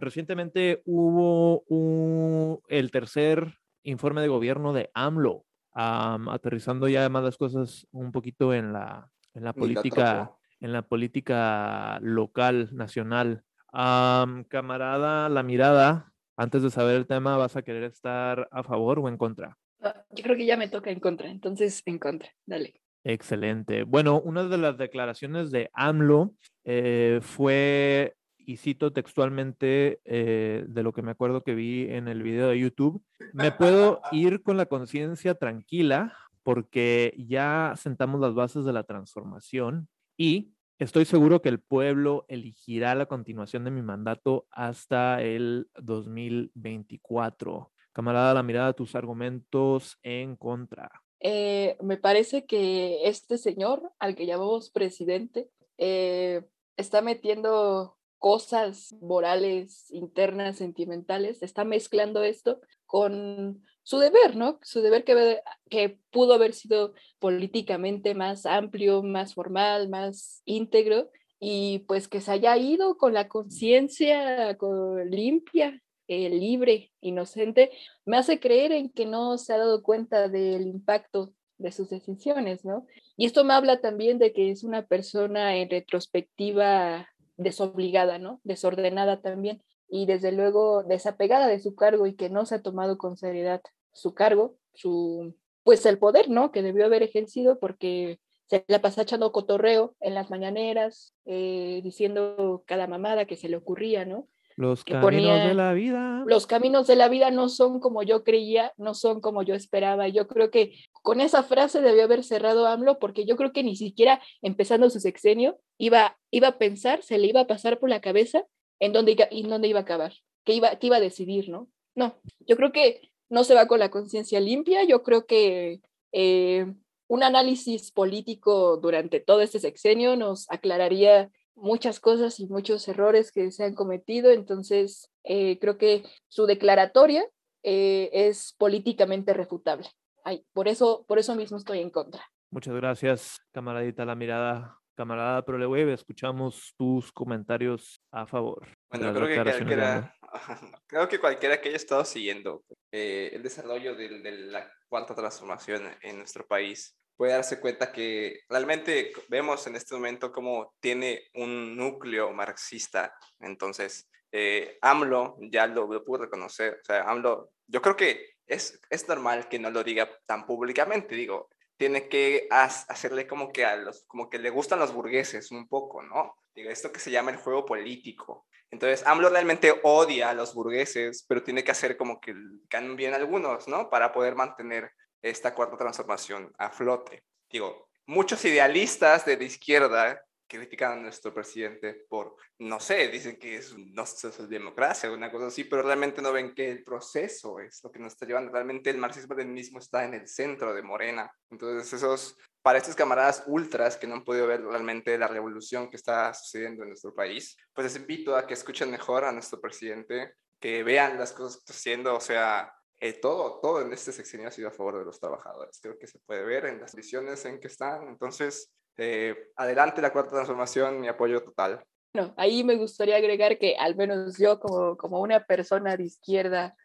Recientemente 0.00 0.82
hubo 0.84 1.60
un- 1.68 2.60
el 2.68 2.90
tercer 2.90 3.54
informe 3.82 4.20
de 4.22 4.28
gobierno 4.28 4.72
de 4.72 4.90
AMLO, 4.94 5.44
am, 5.72 6.28
aterrizando 6.28 6.88
ya 6.88 7.08
más 7.08 7.22
las 7.24 7.36
cosas 7.36 7.86
un 7.92 8.12
poquito 8.12 8.52
en 8.54 8.72
la, 8.72 9.10
en 9.34 9.52
política 9.52 10.32
en 10.60 10.72
la 10.72 10.82
política 10.82 11.98
local, 12.00 12.70
nacional. 12.72 13.44
Am, 13.72 14.44
camarada, 14.44 15.28
la 15.28 15.42
mirada, 15.42 16.12
antes 16.36 16.62
de 16.62 16.70
saber 16.70 16.96
el 16.96 17.06
tema, 17.06 17.36
¿vas 17.36 17.56
a 17.56 17.62
querer 17.62 17.84
estar 17.84 18.48
a 18.50 18.62
favor 18.62 18.98
o 19.00 19.08
en 19.08 19.16
contra? 19.18 19.58
Ah, 19.82 20.04
Yo 20.10 20.22
creo 20.22 20.36
que 20.36 20.46
ya 20.46 20.56
me 20.56 20.68
toca 20.68 20.90
en 20.90 21.00
contra, 21.00 21.28
entonces 21.28 21.82
en 21.84 21.98
contra. 21.98 22.30
Dale. 22.46 22.80
Excelente. 23.04 23.82
Bueno, 23.82 24.20
una 24.20 24.44
de 24.44 24.56
las 24.56 24.78
declaraciones 24.78 25.50
de 25.50 25.70
AMLO 25.74 26.32
eh, 26.64 27.18
fue, 27.20 28.14
y 28.46 28.56
cito 28.56 28.92
textualmente 28.92 30.00
eh, 30.04 30.64
de 30.68 30.82
lo 30.82 30.92
que 30.92 31.02
me 31.02 31.12
acuerdo 31.12 31.42
que 31.42 31.54
vi 31.54 31.90
en 31.90 32.08
el 32.08 32.22
video 32.22 32.48
de 32.48 32.58
YouTube, 32.58 33.02
me 33.32 33.52
puedo 33.52 34.00
ir 34.12 34.42
con 34.42 34.56
la 34.56 34.66
conciencia 34.66 35.34
tranquila 35.34 36.16
porque 36.42 37.14
ya 37.16 37.74
sentamos 37.76 38.20
las 38.20 38.34
bases 38.34 38.64
de 38.64 38.72
la 38.72 38.84
transformación 38.84 39.88
y 40.16 40.54
Estoy 40.80 41.04
seguro 41.04 41.40
que 41.40 41.48
el 41.48 41.60
pueblo 41.60 42.24
elegirá 42.26 42.96
la 42.96 43.06
continuación 43.06 43.62
de 43.62 43.70
mi 43.70 43.80
mandato 43.80 44.48
hasta 44.50 45.22
el 45.22 45.68
2024. 45.80 47.70
Camarada, 47.92 48.34
la 48.34 48.42
mirada, 48.42 48.72
tus 48.72 48.96
argumentos 48.96 49.98
en 50.02 50.34
contra. 50.34 50.90
Eh, 51.20 51.76
me 51.80 51.96
parece 51.96 52.44
que 52.44 53.06
este 53.08 53.38
señor, 53.38 53.92
al 54.00 54.16
que 54.16 54.26
llamamos 54.26 54.70
presidente, 54.70 55.48
eh, 55.78 56.42
está 56.76 57.02
metiendo 57.02 57.96
cosas 58.24 58.94
morales, 59.02 59.84
internas, 59.90 60.56
sentimentales, 60.56 61.42
está 61.42 61.62
mezclando 61.62 62.22
esto 62.22 62.58
con 62.86 63.62
su 63.82 63.98
deber, 63.98 64.34
¿no? 64.34 64.58
Su 64.62 64.80
deber 64.80 65.04
que, 65.04 65.40
que 65.68 65.98
pudo 66.10 66.32
haber 66.32 66.54
sido 66.54 66.94
políticamente 67.18 68.14
más 68.14 68.46
amplio, 68.46 69.02
más 69.02 69.34
formal, 69.34 69.90
más 69.90 70.40
íntegro, 70.46 71.10
y 71.38 71.80
pues 71.80 72.08
que 72.08 72.22
se 72.22 72.32
haya 72.32 72.56
ido 72.56 72.96
con 72.96 73.12
la 73.12 73.28
conciencia 73.28 74.56
limpia, 75.04 75.82
eh, 76.08 76.30
libre, 76.30 76.92
inocente, 77.02 77.72
me 78.06 78.16
hace 78.16 78.40
creer 78.40 78.72
en 78.72 78.88
que 78.88 79.04
no 79.04 79.36
se 79.36 79.52
ha 79.52 79.58
dado 79.58 79.82
cuenta 79.82 80.28
del 80.28 80.66
impacto 80.66 81.34
de 81.58 81.72
sus 81.72 81.90
decisiones, 81.90 82.64
¿no? 82.64 82.86
Y 83.18 83.26
esto 83.26 83.44
me 83.44 83.52
habla 83.52 83.82
también 83.82 84.18
de 84.18 84.32
que 84.32 84.50
es 84.50 84.64
una 84.64 84.86
persona 84.86 85.56
en 85.58 85.68
retrospectiva 85.68 87.06
desobligada, 87.36 88.18
¿no? 88.18 88.40
Desordenada 88.44 89.20
también 89.20 89.62
y 89.88 90.06
desde 90.06 90.32
luego 90.32 90.82
desapegada 90.82 91.46
de 91.46 91.60
su 91.60 91.74
cargo 91.74 92.06
y 92.06 92.14
que 92.14 92.30
no 92.30 92.46
se 92.46 92.56
ha 92.56 92.62
tomado 92.62 92.98
con 92.98 93.16
seriedad 93.16 93.62
su 93.92 94.14
cargo, 94.14 94.56
su 94.72 95.34
pues 95.62 95.86
el 95.86 95.98
poder, 95.98 96.28
¿no? 96.28 96.52
Que 96.52 96.62
debió 96.62 96.84
haber 96.84 97.02
ejercido 97.02 97.58
porque 97.58 98.20
se 98.46 98.64
la 98.68 98.80
pasa 98.80 99.02
echando 99.02 99.32
cotorreo 99.32 99.96
en 100.00 100.14
las 100.14 100.30
mañaneras, 100.30 101.14
eh, 101.24 101.80
diciendo 101.82 102.62
cada 102.66 102.86
mamada 102.86 103.24
que 103.24 103.36
se 103.36 103.48
le 103.48 103.56
ocurría, 103.56 104.04
¿no? 104.04 104.28
Los 104.56 104.84
caminos 104.84 105.44
de 105.44 105.54
la 105.54 105.72
vida. 105.72 106.22
Los 106.26 106.46
caminos 106.46 106.86
de 106.86 106.96
la 106.96 107.08
vida 107.08 107.30
no 107.30 107.48
son 107.48 107.80
como 107.80 108.02
yo 108.02 108.22
creía, 108.22 108.72
no 108.76 108.94
son 108.94 109.20
como 109.20 109.42
yo 109.42 109.54
esperaba. 109.54 110.06
Yo 110.08 110.28
creo 110.28 110.50
que 110.50 110.74
con 111.02 111.20
esa 111.20 111.42
frase 111.42 111.80
debió 111.80 112.04
haber 112.04 112.22
cerrado 112.22 112.66
AMLO 112.66 112.98
porque 112.98 113.26
yo 113.26 113.36
creo 113.36 113.52
que 113.52 113.64
ni 113.64 113.74
siquiera 113.76 114.22
empezando 114.42 114.90
su 114.90 115.00
sexenio 115.00 115.58
iba, 115.76 116.16
iba 116.30 116.48
a 116.48 116.58
pensar, 116.58 117.02
se 117.02 117.18
le 117.18 117.26
iba 117.26 117.40
a 117.40 117.46
pasar 117.46 117.80
por 117.80 117.90
la 117.90 118.00
cabeza 118.00 118.44
en 118.78 118.92
dónde, 118.92 119.16
en 119.30 119.48
dónde 119.48 119.68
iba 119.68 119.80
a 119.80 119.82
acabar, 119.82 120.12
qué 120.44 120.54
iba, 120.54 120.76
qué 120.76 120.86
iba 120.86 120.96
a 120.96 121.00
decidir, 121.00 121.48
¿no? 121.48 121.68
No, 121.96 122.16
yo 122.40 122.56
creo 122.56 122.72
que 122.72 123.10
no 123.28 123.44
se 123.44 123.54
va 123.54 123.66
con 123.66 123.78
la 123.78 123.90
conciencia 123.90 124.40
limpia, 124.40 124.84
yo 124.84 125.02
creo 125.02 125.26
que 125.26 125.80
eh, 126.12 126.66
un 127.08 127.22
análisis 127.22 127.90
político 127.92 128.76
durante 128.76 129.20
todo 129.20 129.40
este 129.40 129.58
sexenio 129.58 130.16
nos 130.16 130.50
aclararía 130.50 131.30
muchas 131.56 132.00
cosas 132.00 132.40
y 132.40 132.46
muchos 132.46 132.86
errores 132.88 133.32
que 133.32 133.50
se 133.50 133.64
han 133.64 133.74
cometido, 133.74 134.30
entonces 134.30 135.10
eh, 135.24 135.58
creo 135.58 135.78
que 135.78 136.04
su 136.28 136.46
declaratoria 136.46 137.24
eh, 137.62 138.10
es 138.12 138.54
políticamente 138.58 139.32
refutable. 139.32 139.88
Ay, 140.24 140.44
por, 140.52 140.68
eso, 140.68 141.04
por 141.06 141.18
eso 141.18 141.34
mismo 141.34 141.56
estoy 141.58 141.80
en 141.80 141.90
contra. 141.90 142.24
Muchas 142.50 142.74
gracias, 142.74 143.40
camaradita 143.52 144.04
La 144.04 144.14
Mirada. 144.14 144.78
Camarada 144.96 145.44
ProLeweb, 145.44 145.88
escuchamos 145.88 146.72
tus 146.78 147.10
comentarios 147.10 148.00
a 148.12 148.26
favor. 148.26 148.68
Bueno, 148.92 149.12
creo 149.12 149.26
que, 149.26 149.50
cualquiera, 149.50 150.14
creo 150.86 151.08
que 151.08 151.18
cualquiera 151.18 151.60
que 151.60 151.70
haya 151.70 151.76
estado 151.76 152.04
siguiendo 152.04 152.62
eh, 152.92 153.30
el 153.32 153.42
desarrollo 153.42 153.96
de, 153.96 154.20
de 154.20 154.30
la 154.30 154.72
cuarta 154.88 155.12
transformación 155.16 155.82
en 156.00 156.18
nuestro 156.18 156.46
país 156.46 156.96
puede 157.16 157.32
darse 157.32 157.60
cuenta 157.60 157.92
que 157.92 158.40
realmente 158.48 159.12
vemos 159.28 159.66
en 159.66 159.76
este 159.76 159.94
momento 159.94 160.32
cómo 160.32 160.74
tiene 160.80 161.30
un 161.34 161.76
núcleo 161.76 162.32
marxista. 162.32 163.14
Entonces, 163.40 164.08
eh, 164.32 164.78
AMLO 164.82 165.36
ya 165.40 165.66
lo, 165.66 165.86
lo 165.86 166.04
pudo 166.04 166.24
reconocer. 166.24 166.78
O 166.80 166.84
sea, 166.84 167.02
AMLO, 167.02 167.50
yo 167.66 167.80
creo 167.80 167.96
que 167.96 168.34
es, 168.46 168.80
es 168.90 169.08
normal 169.08 169.48
que 169.48 169.58
no 169.58 169.70
lo 169.70 169.84
diga 169.84 170.10
tan 170.26 170.46
públicamente. 170.46 171.14
Digo, 171.14 171.48
tiene 171.76 172.08
que 172.08 172.46
hacerle 172.50 173.26
como 173.26 173.52
que 173.52 173.64
a 173.64 173.76
los, 173.76 174.04
como 174.06 174.28
que 174.28 174.38
le 174.38 174.50
gustan 174.50 174.78
los 174.78 174.92
burgueses 174.92 175.50
un 175.50 175.68
poco, 175.68 176.02
¿no? 176.02 176.36
Digo, 176.54 176.70
esto 176.70 176.92
que 176.92 177.00
se 177.00 177.10
llama 177.10 177.30
el 177.30 177.36
juego 177.36 177.64
político. 177.64 178.46
Entonces, 178.70 179.06
AMLO 179.06 179.28
realmente 179.28 179.72
odia 179.82 180.30
a 180.30 180.34
los 180.34 180.54
burgueses, 180.54 181.24
pero 181.28 181.42
tiene 181.42 181.62
que 181.62 181.70
hacer 181.70 181.96
como 181.96 182.20
que 182.20 182.34
cambien 182.68 183.14
algunos, 183.14 183.68
¿no? 183.68 183.88
Para 183.88 184.12
poder 184.12 184.34
mantener 184.34 184.90
esta 185.24 185.54
cuarta 185.54 185.76
transformación 185.76 186.52
a 186.58 186.70
flote. 186.70 187.24
Digo, 187.50 187.88
muchos 188.06 188.44
idealistas 188.44 189.24
de 189.24 189.36
la 189.36 189.44
izquierda 189.44 190.22
critican 190.46 190.92
a 190.92 191.02
nuestro 191.02 191.32
presidente 191.32 192.04
por, 192.08 192.36
no 192.58 192.78
sé, 192.78 193.08
dicen 193.08 193.38
que 193.38 193.56
es, 193.56 193.74
no 193.76 194.02
es 194.02 194.48
democracia 194.48 195.10
o 195.10 195.14
una 195.14 195.32
cosa 195.32 195.46
así, 195.46 195.64
pero 195.64 195.82
realmente 195.82 196.20
no 196.20 196.32
ven 196.32 196.54
que 196.54 196.70
el 196.70 196.84
proceso 196.84 197.58
es 197.58 197.80
lo 197.82 197.90
que 197.90 197.98
nos 197.98 198.12
está 198.12 198.26
llevando. 198.26 198.52
Realmente 198.52 198.90
el 198.90 198.98
marxismo-leninismo 198.98 199.78
está 199.78 200.04
en 200.04 200.14
el 200.14 200.28
centro 200.28 200.74
de 200.74 200.82
Morena. 200.82 201.32
Entonces, 201.50 201.92
esos, 201.92 202.36
para 202.62 202.78
estos 202.78 202.94
camaradas 202.94 203.44
ultras 203.46 203.96
que 203.96 204.06
no 204.06 204.14
han 204.14 204.24
podido 204.24 204.46
ver 204.46 204.62
realmente 204.62 205.16
la 205.16 205.28
revolución 205.28 205.88
que 205.88 205.96
está 205.96 206.34
sucediendo 206.34 206.82
en 206.82 206.90
nuestro 206.90 207.14
país, 207.14 207.56
pues 207.72 207.86
les 207.86 207.96
invito 207.96 208.36
a 208.36 208.46
que 208.46 208.54
escuchen 208.54 208.90
mejor 208.90 209.24
a 209.24 209.32
nuestro 209.32 209.58
presidente, 209.60 210.34
que 210.60 210.82
vean 210.82 211.18
las 211.18 211.32
cosas 211.32 211.56
que 211.56 211.60
está 211.60 211.72
haciendo, 211.72 212.14
o 212.14 212.20
sea, 212.20 212.72
eh, 213.00 213.12
todo, 213.14 213.60
todo 213.60 213.82
en 213.82 213.92
este 213.92 214.12
sexenio 214.12 214.48
ha 214.48 214.52
sido 214.52 214.68
a 214.68 214.72
favor 214.72 214.98
de 214.98 215.04
los 215.04 215.20
trabajadores. 215.20 215.78
Creo 215.80 215.98
que 215.98 216.06
se 216.06 216.18
puede 216.20 216.44
ver 216.44 216.66
en 216.66 216.80
las 216.80 216.94
visiones 216.94 217.44
en 217.44 217.60
que 217.60 217.68
están. 217.68 218.08
Entonces, 218.08 218.70
eh, 218.96 219.50
adelante 219.56 220.02
la 220.02 220.12
cuarta 220.12 220.32
transformación, 220.32 221.00
mi 221.00 221.08
apoyo 221.08 221.42
total. 221.42 221.84
No, 222.14 222.32
ahí 222.36 222.62
me 222.62 222.76
gustaría 222.76 223.16
agregar 223.16 223.58
que 223.58 223.76
al 223.76 223.96
menos 223.96 224.38
yo 224.38 224.60
como, 224.60 224.96
como 224.96 225.20
una 225.20 225.44
persona 225.44 225.96
de 225.96 226.04
izquierda, 226.04 226.76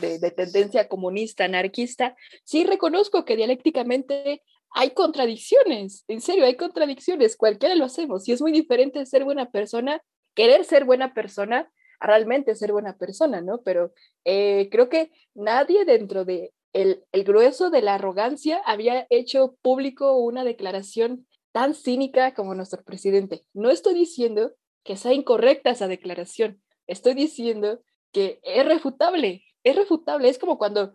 de, 0.00 0.18
de 0.18 0.30
tendencia 0.30 0.88
comunista, 0.88 1.44
anarquista, 1.44 2.16
sí 2.44 2.64
reconozco 2.64 3.26
que 3.26 3.36
dialécticamente 3.36 4.42
hay 4.70 4.90
contradicciones, 4.90 6.04
en 6.08 6.20
serio, 6.20 6.44
hay 6.44 6.56
contradicciones, 6.56 7.36
cualquiera 7.36 7.74
lo 7.74 7.84
hacemos, 7.84 8.28
y 8.28 8.32
es 8.32 8.40
muy 8.40 8.52
diferente 8.52 9.04
ser 9.06 9.24
buena 9.24 9.50
persona, 9.50 10.02
querer 10.34 10.64
ser 10.64 10.84
buena 10.84 11.14
persona, 11.14 11.70
realmente 12.00 12.54
ser 12.54 12.72
buena 12.72 12.96
persona, 12.96 13.40
¿no? 13.40 13.62
Pero 13.62 13.92
eh, 14.24 14.68
creo 14.70 14.88
que 14.88 15.10
nadie 15.34 15.84
dentro 15.84 16.24
de 16.24 16.52
el, 16.72 17.04
el, 17.12 17.24
grueso 17.24 17.70
de 17.70 17.82
la 17.82 17.94
arrogancia 17.94 18.60
había 18.64 19.06
hecho 19.10 19.56
público 19.62 20.18
una 20.18 20.44
declaración 20.44 21.26
tan 21.52 21.74
cínica 21.74 22.34
como 22.34 22.54
nuestro 22.54 22.82
presidente. 22.84 23.44
No 23.54 23.70
estoy 23.70 23.94
diciendo 23.94 24.52
que 24.84 24.96
sea 24.96 25.12
incorrecta 25.12 25.70
esa 25.70 25.88
declaración, 25.88 26.62
estoy 26.86 27.14
diciendo 27.14 27.80
que 28.12 28.40
es 28.42 28.64
refutable, 28.64 29.44
es 29.64 29.76
refutable, 29.76 30.28
es 30.28 30.38
como 30.38 30.58
cuando, 30.58 30.92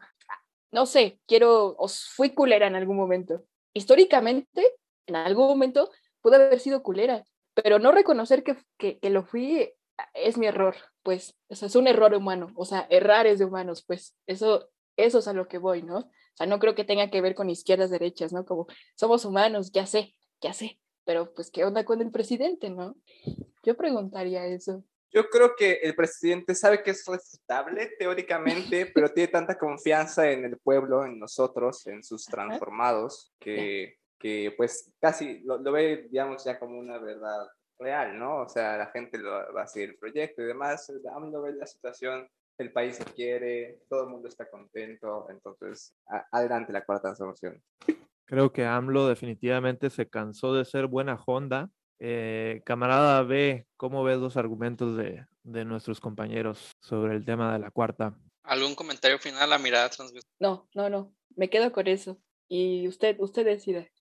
no 0.72 0.86
sé, 0.86 1.20
quiero, 1.28 1.76
os 1.78 2.06
fui 2.06 2.32
culera 2.32 2.68
en 2.68 2.76
algún 2.76 2.98
momento. 2.98 3.44
Históricamente, 3.74 4.76
en 5.08 5.16
algún 5.16 5.48
momento, 5.48 5.92
pude 6.22 6.38
haber 6.38 6.60
sido 6.60 6.84
culera, 6.84 7.24
pero 7.54 7.80
no 7.80 7.92
reconocer 7.92 8.44
que, 8.44 8.58
que, 8.78 9.00
que 9.00 9.10
lo 9.10 9.24
fui 9.24 9.74
es 10.14 10.38
mi 10.38 10.48
error, 10.48 10.76
pues, 11.04 11.36
eso 11.50 11.66
es 11.66 11.76
un 11.76 11.88
error 11.88 12.14
humano, 12.14 12.52
o 12.56 12.66
sea, 12.66 12.88
errar 12.90 13.28
es 13.28 13.40
de 13.40 13.46
humanos, 13.46 13.84
pues, 13.86 14.16
eso, 14.28 14.70
eso 14.98 15.20
es 15.20 15.28
a 15.28 15.34
lo 15.34 15.48
que 15.48 15.58
voy, 15.58 15.84
¿no? 15.84 15.98
O 15.98 16.36
sea, 16.36 16.48
no 16.48 16.60
creo 16.60 16.76
que 16.76 16.84
tenga 16.84 17.10
que 17.10 17.22
ver 17.22 17.36
con 17.36 17.50
izquierdas, 17.50 17.90
derechas, 17.90 18.34
¿no? 18.34 18.46
Como 18.46 18.68
somos 18.96 19.26
humanos, 19.26 19.72
ya 19.72 19.86
sé, 19.86 20.16
ya 20.42 20.54
sé, 20.54 20.80
pero 21.06 21.34
pues, 21.34 21.52
¿qué 21.52 21.66
onda 21.66 21.86
con 21.86 22.02
el 22.02 22.12
presidente, 22.12 22.70
no? 22.70 22.96
Yo 23.64 23.76
preguntaría 23.76 24.46
eso. 24.46 24.84
Yo 25.12 25.30
creo 25.30 25.56
que 25.56 25.74
el 25.84 25.96
presidente 25.96 26.56
sabe 26.56 26.82
que 26.82 26.92
es 26.92 27.06
refutable 27.06 27.92
teóricamente, 28.00 28.86
pero 28.96 29.10
tiene 29.10 29.28
tanta 29.32 29.58
confianza 29.58 30.30
en 30.32 30.46
el 30.46 30.58
pueblo, 30.58 31.06
en 31.06 31.20
nosotros, 31.20 31.86
en 31.86 32.04
sus 32.04 32.26
transformados, 32.26 33.32
que, 33.40 33.98
que 34.18 34.54
pues 34.58 34.92
casi 35.00 35.42
lo, 35.42 35.60
lo 35.60 35.72
ve, 35.72 36.08
digamos, 36.10 36.44
ya 36.44 36.58
como 36.58 36.80
una 36.80 36.98
verdad 36.98 37.48
real, 37.84 38.18
¿no? 38.18 38.42
O 38.42 38.50
sea, 38.50 38.78
la 38.78 38.88
gente 38.88 39.18
lo, 39.18 39.32
va 39.54 39.64
a 39.64 39.68
seguir 39.68 39.90
el 39.92 39.98
proyecto 39.98 40.42
y 40.42 40.46
demás. 40.46 40.92
AMLO 41.16 41.42
ve 41.42 41.54
la 41.54 41.68
situación, 41.68 42.28
el 42.58 42.72
país 42.72 42.96
se 42.96 43.06
quiere, 43.06 43.82
todo 43.90 44.04
el 44.04 44.10
mundo 44.10 44.28
está 44.28 44.50
contento, 44.50 45.28
entonces 45.30 45.94
adelante 46.32 46.74
la 46.74 46.86
cuarta 46.86 47.10
transformación. 47.10 47.62
Creo 48.26 48.52
que 48.52 48.66
AMLO 48.66 49.08
definitivamente 49.08 49.90
se 49.90 50.10
cansó 50.10 50.54
de 50.54 50.66
ser 50.66 50.88
buena 50.88 51.22
Honda. 51.26 51.70
Eh, 52.00 52.62
camarada 52.66 53.22
B, 53.24 53.68
¿cómo 53.78 54.04
ves 54.04 54.18
los 54.18 54.38
argumentos 54.38 54.98
de, 54.98 55.26
de 55.44 55.66
nuestros 55.66 56.00
compañeros 56.00 56.72
sobre 56.82 57.16
el 57.16 57.26
tema 57.26 57.54
de 57.54 57.60
la 57.60 57.72
cuarta? 57.72 58.18
¿Algún 58.44 58.76
comentario 58.76 59.20
final 59.20 59.54
a 59.54 59.58
mirada 59.58 59.90
transversal? 59.90 60.32
No, 60.40 60.68
no, 60.74 60.90
no, 60.90 61.14
me 61.36 61.50
quedo 61.50 61.72
con 61.72 61.88
eso. 61.88 62.20
Y 62.48 62.88
usted, 62.88 63.16
usted 63.20 63.46
decide. 63.46 63.92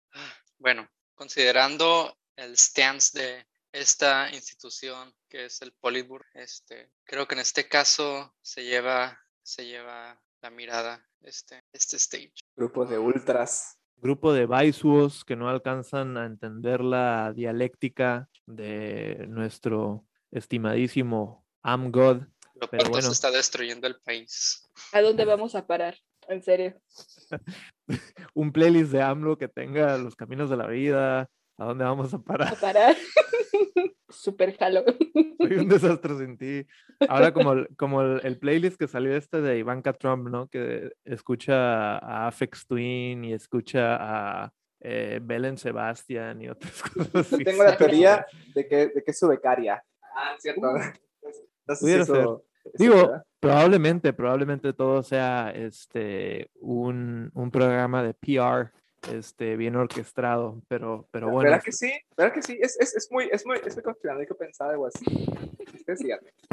Bueno, 0.59 0.89
considerando 1.15 2.17
el 2.37 2.57
stance 2.57 3.19
de 3.19 3.47
esta 3.73 4.31
institución 4.31 5.13
que 5.29 5.47
es 5.47 5.63
el 5.63 5.73
Politburo, 5.73 6.25
este, 6.35 6.91
creo 7.05 7.27
que 7.27 7.35
en 7.35 7.41
este 7.41 7.69
caso 7.69 8.35
se 8.43 8.65
lleva, 8.65 9.19
se 9.43 9.67
lleva 9.67 10.21
la 10.43 10.51
mirada 10.51 11.05
este, 11.23 11.61
este 11.73 11.97
stage. 11.97 12.33
Grupo 12.55 12.85
de 12.85 12.99
ultras. 12.99 13.79
grupo 13.97 14.33
de 14.33 14.47
baisuos 14.47 15.25
que 15.25 15.37
no 15.37 15.49
alcanzan 15.49 16.17
a 16.17 16.27
entender 16.27 16.81
la 16.81 17.33
dialéctica 17.33 18.29
de 18.47 19.27
nuestro 19.29 20.05
estimadísimo 20.31 21.47
Amgod. 21.63 22.23
Lo 22.55 22.69
Pero 22.69 22.91
bueno. 22.91 23.07
se 23.07 23.13
está 23.13 23.31
destruyendo 23.31 23.87
el 23.87 24.01
país. 24.01 24.69
¿A 24.93 25.01
dónde 25.01 25.25
vamos 25.25 25.55
a 25.55 25.67
parar? 25.67 25.97
En 26.29 26.43
serio. 26.43 26.81
Un 28.35 28.53
playlist 28.53 28.93
de 28.93 29.03
AMLO 29.03 29.39
que 29.39 29.49
tenga 29.49 29.97
los 29.99 30.17
caminos 30.17 30.51
de 30.51 30.57
la 30.57 30.67
vida, 30.67 31.29
a 31.59 31.65
dónde 31.67 31.85
vamos 31.85 32.13
a 32.15 32.19
parar. 32.19 32.49
A 32.53 32.57
parar. 32.57 32.97
Super 34.09 34.57
jalo. 34.57 34.85
Soy 35.39 35.57
un 35.57 35.69
desastre 35.69 36.17
sin 36.19 36.37
ti. 36.37 36.67
Ahora 37.09 37.33
como, 37.33 37.53
el- 37.53 37.69
como 37.77 38.03
el, 38.03 38.21
el 38.25 38.39
playlist 38.39 38.79
que 38.79 38.89
salió 38.89 39.17
este 39.17 39.41
de 39.41 39.59
Ivanka 39.59 39.93
Trump, 39.95 40.29
¿no? 40.29 40.49
Que 40.49 40.93
escucha 41.05 41.97
a 41.99 42.27
Afex 42.29 42.67
Twin 42.67 43.25
y 43.25 43.33
escucha 43.33 43.97
a 44.45 44.53
eh, 44.81 45.19
Belen 45.23 45.57
Sebastian 45.57 46.43
y 46.43 46.49
otras 46.49 46.83
cosas 46.95 47.33
así. 47.33 47.45
Tengo 47.45 47.65
la 47.65 47.77
teoría 47.77 48.27
de 48.55 48.67
que, 48.69 48.77
de 48.89 49.03
que 49.05 49.11
es 49.11 49.19
su 49.19 49.29
becaria. 49.29 49.83
Ah, 50.15 50.35
cierto. 50.39 50.73
No 51.67 51.75
sé 51.75 51.87
si 51.87 51.93
eso- 51.93 52.15
ser. 52.15 52.21
eso 52.23 52.45
Digo, 52.79 53.23
probablemente, 53.41 54.13
probablemente 54.13 54.73
todo 54.73 55.03
sea 55.03 55.51
este 55.55 56.49
un, 56.61 57.31
un 57.35 57.51
programa 57.51 58.03
de 58.05 58.15
PR 58.15 58.71
este, 59.11 59.57
bien 59.57 59.77
orquestado, 59.77 60.63
pero, 60.69 61.09
pero 61.11 61.31
bueno. 61.31 61.51
¿Verdad 61.51 61.65
que 61.65 61.73
sí? 61.73 61.93
¿Verdad 62.17 62.35
que 62.35 62.43
sí? 62.43 62.59
Es, 62.61 62.79
es, 62.81 62.95
es 62.95 63.09
muy, 63.11 63.29
es 63.33 63.45
muy, 63.47 63.59
es 63.65 63.75
muy 63.75 63.83
conspiranoico 63.83 64.37
pensar 64.37 64.71
algo 64.71 64.87
así. 64.87 65.05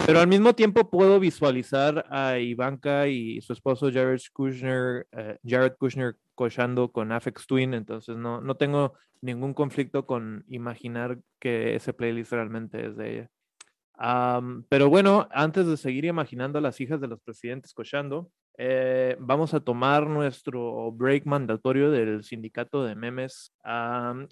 Pero 0.06 0.20
al 0.20 0.28
mismo 0.28 0.54
tiempo 0.54 0.90
puedo 0.90 1.20
visualizar 1.20 2.06
a 2.10 2.38
Ivanka 2.40 3.08
y 3.08 3.42
su 3.42 3.54
esposo 3.54 3.92
Jared 3.92 4.20
Kushner, 4.34 5.08
eh, 5.12 5.38
Jared 5.46 5.74
Kushner 5.78 6.16
cochando 6.36 6.92
con 6.92 7.12
Afex 7.12 7.46
Twin, 7.46 7.74
entonces 7.74 8.16
no, 8.16 8.42
no 8.42 8.56
tengo 8.56 8.94
ningún 9.22 9.54
conflicto 9.54 10.06
con 10.06 10.46
imaginar 10.48 11.20
que 11.40 11.76
ese 11.76 11.94
playlist 11.94 12.32
realmente 12.32 12.88
es 12.88 12.96
de 12.96 13.12
ella. 13.12 13.30
Pero 14.70 14.90
bueno, 14.90 15.28
antes 15.32 15.68
de 15.68 15.76
seguir 15.76 16.06
imaginando 16.06 16.58
a 16.58 16.62
las 16.62 16.80
hijas 16.80 17.02
de 17.02 17.08
los 17.08 17.20
presidentes 17.20 17.74
cochando, 17.74 18.32
eh, 18.62 19.16
vamos 19.22 19.54
a 19.54 19.62
tomar 19.62 20.08
nuestro 20.08 20.92
break 20.92 21.26
mandatorio 21.26 21.92
del 21.92 22.26
sindicato 22.26 22.84
de 22.84 22.94
memes 22.94 23.54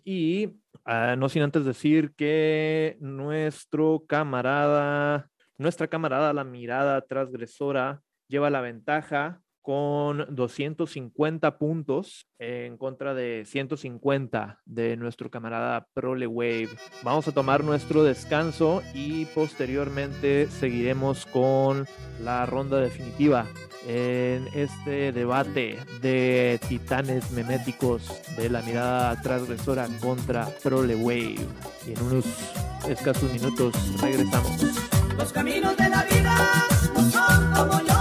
y 0.03 0.49
ah, 0.83 1.15
no 1.17 1.29
sin 1.29 1.43
antes 1.43 1.63
decir 1.63 2.13
que 2.13 2.97
nuestro 2.99 4.03
camarada, 4.05 5.29
nuestra 5.57 5.87
camarada, 5.87 6.33
la 6.33 6.43
mirada 6.43 6.99
transgresora, 6.99 8.01
lleva 8.27 8.49
la 8.49 8.59
ventaja 8.59 9.41
con 9.67 10.33
250 10.33 11.57
puntos 11.57 12.25
en 12.39 12.77
contra 12.77 13.13
de 13.13 13.43
150 13.45 14.61
de 14.63 14.95
nuestro 14.95 15.29
camarada 15.29 15.89
Prole 15.93 16.25
Wave. 16.25 16.69
Vamos 17.03 17.27
a 17.27 17.33
tomar 17.33 17.65
nuestro 17.65 18.05
descanso 18.05 18.81
y 18.93 19.25
posteriormente 19.25 20.47
seguiremos 20.47 21.25
con 21.25 21.85
la 22.23 22.45
ronda 22.45 22.77
definitiva 22.77 23.45
en 23.85 24.47
este 24.53 25.11
debate 25.11 25.77
de 26.01 26.61
titanes 26.69 27.29
meméticos 27.31 28.09
de 28.37 28.49
la 28.49 28.61
mirada 28.61 29.21
transgresora 29.21 29.89
contra 29.99 30.47
Prole 30.63 30.95
Wave. 30.95 31.45
Y 31.85 31.91
en 31.91 32.01
unos 32.03 32.25
escasos 32.87 33.33
minutos 33.33 33.75
regresamos. 34.01 34.63
Los 35.17 35.33
caminos 35.33 35.75
de 35.75 35.89
la 35.89 36.03
vida 36.05 36.37
son 37.11 37.53
como 37.53 37.81
yo 37.85 37.96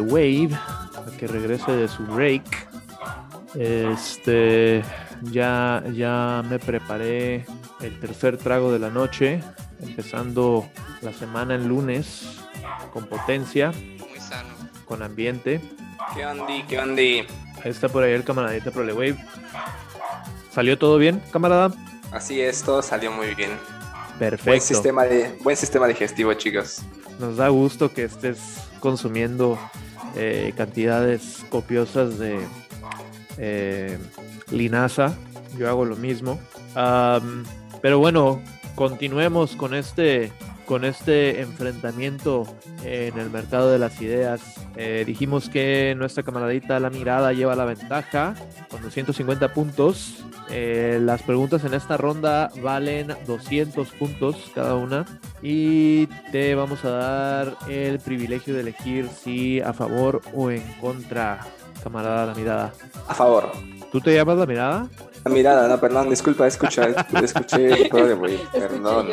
Wave 0.00 0.50
a 0.54 1.16
que 1.16 1.26
regrese 1.26 1.72
de 1.72 1.88
su 1.88 2.04
break. 2.06 2.42
Este 3.54 4.82
ya, 5.22 5.82
ya 5.94 6.42
me 6.48 6.58
preparé 6.58 7.46
el 7.80 8.00
tercer 8.00 8.36
trago 8.36 8.70
de 8.72 8.78
la 8.78 8.90
noche, 8.90 9.42
empezando 9.80 10.68
la 11.02 11.12
semana 11.12 11.54
el 11.54 11.66
lunes 11.66 12.38
con 12.92 13.06
potencia, 13.06 13.72
Muy 13.98 14.20
sano. 14.20 14.48
con 14.84 15.02
ambiente. 15.02 15.60
¿Qué 16.14 16.26
ondi? 16.26 16.62
¿Qué 16.64 16.78
ondi? 16.78 17.26
Ahí 17.64 17.70
está 17.70 17.88
por 17.88 18.02
ahí 18.02 18.12
el 18.12 18.24
camaradita 18.24 18.70
Prole 18.70 18.92
Wave. 18.92 19.16
¿Salió 20.52 20.78
todo 20.78 20.98
bien, 20.98 21.22
camarada? 21.32 21.72
Así 22.12 22.40
es, 22.40 22.62
todo 22.62 22.82
salió 22.82 23.10
muy 23.10 23.34
bien. 23.34 23.50
Buen 24.18 24.30
Perfecto. 24.30 24.66
sistema, 24.66 25.04
de, 25.04 25.36
buen 25.42 25.56
sistema 25.56 25.86
digestivo, 25.86 26.32
chicos. 26.34 26.80
Nos 27.18 27.36
da 27.36 27.48
gusto 27.48 27.92
que 27.92 28.04
estés 28.04 28.38
consumiendo 28.80 29.58
eh, 30.16 30.54
cantidades 30.56 31.44
copiosas 31.50 32.18
de 32.18 32.38
eh, 33.36 33.98
linaza. 34.50 35.14
Yo 35.58 35.68
hago 35.68 35.84
lo 35.84 35.96
mismo. 35.96 36.40
Pero 37.82 37.98
bueno, 37.98 38.42
continuemos 38.74 39.54
con 39.54 39.74
este, 39.74 40.32
con 40.66 40.84
este 40.84 41.40
enfrentamiento 41.40 42.44
en 42.84 43.18
el 43.18 43.30
mercado 43.30 43.70
de 43.70 43.78
las 43.78 44.00
ideas. 44.02 44.40
Eh, 44.76 45.04
dijimos 45.06 45.48
que 45.48 45.94
nuestra 45.96 46.22
camaradita 46.22 46.80
La 46.80 46.90
Mirada 46.90 47.32
lleva 47.32 47.54
la 47.54 47.64
ventaja 47.64 48.34
con 48.70 48.82
250 48.82 49.52
puntos. 49.54 50.24
Eh, 50.50 50.98
las 51.00 51.22
preguntas 51.22 51.64
en 51.64 51.74
esta 51.74 51.96
ronda 51.96 52.50
valen 52.62 53.14
200 53.26 53.88
puntos 53.92 54.50
cada 54.54 54.74
una 54.74 55.04
y 55.42 56.06
te 56.30 56.54
vamos 56.54 56.84
a 56.84 56.90
dar 56.90 57.56
el 57.68 57.98
privilegio 57.98 58.54
de 58.54 58.60
elegir 58.60 59.08
si 59.08 59.60
a 59.60 59.72
favor 59.72 60.20
o 60.34 60.50
en 60.50 60.62
contra, 60.80 61.40
camarada 61.82 62.26
La 62.26 62.34
Mirada. 62.34 62.72
A 63.08 63.14
favor. 63.14 63.50
¿Tú 63.90 64.00
te 64.00 64.14
llamas 64.14 64.38
La 64.38 64.46
Mirada? 64.46 64.88
La 65.26 65.34
mirada, 65.34 65.66
no, 65.66 65.80
perdón, 65.80 66.08
disculpa, 66.08 66.46
escucha, 66.46 66.86
escuché 67.20 67.88
todo 67.88 68.06
de 68.06 68.14
perdón. 68.52 69.08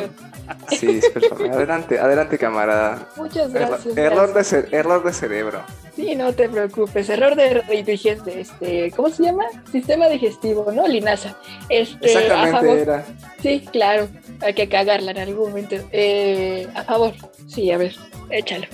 Sí, 0.68 0.86
discúlpame. 0.86 1.50
Adelante, 1.50 1.98
adelante, 1.98 2.38
camarada. 2.38 3.08
Muchas 3.16 3.52
gracias. 3.52 3.96
error, 3.96 4.32
gracias. 4.32 4.62
de 4.62 4.68
ce- 4.70 4.76
error 4.76 5.02
de 5.04 5.12
cerebro. 5.12 5.62
Sí, 5.96 6.14
no 6.14 6.32
te 6.32 6.48
preocupes. 6.48 7.08
Error 7.08 7.34
de 7.34 7.64
digestivo, 7.66 8.40
este, 8.42 8.92
¿cómo 8.92 9.10
se 9.10 9.24
llama? 9.24 9.42
Sistema 9.72 10.06
digestivo, 10.08 10.70
¿no? 10.70 10.86
Linaza. 10.86 11.34
Este, 11.68 12.16
a 12.16 12.20
Exactamente 12.20 12.58
favor. 12.60 12.78
era. 12.78 13.04
Sí, 13.42 13.68
claro. 13.72 14.06
Hay 14.40 14.54
que 14.54 14.68
cagarla 14.68 15.10
en 15.10 15.18
algún 15.18 15.48
momento. 15.48 15.74
Eh, 15.90 16.68
a 16.76 16.84
favor. 16.84 17.12
Sí, 17.48 17.72
a 17.72 17.76
ver, 17.78 17.96
échalo. 18.30 18.66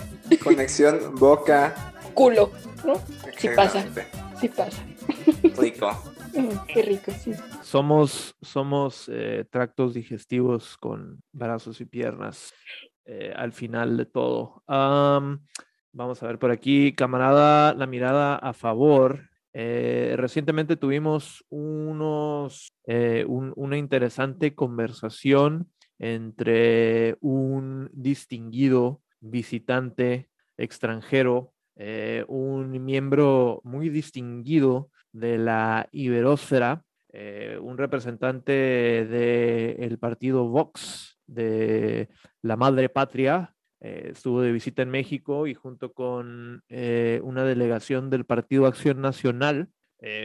Conexión 0.44 1.14
boca. 1.14 1.74
Culo, 2.12 2.50
¿no? 2.84 2.94
Sí 3.38 3.48
pasa. 3.56 3.82
Sí 4.38 4.48
pasa. 4.48 4.76
Rico. 5.56 5.90
Qué 6.72 6.82
rico, 6.82 7.10
sí. 7.12 7.32
Somos, 7.62 8.36
somos 8.40 9.08
eh, 9.12 9.44
tractos 9.50 9.94
digestivos 9.94 10.76
con 10.78 11.22
brazos 11.32 11.80
y 11.80 11.84
piernas 11.84 12.52
eh, 13.04 13.32
al 13.34 13.52
final 13.52 13.96
de 13.96 14.06
todo. 14.06 14.62
Am, 14.66 15.44
vamos 15.92 16.22
a 16.22 16.26
ver 16.26 16.38
por 16.38 16.50
aquí, 16.50 16.92
camarada, 16.92 17.74
la 17.74 17.86
mirada 17.86 18.36
a 18.36 18.52
favor. 18.52 19.28
Eh, 19.52 20.14
recientemente 20.16 20.76
tuvimos 20.76 21.44
unos, 21.48 22.72
eh, 22.86 23.24
un- 23.26 23.52
una 23.56 23.76
interesante 23.76 24.54
conversación 24.54 25.70
entre 25.98 27.16
un 27.20 27.90
distinguido 27.92 29.02
visitante 29.20 30.28
extranjero, 30.56 31.52
eh, 31.76 32.24
un 32.28 32.70
miembro 32.84 33.60
muy 33.64 33.88
distinguido 33.88 34.90
de 35.12 35.38
la 35.38 35.88
iberósfera 35.92 36.84
eh, 37.12 37.58
un 37.60 37.76
representante 37.76 38.52
del 38.52 39.98
partido 39.98 40.46
Vox 40.48 41.18
de 41.26 42.08
la 42.40 42.56
Madre 42.56 42.88
Patria 42.88 43.54
eh, 43.80 44.10
estuvo 44.12 44.42
de 44.42 44.52
visita 44.52 44.82
en 44.82 44.90
México 44.90 45.48
y 45.48 45.54
junto 45.54 45.92
con 45.92 46.62
eh, 46.68 47.20
una 47.24 47.42
delegación 47.44 48.10
del 48.10 48.26
Partido 48.26 48.66
Acción 48.66 49.00
Nacional 49.00 49.70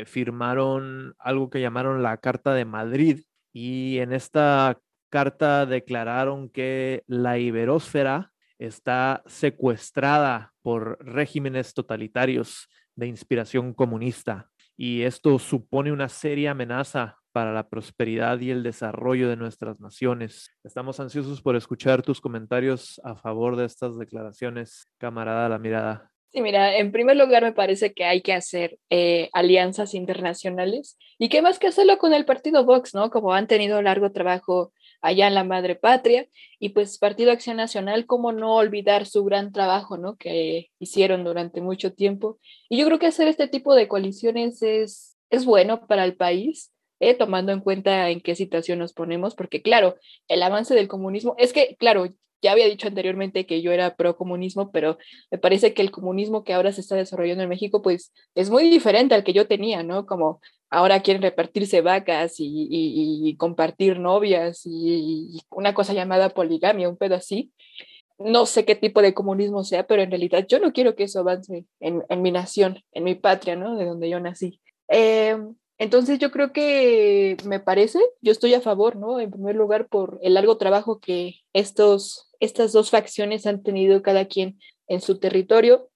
firmaron 0.05 1.15
algo 1.19 1.49
que 1.49 1.59
llamaron 1.59 2.01
la 2.01 2.15
Carta 2.15 2.53
de 2.53 2.63
Madrid. 2.63 3.23
Y 3.51 3.97
en 3.97 4.13
esta 4.13 4.79
carta 5.09 5.65
declararon 5.65 6.47
que 6.47 7.03
la 7.07 7.39
iberósfera 7.39 8.31
está 8.57 9.21
secuestrada 9.25 10.53
por 10.61 10.97
regímenes 11.05 11.73
totalitarios 11.73 12.69
de 12.95 13.07
inspiración 13.07 13.73
comunista 13.73 14.49
y 14.78 15.03
esto 15.03 15.39
supone 15.39 15.91
una 15.91 16.09
seria 16.09 16.51
amenaza 16.51 17.17
para 17.32 17.51
la 17.51 17.67
prosperidad 17.67 18.39
y 18.39 18.51
el 18.51 18.63
desarrollo 18.63 19.28
de 19.30 19.36
nuestras 19.36 19.80
naciones. 19.80 20.51
Estamos 20.63 20.99
ansiosos 20.99 21.41
por 21.41 21.55
escuchar 21.55 22.01
tus 22.01 22.21
comentarios 22.21 23.01
a 23.03 23.15
favor 23.15 23.57
de 23.57 23.65
estas 23.65 23.97
declaraciones, 23.97 24.88
camarada 24.97 25.49
La 25.49 25.59
Mirada. 25.59 26.11
Sí, 26.32 26.41
mira, 26.41 26.78
en 26.78 26.91
primer 26.91 27.15
lugar 27.17 27.43
me 27.43 27.53
parece 27.53 27.93
que 27.93 28.03
hay 28.03 28.21
que 28.21 28.34
hacer 28.34 28.78
eh, 28.89 29.30
alianzas 29.34 29.93
internacionales 29.93 30.97
y 31.17 31.30
que 31.30 31.41
más 31.41 31.59
que 31.59 31.67
hacerlo 31.67 31.97
con 31.97 32.13
el 32.13 32.26
partido 32.26 32.65
Vox, 32.65 32.93
¿no? 32.93 33.09
Como 33.09 33.34
han 33.34 33.47
tenido 33.47 33.82
largo 33.82 34.11
trabajo 34.11 34.73
allá 35.06 35.28
en 35.28 35.36
la 35.36 35.43
madre 35.43 35.76
patria 35.76 36.28
y 36.60 36.70
pues 36.70 36.97
Partido 36.97 37.32
Acción 37.32 37.58
Nacional, 37.58 38.06
cómo 38.06 38.32
no 38.32 38.56
olvidar 38.56 39.06
su 39.06 39.24
gran 39.24 39.51
trabajo, 39.51 39.97
¿no? 39.97 40.18
Que 40.18 40.72
hicieron 40.80 41.24
durante 41.24 41.62
mucho 41.62 41.93
tiempo. 41.93 42.39
Y 42.70 42.78
yo 42.78 42.86
creo 42.86 42.99
que 42.99 43.08
hacer 43.08 43.28
este 43.28 43.47
tipo 43.47 43.76
de 43.76 43.88
coaliciones 43.88 44.62
es, 44.62 45.18
es 45.30 45.45
bueno 45.45 45.86
para 45.88 46.06
el 46.06 46.16
país. 46.16 46.72
¿eh? 47.01 47.14
tomando 47.14 47.51
en 47.51 47.60
cuenta 47.60 48.10
en 48.10 48.22
qué 48.22 48.36
situación 48.36 48.80
nos 48.80 48.93
ponemos, 48.93 49.36
porque 49.36 49.62
claro, 49.62 49.97
el 50.30 50.41
avance 50.41 50.74
del 50.74 50.88
comunismo, 50.88 51.36
es 51.38 51.51
que, 51.51 51.76
claro, 51.78 52.08
ya 52.41 52.53
había 52.53 52.68
dicho 52.68 52.88
anteriormente 52.88 53.45
que 53.45 53.62
yo 53.62 53.72
era 53.74 53.95
pro 53.95 54.16
comunismo, 54.16 54.72
pero 54.72 54.97
me 55.30 55.38
parece 55.38 55.74
que 55.74 55.82
el 55.82 55.91
comunismo 55.91 56.43
que 56.43 56.53
ahora 56.53 56.72
se 56.72 56.82
está 56.82 56.95
desarrollando 56.95 57.43
en 57.43 57.49
México, 57.49 57.82
pues 57.82 58.14
es 58.34 58.49
muy 58.49 58.70
diferente 58.70 59.14
al 59.14 59.24
que 59.24 59.34
yo 59.34 59.47
tenía, 59.47 59.84
¿no? 59.84 60.06
Como 60.06 60.39
ahora 60.76 61.01
quieren 61.01 61.21
repartirse 61.21 61.80
vacas 61.80 62.36
y, 62.38 63.36
compartir 63.38 63.97
novias 63.97 64.63
y, 64.65 65.39
una 65.49 65.73
cosa 65.73 65.93
llamada 65.93 66.30
poligamia, 66.30 66.89
un 66.89 66.97
pedo 66.97 67.15
así. 67.15 67.53
No 68.17 68.45
sé 68.45 68.65
qué 68.65 68.76
tipo 68.76 69.01
de 69.01 69.13
comunismo 69.13 69.63
sea, 69.63 69.88
pero 69.88 70.01
en 70.01 70.11
realidad 70.11 70.45
yo 70.47 70.59
no 70.59 70.73
quiero 70.73 70.95
que 70.95 71.03
eso 71.03 71.19
avance 71.19 71.65
en, 71.80 72.21
mi 72.21 72.32
nación, 72.32 72.84
en 72.91 73.05
mi 73.05 73.15
patria, 73.15 73.55
¿no? 73.55 73.78
De 73.78 73.86
donde 73.86 74.09
yo 74.09 74.19
nací. 74.19 74.59
Eh, 74.89 75.38
entonces 75.78 76.19
yo 76.19 76.32
creo 76.32 76.51
que 76.51 77.38
me 77.45 77.61
parece, 77.61 77.99
yo 78.21 78.34
estoy 78.34 78.53
a 78.53 78.61
favor, 78.61 78.97
¿no? 78.97 79.21
En 79.21 79.32
primer 79.32 79.55
lugar 79.55 79.88
por 79.88 80.19
el 80.23 80.34
largo 80.34 80.57
trabajo 80.57 80.99
que 80.99 81.36
estos, 81.53 82.32
estas 82.41 82.73
dos 82.73 82.89
facciones 82.89 83.45
han 83.45 83.63
tenido 83.63 84.01
cada 84.01 84.26
quien 84.26 84.59
en 84.88 84.99
su 84.99 85.19
territorio. 85.19 85.89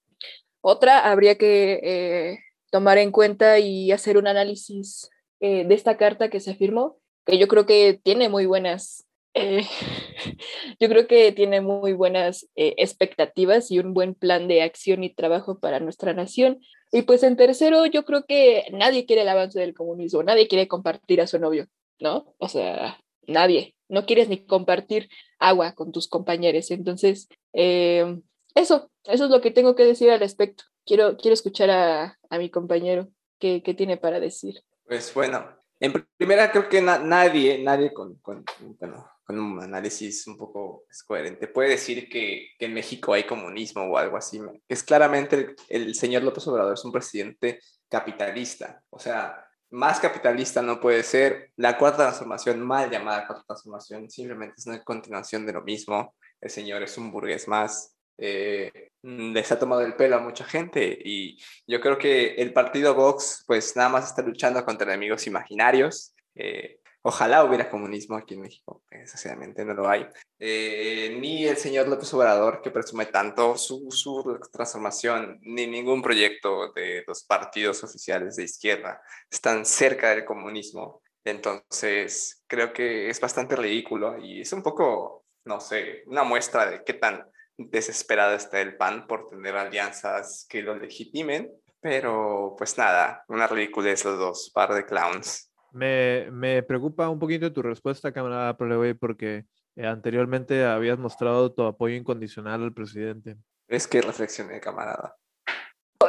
Otra, 0.62 1.10
habría 1.10 1.38
que 1.38 1.80
eh, 1.84 2.40
tomar 2.70 2.98
en 2.98 3.12
cuenta 3.12 3.60
y 3.60 3.92
hacer 3.92 4.18
un 4.18 4.28
análisis 4.28 5.10
eh, 5.40 5.66
de 5.66 5.76
esta 5.76 5.98
carta 5.98 6.30
que 6.30 6.40
se 6.40 6.56
firmó, 6.56 6.98
que 7.26 7.38
yo 7.38 7.48
creo 7.48 7.66
que 7.66 8.00
tiene 8.02 8.30
muy 8.30 8.46
buenas, 8.46 9.08
eh, 9.34 9.64
yo 10.80 10.90
creo 10.90 11.08
que 11.08 11.32
tiene 11.32 11.62
muy 11.62 11.94
buenas 11.94 12.48
eh, 12.56 12.76
expectativas 12.78 13.72
y 13.72 13.80
un 13.80 13.94
buen 13.94 14.16
plan 14.16 14.48
de 14.48 14.62
acción 14.62 15.04
y 15.04 15.14
trabajo 15.14 15.60
para 15.60 15.80
nuestra 15.80 16.14
nación. 16.14 16.60
Y 16.92 17.04
pues 17.04 17.24
en 17.24 17.38
tercero, 17.38 17.86
yo 17.86 18.04
creo 18.04 18.26
que 18.26 18.66
nadie 18.72 19.06
quiere 19.06 19.22
el 19.22 19.30
avance 19.30 19.60
del 19.60 19.74
comunismo, 19.74 20.24
nadie 20.24 20.48
quiere 20.48 20.68
compartir 20.68 21.22
a 21.22 21.28
su 21.28 21.40
novio, 21.40 21.68
¿no? 22.00 22.34
O 22.38 22.50
sea, 22.50 23.00
nadie. 23.28 23.76
No 23.88 24.06
quieres 24.06 24.30
ni 24.30 24.46
compartir 24.46 25.10
agua 25.40 25.74
con 25.74 25.92
tus 25.92 26.08
compañeros. 26.08 26.70
Entonces, 26.70 27.28
eso, 27.54 28.92
eso 29.06 29.26
es 29.26 29.30
lo 29.32 29.42
que 29.42 29.52
tengo 29.52 29.76
que 29.76 29.86
decir 29.86 30.12
al 30.12 30.20
respecto. 30.20 30.66
Quiero, 30.86 31.18
quiero 31.18 31.34
escuchar 31.34 31.70
a, 31.70 32.18
a 32.30 32.38
mi 32.38 32.50
compañero 32.50 33.10
qué, 33.40 33.62
qué 33.64 33.74
tiene 33.74 33.98
para 33.98 34.20
decir. 34.20 34.56
Pues 34.86 35.14
bueno, 35.14 35.46
en 35.80 35.94
pr- 35.94 36.08
primera 36.18 36.52
creo 36.52 36.68
que 36.68 36.82
na- 36.82 37.00
nadie, 37.00 37.62
nadie 37.64 37.94
con, 37.94 38.16
con, 38.16 38.44
bueno, 38.80 39.10
con 39.24 39.40
un 39.40 39.62
análisis 39.62 40.26
un 40.28 40.38
poco 40.38 40.84
pues, 40.88 41.04
coherente 41.04 41.48
puede 41.48 41.70
decir 41.70 42.10
que, 42.10 42.48
que 42.58 42.66
en 42.66 42.74
México 42.74 43.14
hay 43.14 43.24
comunismo 43.26 43.84
o 43.84 43.98
algo 43.98 44.18
así. 44.18 44.42
Es 44.68 44.82
claramente 44.84 45.36
el, 45.36 45.56
el 45.70 45.96
señor 45.96 46.24
López 46.24 46.48
Obrador 46.48 46.74
es 46.74 46.84
un 46.84 46.92
presidente 46.92 47.60
capitalista. 47.88 48.82
O 48.90 48.98
sea, 48.98 49.46
más 49.72 50.00
capitalista 50.00 50.64
no 50.64 50.80
puede 50.80 51.04
ser. 51.04 51.52
La 51.58 51.78
cuarta 51.78 51.98
transformación, 52.08 52.60
mal 52.62 52.90
llamada 52.90 53.28
cuarta 53.28 53.46
transformación, 53.46 54.10
simplemente 54.10 54.56
es 54.58 54.66
una 54.66 54.84
continuación 54.84 55.46
de 55.46 55.54
lo 55.54 55.62
mismo. 55.62 56.16
El 56.42 56.50
señor 56.50 56.82
es 56.82 56.98
un 56.98 57.12
burgués 57.12 57.48
más. 57.48 57.96
Eh, 58.20 58.92
mm, 59.02 59.34
les 59.34 59.52
ha 59.52 59.60
tomado 59.60 59.82
el 59.82 59.96
pelo 59.96 60.18
a 60.18 60.20
mucha 60.20 60.44
gente 60.44 60.98
y 61.04 61.38
yo 61.68 61.80
creo 61.80 61.98
que 61.98 62.36
el 62.36 62.54
partido 62.54 62.94
Vox, 62.96 63.44
pues 63.48 63.76
nada 63.76 63.90
más 63.90 64.08
está 64.08 64.22
luchando 64.22 64.64
contra 64.66 64.88
enemigos 64.88 65.28
imaginarios. 65.28 66.14
Eh, 66.36 66.80
ojalá 67.02 67.44
hubiera 67.44 67.70
comunismo 67.70 68.18
aquí 68.18 68.34
en 68.34 68.42
México, 68.42 68.84
desgraciadamente 68.92 69.64
no 69.64 69.74
lo 69.74 69.90
hay. 69.90 70.06
Eh, 70.38 71.18
ni 71.20 71.46
el 71.46 71.58
señor 71.58 71.88
López 71.88 72.14
Obrador, 72.14 72.62
que 72.62 72.72
presume 72.72 73.06
tanto 73.06 73.58
su, 73.58 73.90
su 73.90 74.40
transformación, 74.52 75.40
ni 75.42 75.66
ningún 75.68 76.02
proyecto 76.02 76.74
de 76.74 77.04
los 77.08 77.24
partidos 77.24 77.84
oficiales 77.84 78.36
de 78.36 78.44
izquierda 78.44 79.02
están 79.32 79.66
cerca 79.66 80.10
del 80.10 80.26
comunismo. 80.26 81.02
Entonces, 81.24 82.44
creo 82.48 82.74
que 82.74 83.10
es 83.10 83.20
bastante 83.20 83.56
ridículo 83.56 84.18
y 84.18 84.42
es 84.42 84.52
un 84.54 84.64
poco, 84.64 85.26
no 85.46 85.60
sé, 85.60 86.04
una 86.08 86.24
muestra 86.24 86.70
de 86.70 86.84
qué 86.84 86.94
tan 86.94 87.26
desesperada 87.60 88.36
está 88.36 88.62
el 88.62 88.78
PAN 88.78 89.08
por 89.08 89.30
tener 89.30 89.56
alianzas 89.56 90.46
que 90.50 90.62
lo 90.62 90.76
legitimen, 90.76 91.52
pero 91.82 92.56
pues 92.58 92.78
nada, 92.78 93.24
una 93.28 93.48
ridiculez 93.48 94.06
los 94.06 94.18
dos, 94.18 94.52
par 94.54 94.74
de 94.74 94.86
clowns. 94.86 95.52
Me, 95.72 96.30
me 96.32 96.64
preocupa 96.64 97.10
un 97.10 97.20
poquito 97.20 97.54
tu 97.54 97.62
respuesta, 97.62 98.12
camarada 98.12 98.58
Prolewey, 98.58 98.94
porque 98.94 99.46
eh, 99.76 99.86
anteriormente 99.86 100.66
habías 100.66 100.98
mostrado 100.98 101.54
tu 101.54 101.64
apoyo 101.64 101.96
incondicional 101.96 102.64
al 102.64 102.74
presidente. 102.74 103.38
Es 103.68 103.88
que 103.88 104.02
reflexioné, 104.02 104.60
camarada. 104.60 105.16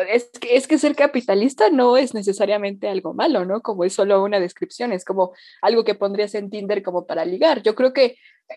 Es 0.09 0.31
que, 0.39 0.57
es 0.57 0.67
que 0.67 0.79
ser 0.79 0.95
capitalista 0.97 1.71
no 1.71 1.97
es 1.97 2.15
necesariamente 2.15 2.89
algo 2.89 3.15
malo, 3.15 3.45
¿no? 3.45 3.61
Como 3.61 3.85
es 3.85 3.93
solo 3.93 4.23
una 4.23 4.41
descripción, 4.41 4.93
es 4.93 5.05
como 5.05 5.33
algo 5.63 5.85
que 5.85 5.95
pondrías 5.95 6.35
en 6.35 6.51
Tinder 6.51 6.83
como 6.83 7.07
para 7.07 7.25
ligar. 7.25 7.63
Yo 7.63 7.75
creo 7.75 7.93
que 7.93 8.17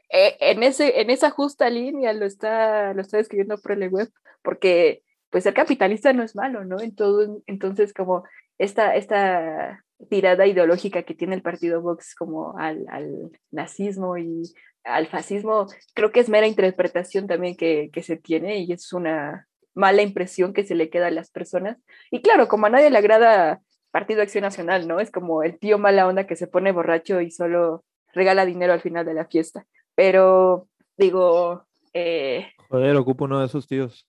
eh, 0.10 0.38
en, 0.39 0.64
ese, 0.64 1.02
en 1.02 1.10
esa 1.10 1.30
justa 1.30 1.70
línea 1.70 2.14
lo 2.14 2.26
está, 2.26 2.94
lo 2.94 3.02
está 3.02 3.18
describiendo 3.18 3.60
Web, 3.91 4.10
porque 4.41 5.04
pues 5.30 5.44
ser 5.44 5.54
capitalista 5.54 6.14
no 6.14 6.24
es 6.24 6.36
malo, 6.36 6.64
¿no? 6.64 6.80
En 6.80 6.96
todo, 6.96 7.41
entonces 7.48 7.94
como 7.94 8.24
esta, 8.58 8.96
esta 8.96 9.84
tirada 10.10 10.46
ideológica 10.46 11.04
que 11.04 11.16
tiene 11.16 11.36
el 11.36 11.41
partido 11.41 11.82
Vox 11.82 12.16
como 12.16 12.58
al, 12.58 12.86
al 12.89 13.32
nazismo 13.52 14.18
y 14.18 14.44
al 14.84 15.08
fascismo, 15.08 15.68
creo 15.94 16.12
que 16.12 16.20
es 16.20 16.30
mera 16.30 16.46
interpretación 16.46 17.26
también 17.28 17.56
que, 17.56 17.89
que 17.91 18.04
se 18.04 18.18
tiene 18.18 18.60
y 18.60 18.74
es 18.74 18.94
una 18.94 19.48
mala 19.76 20.01
impresión 20.01 20.53
que 20.53 20.63
se 20.63 20.76
le 20.76 20.89
queda 20.89 21.07
a 21.07 21.11
las 21.11 21.32
personas. 21.32 21.78
Y 22.11 22.21
claro, 22.21 22.47
como 22.47 22.65
a 22.65 22.69
nadie 22.69 22.89
le 22.89 22.97
agrada 22.97 23.61
Partido 23.91 24.21
Acción 24.21 24.43
Nacional, 24.43 24.88
¿no? 24.88 24.99
Es 24.99 25.11
como 25.11 25.43
el 25.43 25.57
tío 25.59 25.78
mala 25.78 26.07
onda 26.07 26.26
que 26.28 26.36
se 26.36 26.47
pone 26.47 26.71
borracho 26.71 27.21
y 27.21 27.32
solo 27.32 27.84
regala 28.13 28.45
dinero 28.45 28.74
al 28.74 28.82
final 28.82 29.05
de 29.05 29.13
la 29.13 29.26
fiesta. 29.26 29.65
Pero 29.95 30.67
digo, 30.97 31.65
eh, 31.93 32.47
Joder, 32.69 32.95
ocupo 32.97 33.26
uno 33.26 33.39
de 33.39 33.45
esos 33.47 33.67
tíos. 33.67 34.07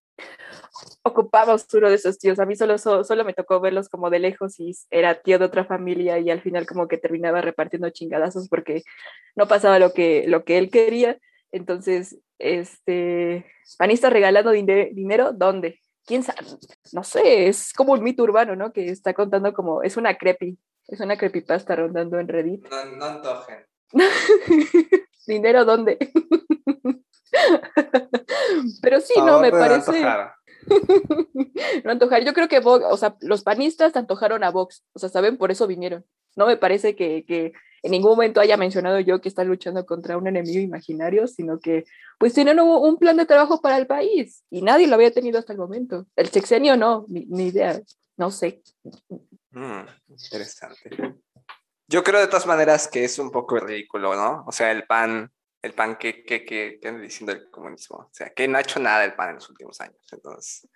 ocupamos 1.03 1.67
uno 1.75 1.89
de 1.89 1.97
esos 1.97 2.19
tíos. 2.19 2.39
A 2.39 2.47
mí 2.47 2.57
solo, 2.57 2.79
so- 2.79 3.05
solo 3.05 3.25
me 3.25 3.35
tocó 3.35 3.61
verlos 3.61 3.89
como 3.89 4.11
de 4.11 4.19
lejos 4.19 4.59
y 4.61 4.73
era 4.91 5.21
tío 5.23 5.39
de 5.39 5.45
otra 5.45 5.65
familia 5.65 6.19
y 6.19 6.31
al 6.31 6.41
final 6.41 6.67
como 6.67 6.89
que 6.89 6.99
terminaba 6.99 7.41
repartiendo 7.41 7.91
chingadazos 7.91 8.49
porque 8.49 8.83
no 9.37 9.47
pasaba 9.49 9.79
lo 9.79 9.93
que, 9.93 10.25
lo 10.29 10.45
que 10.45 10.59
él 10.59 10.71
quería. 10.71 11.19
Entonces, 11.53 12.19
este, 12.39 13.47
panista 13.79 14.11
regalando 14.11 14.53
dine- 14.53 14.91
dinero, 14.93 15.33
¿dónde? 15.33 15.81
¿Quién 16.07 16.23
sabe? 16.23 16.41
No 16.93 17.03
sé, 17.03 17.49
es 17.49 17.73
como 17.73 17.93
un 17.93 18.03
mito 18.03 18.23
urbano, 18.23 18.57
¿no? 18.57 18.73
Que 18.73 18.87
está 18.91 19.15
contando 19.15 19.53
como, 19.55 19.83
es 19.83 19.97
una 19.97 20.17
creepy, 20.17 20.59
es 20.89 21.01
una 21.01 21.17
creepypasta 21.17 21.77
rondando 21.77 22.19
en 22.19 22.29
Reddit. 22.29 22.69
No, 22.69 22.85
no 22.97 23.05
antojen. 23.05 23.65
¿Dinero 25.27 25.65
dónde? 25.65 25.99
Pero 28.83 29.01
sí, 29.01 29.15
no, 29.17 29.41
me 29.41 29.51
parece... 29.51 29.91
antojar. 29.91 30.35
no 31.85 31.91
antojar. 31.91 32.25
Yo 32.25 32.33
creo 32.33 32.49
que 32.49 32.61
Vox, 32.61 32.85
o 32.89 32.97
sea, 32.97 33.17
los 33.21 33.43
panistas 33.43 33.97
antojaron 33.97 34.45
a 34.45 34.51
Vox, 34.51 34.85
o 34.93 34.99
sea, 34.99 35.09
¿saben? 35.09 35.37
Por 35.37 35.51
eso 35.51 35.67
vinieron. 35.67 36.05
No 36.37 36.47
me 36.47 36.57
parece 36.57 36.97
que, 36.97 37.25
que 37.25 37.53
en 37.85 37.91
ningún 37.91 38.13
momento 38.13 38.41
haya 38.41 38.57
mencionado 38.57 38.99
yo 38.99 39.21
que 39.21 39.29
están 39.29 39.47
luchando 39.47 39.85
contra 39.85 40.17
un 40.17 40.27
enemigo 40.27 40.59
imaginario, 40.59 41.27
sino 41.27 41.61
que 41.61 41.85
pues 42.19 42.33
tienen 42.33 42.59
un, 42.59 42.97
plan 42.97 43.19
de 43.19 43.27
trabajo 43.27 43.61
para 43.61 43.77
el 43.77 43.87
país 43.87 44.43
y 44.49 44.63
nadie 44.63 44.87
lo 44.87 44.95
había 44.95 45.13
tenido 45.13 45.39
hasta 45.39 45.53
el 45.53 45.59
momento. 45.59 46.07
El 46.17 46.31
sexenio 46.31 46.79
no, 46.79 47.05
ni, 47.09 47.27
ni 47.27 47.49
idea, 47.49 47.79
no 48.17 48.31
sé. 48.31 48.63
Mm, 49.51 49.87
interesante. 50.09 51.15
Yo 51.87 52.03
creo 52.03 52.21
de 52.21 52.27
todas 52.29 52.47
maneras 52.47 52.89
que 52.89 53.05
es 53.05 53.19
un 53.19 53.31
poco 53.31 53.61
ridículo, 53.61 54.15
¿no? 54.15 54.45
O 54.47 54.53
sea, 54.53 54.73
el 54.73 54.87
PAN, 54.87 55.31
el 55.61 55.75
PAN 55.75 55.97
que, 55.97 56.25
que, 56.25 56.43
que, 56.43 56.79
que 56.81 56.93
diciendo 56.93 57.33
el 57.33 57.51
comunismo. 57.51 57.99
O 57.99 58.11
sea, 58.13 58.31
que 58.31 58.49
no 58.49 58.57
ha 58.57 58.63
hecho 58.63 58.81
nada 58.81 59.05
el 59.05 59.15
PAN 59.15 59.29
en 59.29 59.35
los 59.35 59.51
últimos 59.51 59.79
años. 59.83 60.01
Entonces, 60.11 60.67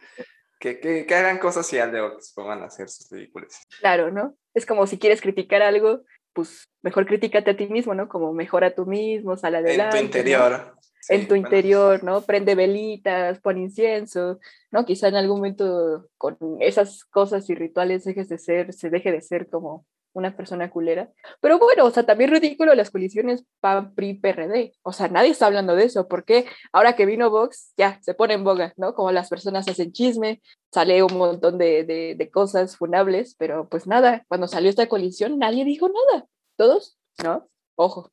que, 0.59 0.81
que, 0.81 1.07
que 1.07 1.15
hagan 1.15 1.39
cosas 1.39 1.73
y 1.73 1.79
al 1.79 1.93
de 1.93 2.01
que 2.17 2.23
se 2.23 2.35
pongan 2.35 2.63
a 2.63 2.67
hacer 2.67 2.89
sus 2.89 3.11
ridículos. 3.11 3.55
Claro, 3.81 4.11
¿no? 4.11 4.35
Es 4.55 4.67
como 4.67 4.87
si 4.87 4.99
quieres 4.99 5.21
criticar 5.21 5.63
algo, 5.63 6.03
pues 6.33 6.69
mejor 6.83 7.07
críticate 7.07 7.51
a 7.51 7.57
ti 7.57 7.67
mismo, 7.69 7.95
¿no? 7.95 8.09
Como 8.09 8.33
mejora 8.33 8.75
tú 8.75 8.87
mismo, 8.87 9.37
sal 9.37 9.55
En 9.55 9.65
adelante. 9.65 9.97
tu 9.97 10.03
¿no? 10.03 10.07
interior. 10.07 10.75
Sí, 11.01 11.15
en 11.15 11.23
tu 11.23 11.29
bueno. 11.29 11.47
interior, 11.47 12.05
¿no? 12.05 12.23
Prende 12.23 12.55
velitas, 12.55 13.41
pon 13.41 13.59
incienso, 13.59 14.39
¿no? 14.71 14.85
Quizá 14.85 15.09
en 15.09 15.17
algún 15.17 15.39
momento 15.39 16.09
con 16.17 16.37
esas 16.61 17.05
cosas 17.05 17.49
y 17.51 17.55
rituales 17.55 18.05
dejes 18.05 18.29
de 18.29 18.39
ser, 18.39 18.73
se 18.73 18.91
deje 18.91 19.13
de 19.13 19.21
ser 19.21 19.49
como 19.49 19.87
una 20.19 20.37
persona 20.37 20.71
culera. 20.71 21.11
Pero 21.41 21.59
bueno, 21.59 21.87
o 21.87 21.91
sea, 21.91 22.05
también 22.05 22.31
ridículo 22.31 22.75
las 22.75 22.91
colisiones 22.91 23.45
PAN, 23.61 23.95
PRI, 23.95 24.15
PRD. 24.15 24.75
O 24.83 24.93
sea, 24.93 25.09
nadie 25.09 25.31
está 25.31 25.47
hablando 25.47 25.75
de 25.75 25.85
eso, 25.85 26.09
porque 26.09 26.47
ahora 26.73 26.95
que 26.97 27.07
vino 27.07 27.31
Vox, 27.31 27.73
ya, 27.77 27.99
se 28.03 28.15
pone 28.15 28.35
en 28.35 28.45
boga, 28.45 28.75
¿no? 28.77 28.95
Como 28.95 29.13
las 29.13 29.29
personas 29.29 29.69
hacen 29.69 29.93
chisme, 29.93 30.43
sale 30.73 31.03
un 31.03 31.17
montón 31.17 31.59
de, 31.59 31.85
de, 31.85 32.15
de 32.17 32.31
cosas 32.31 32.77
funables, 32.77 33.35
pero 33.39 33.69
pues 33.69 33.87
nada, 33.87 34.25
cuando 34.29 34.49
salió 34.49 34.69
esta 34.69 34.89
colisión 34.89 35.39
nadie 35.39 35.65
dijo 35.65 35.89
nada. 35.89 36.27
¿Todos? 36.57 36.99
¿No? 37.23 37.49
Ojo. 37.77 38.11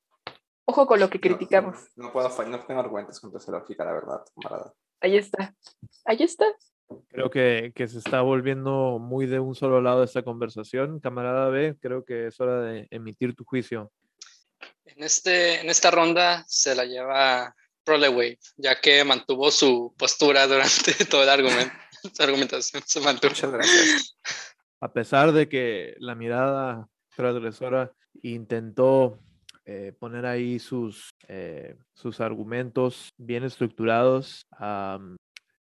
Ojo 0.65 0.87
con 0.87 0.99
lo 0.99 1.09
que 1.09 1.17
No, 1.17 1.21
criticamos. 1.21 1.77
No, 1.95 2.11
puedo, 2.11 2.29
no 2.47 2.65
tengo 2.65 2.79
argumentos 2.79 3.19
contra 3.19 3.39
esa 3.39 3.51
lógica, 3.51 3.85
la 3.85 3.93
verdad, 3.93 4.23
camarada. 4.35 4.73
Ahí 5.01 5.17
está. 5.17 5.53
Ahí 6.05 6.23
está. 6.23 6.45
Creo 7.09 7.29
que, 7.29 7.71
que 7.75 7.87
se 7.87 7.97
está 7.97 8.21
volviendo 8.21 8.99
muy 8.99 9.25
de 9.25 9.39
un 9.39 9.55
solo 9.55 9.81
lado 9.81 10.03
esta 10.03 10.23
conversación. 10.23 10.99
Camarada 10.99 11.49
B, 11.49 11.75
creo 11.79 12.05
que 12.05 12.27
es 12.27 12.39
hora 12.39 12.61
de 12.61 12.87
emitir 12.91 13.35
tu 13.35 13.43
juicio. 13.43 13.91
En, 14.85 15.03
este, 15.03 15.61
en 15.61 15.69
esta 15.69 15.91
ronda 15.91 16.45
se 16.47 16.75
la 16.75 16.85
lleva 16.85 17.55
Prolewave, 17.83 18.39
ya 18.57 18.79
que 18.79 19.03
mantuvo 19.03 19.51
su 19.51 19.93
postura 19.97 20.47
durante 20.47 20.93
todo 21.09 21.23
el 21.23 21.29
argumento. 21.29 21.73
Su 22.13 22.23
argumentación 22.23 22.83
se 22.85 22.99
mantuvo. 22.99 23.31
Muchas 23.31 23.51
gracias. 23.51 24.17
A 24.79 24.91
pesar 24.93 25.31
de 25.31 25.49
que 25.49 25.95
la 25.99 26.15
mirada 26.15 26.87
transgresora 27.15 27.91
intentó 28.21 29.19
eh, 29.65 29.93
poner 29.97 30.25
ahí 30.25 30.59
sus, 30.59 31.09
eh, 31.27 31.75
sus 31.93 32.19
argumentos 32.19 33.09
bien 33.17 33.43
estructurados, 33.43 34.45
am, 34.51 35.15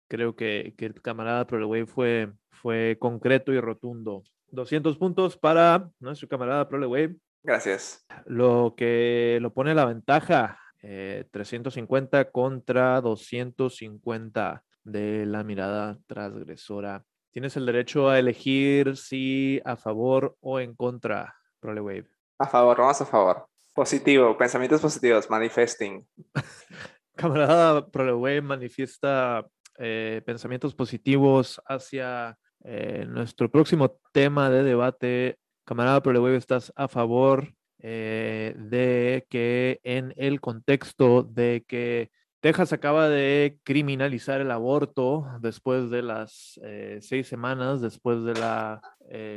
creo 0.09 0.35
que, 0.35 0.73
que 0.77 0.87
el 0.87 1.01
camarada 1.01 1.47
Proleway 1.47 1.85
fue, 1.85 2.33
fue 2.51 2.97
concreto 2.99 3.53
y 3.53 3.61
rotundo. 3.61 4.23
200 4.51 4.97
puntos 4.97 5.37
para 5.37 5.89
nuestro 5.99 6.27
camarada 6.27 6.67
Proleway, 6.67 7.15
Gracias. 7.43 8.05
lo 8.25 8.73
que 8.75 9.37
lo 9.41 9.53
pone 9.53 9.71
a 9.71 9.75
la 9.75 9.85
ventaja, 9.85 10.59
eh, 10.81 11.25
350 11.31 12.31
contra 12.31 12.99
250 12.99 14.63
de 14.83 15.25
la 15.25 15.43
mirada 15.43 15.99
transgresora. 16.07 17.03
Tienes 17.31 17.55
el 17.57 17.67
derecho 17.67 18.09
a 18.09 18.17
elegir 18.17 18.97
si 18.97 19.61
a 19.63 19.77
favor 19.77 20.35
o 20.41 20.59
en 20.59 20.75
contra, 20.75 21.35
Prolewave. 21.59 22.07
A 22.39 22.47
favor, 22.47 22.77
vamos 22.77 22.99
a 23.01 23.05
favor. 23.05 23.45
Positivo, 23.75 24.35
pensamientos 24.35 24.81
positivos, 24.81 25.29
manifesting. 25.29 26.07
Camarada 27.15 27.85
Prolewave 27.87 28.41
manifiesta 28.41 29.45
eh, 29.81 30.21
pensamientos 30.25 30.75
positivos 30.75 31.61
hacia 31.65 32.37
eh, 32.65 33.05
nuestro 33.07 33.49
próximo 33.49 33.97
tema 34.11 34.49
de 34.49 34.63
debate. 34.63 35.37
Camarada 35.63 36.03
Prolewave, 36.03 36.35
¿estás 36.35 36.73
a 36.75 36.89
favor 36.89 37.53
eh, 37.77 38.55
de 38.57 39.25
que 39.29 39.79
en 39.83 40.13
el 40.17 40.41
contexto 40.41 41.23
de 41.23 41.63
que 41.65 42.11
Texas 42.41 42.73
acaba 42.73 43.07
de 43.07 43.57
criminalizar 43.63 44.41
el 44.41 44.51
aborto 44.51 45.25
después 45.39 45.89
de 45.89 46.01
las 46.01 46.59
seis 46.99 47.27
semanas 47.27 47.79
después 47.79 48.23
de 48.23 48.33
la 48.33 48.81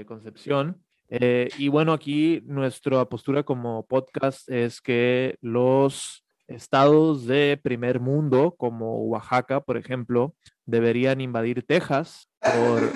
concepción? 0.06 0.82
Y 1.10 1.68
bueno, 1.68 1.92
aquí 1.92 2.42
nuestra 2.44 3.04
postura 3.04 3.42
como 3.42 3.86
podcast 3.86 4.48
es 4.48 4.80
que 4.80 5.36
los 5.40 6.21
estados 6.54 7.26
de 7.26 7.58
primer 7.62 8.00
mundo, 8.00 8.54
como 8.56 8.98
Oaxaca, 9.04 9.60
por 9.60 9.76
ejemplo, 9.76 10.34
deberían 10.66 11.20
invadir 11.20 11.64
Texas 11.66 12.28
por, 12.40 12.92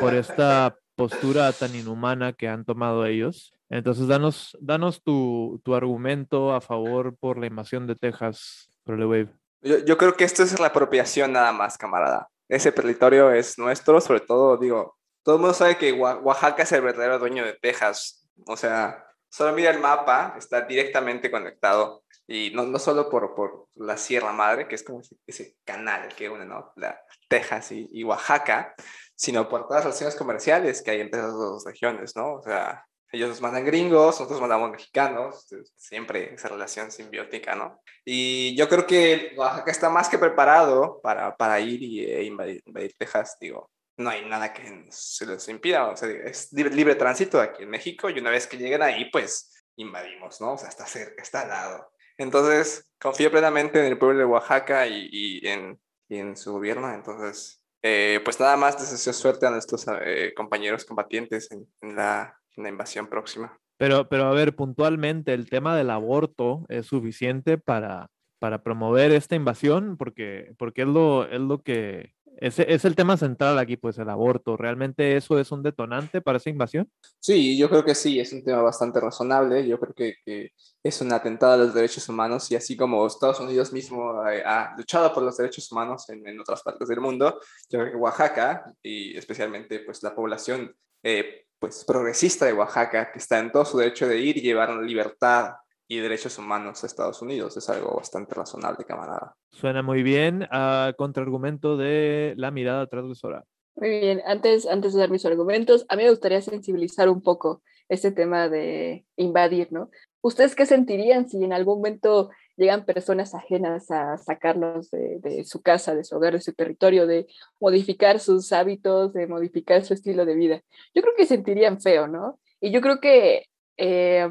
por 0.00 0.14
esta 0.14 0.76
postura 0.96 1.52
tan 1.52 1.74
inhumana 1.74 2.32
que 2.32 2.48
han 2.48 2.64
tomado 2.64 3.06
ellos. 3.06 3.52
Entonces, 3.68 4.06
danos, 4.08 4.56
danos 4.60 5.02
tu, 5.02 5.60
tu 5.64 5.74
argumento 5.74 6.52
a 6.52 6.60
favor 6.60 7.16
por 7.16 7.38
la 7.38 7.46
invasión 7.46 7.86
de 7.86 7.94
Texas, 7.94 8.68
Prolewave. 8.84 9.28
Yo, 9.62 9.78
yo 9.78 9.96
creo 9.96 10.14
que 10.14 10.24
esto 10.24 10.42
es 10.42 10.58
la 10.58 10.66
apropiación 10.68 11.32
nada 11.32 11.52
más, 11.52 11.78
camarada. 11.78 12.28
Ese 12.48 12.72
territorio 12.72 13.30
es 13.30 13.58
nuestro, 13.58 14.00
sobre 14.00 14.20
todo, 14.20 14.56
digo, 14.56 14.96
todo 15.22 15.36
el 15.36 15.40
mundo 15.40 15.54
sabe 15.54 15.76
que 15.76 15.92
Oa- 15.92 16.18
Oaxaca 16.18 16.62
es 16.64 16.72
el 16.72 16.80
verdadero 16.82 17.18
dueño 17.18 17.44
de 17.44 17.54
Texas. 17.54 18.26
O 18.46 18.56
sea, 18.56 19.04
solo 19.28 19.54
mira 19.54 19.70
el 19.70 19.78
mapa, 19.78 20.34
está 20.36 20.62
directamente 20.62 21.30
conectado. 21.30 22.02
Y 22.32 22.52
no, 22.54 22.64
no 22.64 22.78
solo 22.78 23.10
por, 23.10 23.34
por 23.34 23.66
la 23.74 23.96
Sierra 23.96 24.32
Madre, 24.32 24.68
que 24.68 24.76
es 24.76 24.84
como 24.84 25.00
ese, 25.00 25.16
ese 25.26 25.56
canal 25.64 26.14
que 26.14 26.28
une 26.28 26.46
¿no? 26.46 26.72
la 26.76 27.02
Texas 27.28 27.72
y, 27.72 27.88
y 27.90 28.04
Oaxaca, 28.04 28.72
sino 29.16 29.48
por 29.48 29.62
todas 29.66 29.78
las 29.78 29.84
relaciones 29.86 30.14
comerciales 30.14 30.80
que 30.80 30.92
hay 30.92 31.00
entre 31.00 31.18
esas 31.18 31.32
dos 31.32 31.64
regiones, 31.64 32.14
¿no? 32.14 32.34
O 32.34 32.42
sea, 32.42 32.86
ellos 33.10 33.30
nos 33.30 33.40
mandan 33.40 33.64
gringos, 33.64 34.20
nosotros 34.20 34.40
mandamos 34.40 34.70
mexicanos, 34.70 35.48
siempre 35.74 36.34
esa 36.34 36.46
relación 36.46 36.92
simbiótica, 36.92 37.56
¿no? 37.56 37.82
Y 38.04 38.56
yo 38.56 38.68
creo 38.68 38.86
que 38.86 39.32
Oaxaca 39.36 39.72
está 39.72 39.90
más 39.90 40.08
que 40.08 40.18
preparado 40.18 41.00
para, 41.02 41.36
para 41.36 41.58
ir 41.58 41.82
y 41.82 42.04
e 42.04 42.22
invadir, 42.22 42.62
invadir 42.64 42.94
Texas, 42.96 43.38
digo. 43.40 43.72
No 43.96 44.08
hay 44.08 44.24
nada 44.24 44.52
que 44.52 44.86
se 44.90 45.26
les 45.26 45.48
impida, 45.48 45.88
o 45.88 45.96
sea, 45.96 46.08
es 46.08 46.52
libre, 46.52 46.72
libre 46.76 46.94
tránsito 46.94 47.40
aquí 47.40 47.64
en 47.64 47.70
México 47.70 48.08
y 48.08 48.20
una 48.20 48.30
vez 48.30 48.46
que 48.46 48.56
lleguen 48.56 48.82
ahí, 48.82 49.10
pues 49.10 49.52
invadimos, 49.74 50.40
¿no? 50.40 50.52
O 50.52 50.58
sea, 50.58 50.68
está 50.68 50.86
cerca, 50.86 51.20
está 51.20 51.40
al 51.40 51.48
lado. 51.48 51.90
Entonces, 52.20 52.86
confío 53.00 53.30
plenamente 53.30 53.80
en 53.80 53.86
el 53.86 53.96
pueblo 53.96 54.18
de 54.18 54.26
Oaxaca 54.26 54.86
y, 54.86 55.40
en, 55.42 56.36
su 56.36 56.52
gobierno. 56.52 56.92
Entonces, 56.92 57.64
eh, 57.82 58.20
pues 58.22 58.38
nada 58.38 58.58
más 58.58 58.78
deseo 58.78 59.12
suerte 59.14 59.46
a 59.46 59.50
nuestros 59.50 59.86
eh, 60.04 60.34
compañeros 60.36 60.84
combatientes 60.84 61.50
en, 61.50 61.66
en, 61.80 61.96
la, 61.96 62.38
en 62.56 62.64
la 62.64 62.68
invasión 62.68 63.06
próxima. 63.06 63.58
Pero, 63.78 64.06
pero 64.10 64.24
a 64.24 64.32
ver, 64.32 64.54
puntualmente, 64.54 65.32
el 65.32 65.48
tema 65.48 65.74
del 65.74 65.88
aborto 65.88 66.66
es 66.68 66.84
suficiente 66.84 67.56
para, 67.56 68.10
para 68.38 68.62
promover 68.62 69.12
esta 69.12 69.34
invasión, 69.34 69.96
porque, 69.96 70.52
porque 70.58 70.82
es, 70.82 70.88
lo, 70.88 71.26
es 71.26 71.40
lo 71.40 71.62
que 71.62 72.12
es, 72.40 72.58
es, 72.58 72.84
el 72.84 72.96
tema 72.96 73.16
central 73.16 73.58
aquí, 73.58 73.76
pues 73.76 73.98
el 73.98 74.08
aborto. 74.08 74.56
¿Realmente 74.56 75.16
eso 75.16 75.38
es 75.38 75.52
un 75.52 75.62
detonante 75.62 76.20
para 76.20 76.38
esa 76.38 76.50
invasión? 76.50 76.90
Sí, 77.20 77.58
yo 77.58 77.68
creo 77.68 77.84
que 77.84 77.94
sí, 77.94 78.18
es 78.18 78.32
un 78.32 78.42
tema 78.42 78.62
bastante 78.62 78.98
razonable. 78.98 79.66
Yo 79.66 79.78
creo 79.78 79.94
que, 79.94 80.14
que 80.24 80.52
es 80.82 81.00
un 81.00 81.12
atentado 81.12 81.52
a 81.52 81.56
los 81.58 81.74
derechos 81.74 82.08
humanos 82.08 82.50
y 82.50 82.56
así 82.56 82.76
como 82.76 83.06
Estados 83.06 83.40
Unidos 83.40 83.72
mismo 83.72 84.12
ha, 84.22 84.30
ha 84.30 84.76
luchado 84.76 85.12
por 85.12 85.22
los 85.22 85.36
derechos 85.36 85.70
humanos 85.70 86.08
en, 86.08 86.26
en, 86.26 86.40
otras 86.40 86.62
partes 86.62 86.88
del 86.88 87.00
mundo, 87.00 87.38
yo 87.68 87.78
creo 87.78 87.90
que 87.92 87.96
Oaxaca 87.96 88.72
y 88.82 89.16
especialmente 89.16 89.80
pues 89.80 90.02
la 90.02 90.14
población 90.14 90.74
eh, 91.02 91.44
pues 91.58 91.84
progresista 91.84 92.46
de 92.46 92.54
Oaxaca, 92.54 93.12
que 93.12 93.18
está 93.18 93.38
en 93.38 93.52
todo 93.52 93.64
su 93.66 93.76
derecho 93.76 94.08
de 94.08 94.18
ir 94.18 94.38
y 94.38 94.40
llevar 94.40 94.74
libertad 94.76 95.52
y 95.90 95.98
derechos 95.98 96.38
humanos 96.38 96.84
a 96.84 96.86
Estados 96.86 97.20
Unidos. 97.20 97.56
Es 97.56 97.68
algo 97.68 97.96
bastante 97.96 98.32
razonable, 98.32 98.84
camarada. 98.84 99.34
Suena 99.50 99.82
muy 99.82 100.04
bien. 100.04 100.44
Uh, 100.44 100.94
contraargumento 100.96 101.76
de 101.76 102.34
la 102.36 102.52
mirada 102.52 102.86
transgresora. 102.86 103.44
Muy 103.74 103.90
bien, 103.90 104.22
antes, 104.24 104.66
antes 104.66 104.94
de 104.94 105.00
dar 105.00 105.10
mis 105.10 105.26
argumentos, 105.26 105.86
a 105.88 105.96
mí 105.96 106.04
me 106.04 106.10
gustaría 106.10 106.40
sensibilizar 106.42 107.08
un 107.08 107.22
poco 107.22 107.62
este 107.88 108.12
tema 108.12 108.48
de 108.48 109.04
invadir, 109.16 109.72
¿no? 109.72 109.90
¿Ustedes 110.20 110.54
qué 110.54 110.64
sentirían 110.64 111.28
si 111.28 111.42
en 111.42 111.52
algún 111.52 111.78
momento 111.78 112.30
llegan 112.56 112.84
personas 112.84 113.34
ajenas 113.34 113.90
a 113.90 114.16
sacarlos 114.16 114.90
de, 114.92 115.18
de, 115.18 115.44
su 115.44 115.60
casa, 115.60 115.96
de 115.96 116.04
su 116.04 116.14
hogar, 116.14 116.34
de 116.34 116.40
su 116.40 116.52
territorio, 116.52 117.08
de 117.08 117.26
modificar 117.58 118.20
sus 118.20 118.52
hábitos, 118.52 119.12
de 119.12 119.26
modificar 119.26 119.84
su 119.84 119.94
estilo 119.94 120.24
de 120.24 120.36
vida? 120.36 120.62
Yo 120.94 121.02
creo 121.02 121.14
que 121.16 121.26
sentirían 121.26 121.80
feo, 121.80 122.06
¿no? 122.06 122.38
Y 122.60 122.70
yo 122.70 122.80
creo 122.80 123.00
que 123.00 123.46
eh, 123.76 124.28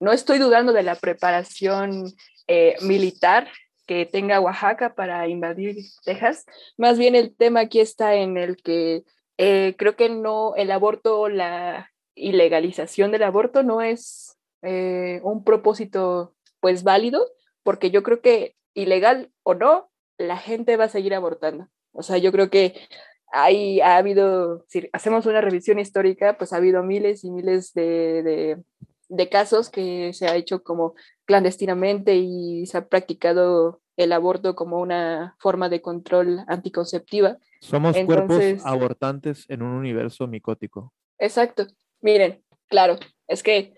no 0.00 0.12
estoy 0.12 0.38
dudando 0.38 0.72
de 0.72 0.82
la 0.82 0.94
preparación 0.96 2.12
eh, 2.46 2.76
militar 2.82 3.48
que 3.86 4.06
tenga 4.06 4.40
Oaxaca 4.40 4.94
para 4.94 5.28
invadir 5.28 5.76
Texas. 6.04 6.46
Más 6.76 6.98
bien 6.98 7.14
el 7.14 7.36
tema 7.36 7.60
aquí 7.60 7.80
está 7.80 8.14
en 8.14 8.36
el 8.36 8.56
que 8.56 9.04
eh, 9.38 9.74
creo 9.76 9.96
que 9.96 10.08
no, 10.08 10.54
el 10.56 10.70
aborto, 10.70 11.28
la 11.28 11.90
ilegalización 12.14 13.10
del 13.10 13.24
aborto 13.24 13.62
no 13.62 13.82
es 13.82 14.38
eh, 14.62 15.20
un 15.22 15.44
propósito 15.44 16.34
pues 16.60 16.82
válido, 16.82 17.26
porque 17.62 17.90
yo 17.90 18.02
creo 18.02 18.20
que 18.20 18.56
ilegal 18.74 19.30
o 19.42 19.54
no, 19.54 19.90
la 20.18 20.36
gente 20.36 20.76
va 20.76 20.84
a 20.84 20.88
seguir 20.88 21.14
abortando. 21.14 21.68
O 21.92 22.02
sea, 22.02 22.18
yo 22.18 22.32
creo 22.32 22.50
que 22.50 22.74
hay, 23.32 23.80
ha 23.80 23.96
habido, 23.96 24.64
si 24.68 24.88
hacemos 24.92 25.26
una 25.26 25.40
revisión 25.40 25.78
histórica, 25.78 26.38
pues 26.38 26.52
ha 26.52 26.56
habido 26.56 26.82
miles 26.82 27.24
y 27.24 27.30
miles 27.30 27.74
de, 27.74 28.22
de 28.22 28.62
de 29.08 29.28
casos 29.28 29.70
que 29.70 30.12
se 30.12 30.26
ha 30.28 30.36
hecho 30.36 30.62
como 30.62 30.94
clandestinamente 31.26 32.16
y 32.16 32.66
se 32.66 32.78
ha 32.78 32.88
practicado 32.88 33.80
el 33.96 34.12
aborto 34.12 34.54
como 34.54 34.80
una 34.80 35.36
forma 35.38 35.68
de 35.68 35.80
control 35.82 36.40
anticonceptiva. 36.48 37.38
Somos 37.60 37.96
Entonces- 37.96 38.60
cuerpos 38.62 38.66
abortantes 38.66 39.44
en 39.48 39.62
un 39.62 39.72
universo 39.72 40.26
micótico. 40.26 40.92
Exacto. 41.18 41.66
Miren, 42.00 42.42
claro, 42.68 42.98
es 43.28 43.42
que 43.42 43.74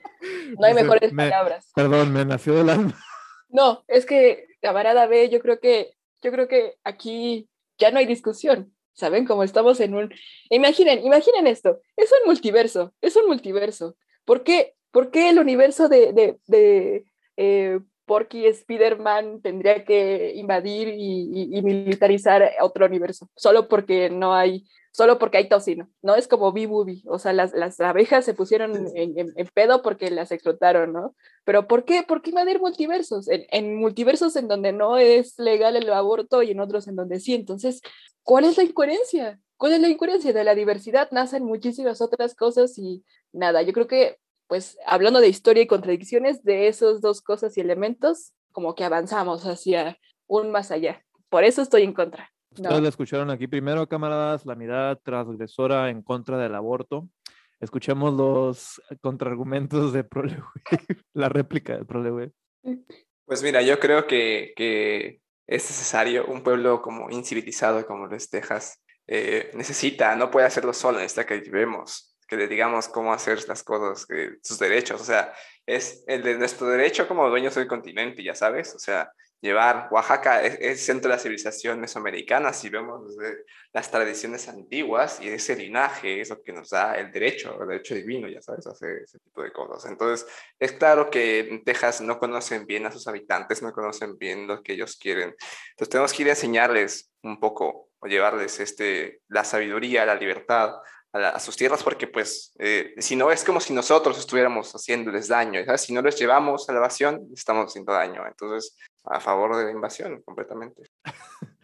no 0.58 0.66
hay 0.66 0.72
Dice, 0.72 0.82
mejores 0.84 1.12
me- 1.12 1.24
palabras. 1.24 1.70
Perdón, 1.74 2.12
me 2.12 2.24
nació 2.24 2.54
del 2.54 2.70
alma. 2.70 2.94
No, 3.48 3.84
es 3.88 4.06
que 4.06 4.46
camarada 4.60 5.06
B, 5.06 5.28
yo 5.28 5.40
creo 5.40 5.60
que, 5.60 5.92
yo 6.22 6.32
creo 6.32 6.48
que 6.48 6.76
aquí 6.82 7.48
ya 7.78 7.90
no 7.90 7.98
hay 7.98 8.06
discusión. 8.06 8.72
¿Saben? 8.94 9.26
Como 9.26 9.42
estamos 9.42 9.78
en 9.80 9.94
un. 9.94 10.10
Imaginen, 10.48 11.04
imaginen 11.04 11.46
esto. 11.46 11.80
Es 11.96 12.10
un 12.12 12.26
multiverso. 12.26 12.94
Es 13.02 13.14
un 13.16 13.26
multiverso. 13.26 13.94
¿Por 14.24 14.42
qué, 14.42 14.74
por 14.96 15.10
qué 15.10 15.28
el 15.28 15.38
universo 15.38 15.90
de, 15.90 16.14
de, 16.14 16.38
de 16.46 17.04
eh, 17.36 17.80
Porky 18.06 18.46
Spider-Man 18.46 19.42
tendría 19.42 19.84
que 19.84 20.32
invadir 20.36 20.88
y, 20.88 21.28
y- 21.34 21.58
y 21.58 21.60
militarizar 21.60 22.50
otro 22.62 22.86
universo? 22.86 23.28
Solo 23.36 23.68
porque 23.68 24.08
no 24.08 24.34
hay. 24.34 24.64
Solo 24.92 25.18
porque 25.18 25.36
hay 25.36 25.50
tocino. 25.50 25.90
No 26.00 26.14
es 26.14 26.26
como 26.28 26.50
B-Movie. 26.50 27.02
O 27.08 27.18
sea, 27.18 27.34
las, 27.34 27.52
las 27.52 27.78
abejas 27.78 28.24
se 28.24 28.32
pusieron 28.32 28.74
en, 28.74 29.18
en- 29.18 29.32
en 29.36 29.46
pedo 29.52 29.82
porque 29.82 30.10
las 30.10 30.32
explotaron, 30.32 30.94
¿no? 30.94 31.14
Pero 31.44 31.66
¿por 31.68 31.84
qué? 31.84 32.02
¿Por 32.02 32.22
qué 32.22 32.30
invadir 32.30 32.58
multiversos? 32.58 33.28
En, 33.28 33.44
en 33.50 33.76
multiversos 33.76 34.34
en 34.36 34.48
donde 34.48 34.72
no 34.72 34.96
es 34.96 35.38
legal 35.38 35.76
el 35.76 35.92
aborto 35.92 36.42
y 36.42 36.52
en 36.52 36.60
otros 36.60 36.88
en 36.88 36.96
donde 36.96 37.20
sí. 37.20 37.34
Entonces, 37.34 37.82
¿cuál 38.22 38.46
es 38.46 38.56
la 38.56 38.64
incoherencia? 38.64 39.38
¿Cuál 39.58 39.74
es 39.74 39.80
la 39.82 39.88
incoherencia? 39.88 40.32
De 40.32 40.44
la 40.44 40.54
diversidad 40.54 41.08
nacen 41.10 41.44
muchísimas 41.44 42.00
otras 42.00 42.34
cosas 42.34 42.78
y 42.78 43.04
nada, 43.32 43.60
yo 43.60 43.74
creo 43.74 43.86
que, 43.88 44.16
pues, 44.46 44.78
hablando 44.86 45.20
de 45.20 45.28
historia 45.28 45.62
y 45.62 45.66
contradicciones, 45.66 46.42
de 46.42 46.68
esos 46.68 47.00
dos 47.00 47.20
cosas 47.20 47.56
y 47.56 47.60
elementos, 47.60 48.32
como 48.52 48.74
que 48.74 48.84
avanzamos 48.84 49.44
hacia 49.44 49.98
un 50.26 50.50
más 50.50 50.70
allá. 50.70 51.02
Por 51.28 51.44
eso 51.44 51.62
estoy 51.62 51.82
en 51.82 51.92
contra. 51.92 52.30
No. 52.56 52.68
Ustedes 52.68 52.82
la 52.82 52.88
escucharon 52.88 53.30
aquí 53.30 53.46
primero, 53.46 53.88
camaradas, 53.88 54.46
la 54.46 54.54
mirada 54.54 54.96
transgresora 54.96 55.90
en 55.90 56.02
contra 56.02 56.38
del 56.38 56.54
aborto. 56.54 57.08
Escuchemos 57.60 58.14
los 58.14 58.82
contraargumentos 59.00 59.92
de 59.92 60.04
Proleway, 60.04 60.42
la 61.14 61.28
réplica 61.28 61.76
de 61.76 61.84
Proleway. 61.84 62.32
Pues 63.24 63.42
mira, 63.42 63.62
yo 63.62 63.78
creo 63.78 64.06
que, 64.06 64.52
que 64.56 65.20
es 65.46 65.62
necesario 65.70 66.26
un 66.26 66.42
pueblo 66.42 66.82
como 66.82 67.10
incivilizado 67.10 67.86
como 67.86 68.06
lo 68.06 68.16
es 68.16 68.30
Texas. 68.30 68.82
eh, 69.06 69.50
necesita, 69.54 70.16
no 70.16 70.30
puede 70.30 70.46
hacerlo 70.46 70.72
solo, 70.72 70.98
necesita 70.98 71.26
que 71.26 71.40
llevemos, 71.40 72.15
que 72.26 72.36
le 72.36 72.48
digamos 72.48 72.88
cómo 72.88 73.12
hacer 73.12 73.46
las 73.48 73.62
cosas, 73.62 74.06
que, 74.06 74.36
sus 74.42 74.58
derechos. 74.58 75.00
O 75.00 75.04
sea, 75.04 75.32
es 75.64 76.04
el 76.06 76.22
de 76.22 76.38
nuestro 76.38 76.68
derecho 76.68 77.06
como 77.06 77.28
dueños 77.28 77.54
del 77.54 77.66
continente, 77.66 78.22
ya 78.22 78.34
sabes. 78.34 78.74
O 78.74 78.78
sea, 78.78 79.10
llevar 79.40 79.88
Oaxaca 79.90 80.42
es, 80.42 80.58
es 80.60 80.84
centro 80.84 81.10
de 81.10 81.16
la 81.16 81.22
civilización 81.22 81.80
mesoamericana, 81.80 82.52
si 82.52 82.68
vemos 82.68 83.16
las 83.72 83.90
tradiciones 83.90 84.48
antiguas 84.48 85.20
y 85.20 85.28
ese 85.28 85.54
linaje 85.56 86.20
es 86.20 86.30
lo 86.30 86.42
que 86.42 86.52
nos 86.52 86.70
da 86.70 86.94
el 86.94 87.12
derecho, 87.12 87.60
el 87.60 87.68
derecho 87.68 87.94
divino, 87.94 88.28
ya 88.28 88.40
sabes, 88.40 88.66
hacer 88.66 89.02
ese 89.04 89.18
tipo 89.18 89.42
de 89.42 89.52
cosas. 89.52 89.90
Entonces, 89.90 90.26
es 90.58 90.72
claro 90.72 91.10
que 91.10 91.40
en 91.40 91.64
Texas 91.64 92.00
no 92.00 92.18
conocen 92.18 92.66
bien 92.66 92.86
a 92.86 92.92
sus 92.92 93.06
habitantes, 93.06 93.62
no 93.62 93.72
conocen 93.72 94.16
bien 94.18 94.46
lo 94.46 94.62
que 94.62 94.72
ellos 94.72 94.96
quieren. 94.96 95.34
Entonces 95.70 95.90
tenemos 95.90 96.12
que 96.12 96.22
ir 96.22 96.28
a 96.28 96.32
enseñarles 96.32 97.12
un 97.22 97.38
poco, 97.38 97.90
o 97.98 98.06
llevarles 98.06 98.60
este, 98.60 99.20
la 99.28 99.44
sabiduría, 99.44 100.06
la 100.06 100.14
libertad 100.14 100.74
a, 101.16 101.20
la- 101.20 101.28
a 101.30 101.40
sus 101.40 101.56
tierras, 101.56 101.82
porque 101.82 102.06
pues 102.06 102.52
eh, 102.58 102.94
si 102.98 103.16
no 103.16 103.30
es 103.32 103.44
como 103.44 103.60
si 103.60 103.72
nosotros 103.72 104.18
estuviéramos 104.18 104.72
haciéndoles 104.72 105.28
daño, 105.28 105.64
¿sabes? 105.64 105.80
Si 105.82 105.92
no 105.92 106.02
les 106.02 106.18
llevamos 106.18 106.68
a 106.68 106.72
la 106.72 106.78
evasión, 106.78 107.26
estamos 107.34 107.66
haciendo 107.66 107.92
daño. 107.92 108.26
Entonces, 108.26 108.76
a 109.04 109.20
favor 109.20 109.56
de 109.56 109.64
la 109.64 109.70
invasión 109.70 110.22
completamente. 110.22 110.82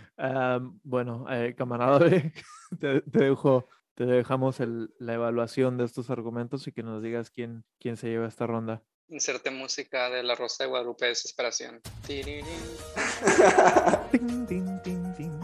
Bueno, 0.85 1.25
eh, 1.31 1.53
camarada 1.57 1.99
te, 2.81 3.01
te 3.01 3.19
dejo, 3.25 3.67
te 3.97 4.05
dejamos 4.07 4.61
el- 4.61 4.95
la 5.01 5.15
evaluación 5.15 5.77
de 5.79 5.85
estos 5.85 6.11
argumentos 6.11 6.67
y 6.69 6.73
que 6.73 6.83
nos 6.85 7.03
digas 7.03 7.31
quién, 7.31 7.65
quién 7.81 7.97
se 7.97 8.09
lleva 8.09 8.29
esta 8.29 8.47
ronda. 8.47 8.83
Inserte 9.09 9.51
música 9.51 10.09
de 10.11 10.23
La 10.23 10.37
Rosa 10.37 10.63
de 10.65 10.71
Guadalupe 10.71 11.07
de 11.07 11.11
Desesperación. 11.11 11.81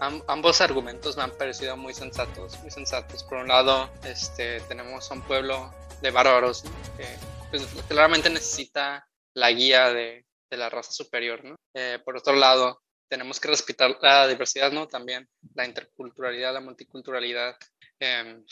Am- 0.00 0.22
ambos 0.28 0.60
argumentos 0.60 1.16
me 1.16 1.22
han 1.22 1.30
parecido 1.32 1.76
muy 1.76 1.94
sensatos, 1.94 2.58
muy 2.60 2.70
sensatos. 2.70 3.24
Por 3.24 3.38
un 3.38 3.48
lado, 3.48 3.90
este, 4.04 4.60
tenemos 4.62 5.10
a 5.10 5.14
un 5.14 5.22
pueblo 5.22 5.72
de 6.02 6.10
bárbaros 6.10 6.64
¿no? 6.64 6.70
que 6.96 7.06
pues, 7.50 7.66
claramente 7.88 8.28
necesita 8.28 9.08
la 9.34 9.50
guía 9.52 9.92
de, 9.92 10.26
de 10.50 10.56
la 10.56 10.68
raza 10.68 10.92
superior. 10.92 11.42
¿no? 11.44 11.56
Eh, 11.74 11.98
por 12.04 12.16
otro 12.16 12.34
lado, 12.34 12.82
tenemos 13.08 13.40
que 13.40 13.48
respetar 13.48 13.96
la 14.02 14.26
diversidad, 14.28 14.72
¿no? 14.72 14.88
También 14.88 15.28
la 15.54 15.64
interculturalidad, 15.64 16.52
la 16.52 16.60
multiculturalidad. 16.60 17.56
Em, 18.00 18.44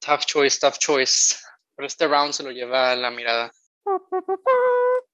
tough 0.00 0.24
choice, 0.26 0.58
tough 0.58 0.78
choice. 0.78 1.36
Pero 1.76 1.86
este 1.86 2.08
round 2.08 2.32
se 2.32 2.42
lo 2.42 2.50
lleva 2.50 2.96
la 2.96 3.10
mirada. 3.10 3.52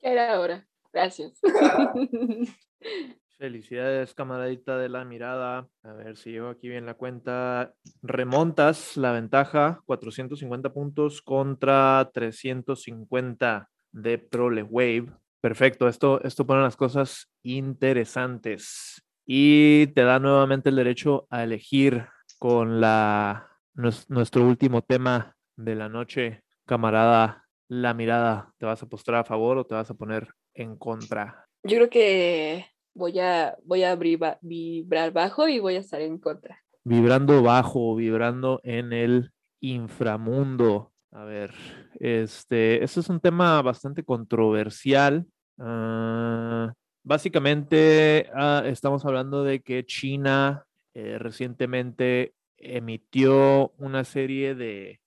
¿Qué 0.00 0.08
era 0.08 0.32
ahora? 0.34 0.66
Gracias. 0.92 1.38
Felicidades, 3.40 4.12
camaradita 4.12 4.76
de 4.76 4.90
la 4.90 5.02
mirada. 5.06 5.66
A 5.82 5.92
ver 5.94 6.18
si 6.18 6.30
llevo 6.30 6.50
aquí 6.50 6.68
bien 6.68 6.84
la 6.84 6.92
cuenta. 6.92 7.72
Remontas 8.02 8.98
la 8.98 9.12
ventaja, 9.12 9.80
450 9.86 10.74
puntos 10.74 11.22
contra 11.22 12.10
350 12.12 13.70
de 13.92 14.18
Prole 14.18 14.62
Wave. 14.62 15.06
Perfecto, 15.40 15.88
esto, 15.88 16.22
esto 16.22 16.46
pone 16.46 16.60
las 16.60 16.76
cosas 16.76 17.32
interesantes 17.42 19.02
y 19.24 19.86
te 19.94 20.02
da 20.02 20.18
nuevamente 20.18 20.68
el 20.68 20.76
derecho 20.76 21.26
a 21.30 21.42
elegir 21.42 22.08
con 22.38 22.78
la, 22.78 23.48
nues- 23.74 24.04
nuestro 24.10 24.44
último 24.44 24.82
tema 24.82 25.34
de 25.56 25.76
la 25.76 25.88
noche, 25.88 26.42
camarada, 26.66 27.46
la 27.68 27.94
mirada. 27.94 28.52
¿Te 28.58 28.66
vas 28.66 28.82
a 28.82 28.86
postrar 28.86 29.20
a 29.20 29.24
favor 29.24 29.56
o 29.56 29.64
te 29.64 29.74
vas 29.76 29.90
a 29.90 29.94
poner 29.94 30.28
en 30.52 30.76
contra? 30.76 31.46
Yo 31.62 31.76
creo 31.78 31.88
que 31.88 32.66
voy 33.00 33.18
a, 33.18 33.56
voy 33.64 33.82
a 33.82 33.96
vibra- 33.96 34.38
vibrar 34.42 35.10
bajo 35.12 35.48
y 35.48 35.58
voy 35.58 35.74
a 35.76 35.80
estar 35.80 36.00
en 36.02 36.18
contra. 36.18 36.62
vibrando 36.84 37.42
bajo, 37.42 37.96
vibrando 37.96 38.60
en 38.62 38.92
el 38.92 39.32
inframundo. 39.60 40.92
A 41.12 41.24
ver, 41.24 41.52
este, 41.98 42.84
este 42.84 43.00
es 43.00 43.08
un 43.08 43.20
tema 43.20 43.60
bastante 43.62 44.04
controversial. 44.04 45.26
Ah, 45.58 46.72
básicamente, 47.02 48.30
ah, 48.34 48.62
estamos 48.66 49.04
hablando 49.04 49.42
de 49.44 49.60
que 49.60 49.84
China 49.84 50.64
eh, 50.94 51.16
recientemente 51.18 52.34
emitió 52.58 53.72
una 53.78 54.04
serie 54.04 54.54
de 54.54 55.00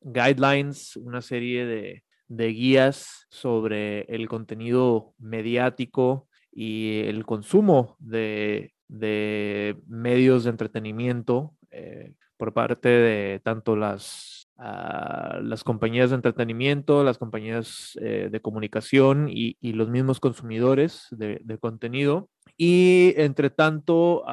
guidelines, 0.00 0.96
una 0.96 1.22
serie 1.22 1.64
de, 1.64 2.04
de 2.28 2.46
guías 2.48 3.26
sobre 3.30 4.02
el 4.14 4.28
contenido 4.28 5.14
mediático 5.18 6.28
y 6.56 7.00
el 7.00 7.26
consumo 7.26 7.96
de, 7.98 8.72
medios 9.86 10.44
de 10.44 10.50
entretenimiento 10.50 11.54
eh, 11.70 12.14
por 12.38 12.54
parte 12.54 12.88
de 12.88 13.40
tanto 13.40 13.76
las, 13.76 14.48
ah, 14.56 15.38
las 15.42 15.62
compañías 15.64 16.10
de 16.10 16.16
entretenimiento, 16.16 17.04
las 17.04 17.18
compañías 17.18 17.98
eh, 18.00 18.30
de 18.30 18.40
comunicación 18.40 19.28
y, 19.28 19.56
los 19.60 19.90
mismos 19.90 20.18
consumidores 20.18 21.08
de, 21.10 21.58
contenido. 21.60 22.30
Y 22.56 23.12
entre 23.18 23.50
tanto, 23.50 24.24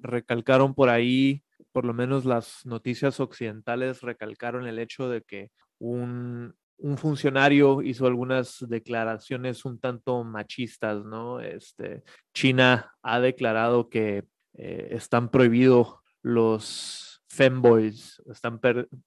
recalcaron 0.00 0.74
por 0.74 0.90
ahí, 0.90 1.42
por 1.72 1.84
lo 1.84 1.92
menos 1.92 2.24
las 2.24 2.64
noticias 2.64 3.18
occidentales 3.18 4.00
recalcaron 4.00 4.68
el 4.68 4.78
hecho 4.78 5.08
de 5.08 5.22
que 5.22 5.50
un, 5.80 6.54
un 6.78 6.98
funcionario 6.98 7.82
hizo 7.82 8.06
algunas 8.06 8.64
declaraciones 8.68 9.64
un 9.64 9.78
tanto 9.78 10.24
machistas, 10.24 11.04
¿no? 11.04 11.40
Este, 11.40 12.02
China 12.32 12.92
ha 13.02 13.20
declarado 13.20 13.88
que 13.88 14.24
eh, 14.54 14.88
están 14.90 15.30
prohibidos 15.30 15.96
los 16.22 17.22
femboys, 17.28 18.22
están 18.26 18.60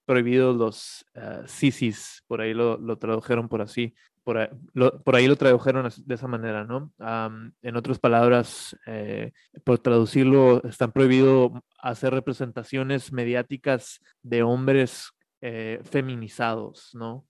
prohibidos 0.05 0.55
los 0.55 1.05
uh, 1.15 1.47
sisis, 1.47 2.23
por 2.27 2.41
ahí 2.41 2.53
lo, 2.53 2.77
lo 2.77 2.97
tradujeron 2.97 3.47
por 3.47 3.61
así, 3.61 3.95
por 4.27 4.37
ahí 4.37 4.49
lo, 4.73 5.01
por 5.03 5.15
ahí 5.15 5.25
lo 5.25 5.37
tradujeron 5.37 5.89
de 6.05 6.15
esa 6.15 6.27
manera, 6.27 6.65
¿no? 6.65 6.91
En 7.61 7.77
otras 7.77 7.97
palabras, 7.97 8.77
eh, 8.85 9.31
por 9.63 9.79
traducirlo, 9.79 10.61
están 10.65 10.91
prohibidos 10.91 11.53
hacer 11.81 12.13
representaciones 12.13 13.13
mediáticas 13.13 14.01
de 14.23 14.43
hombres 14.43 15.11
eh, 15.41 15.79
feminizados, 15.83 16.91
¿no? 16.93 17.25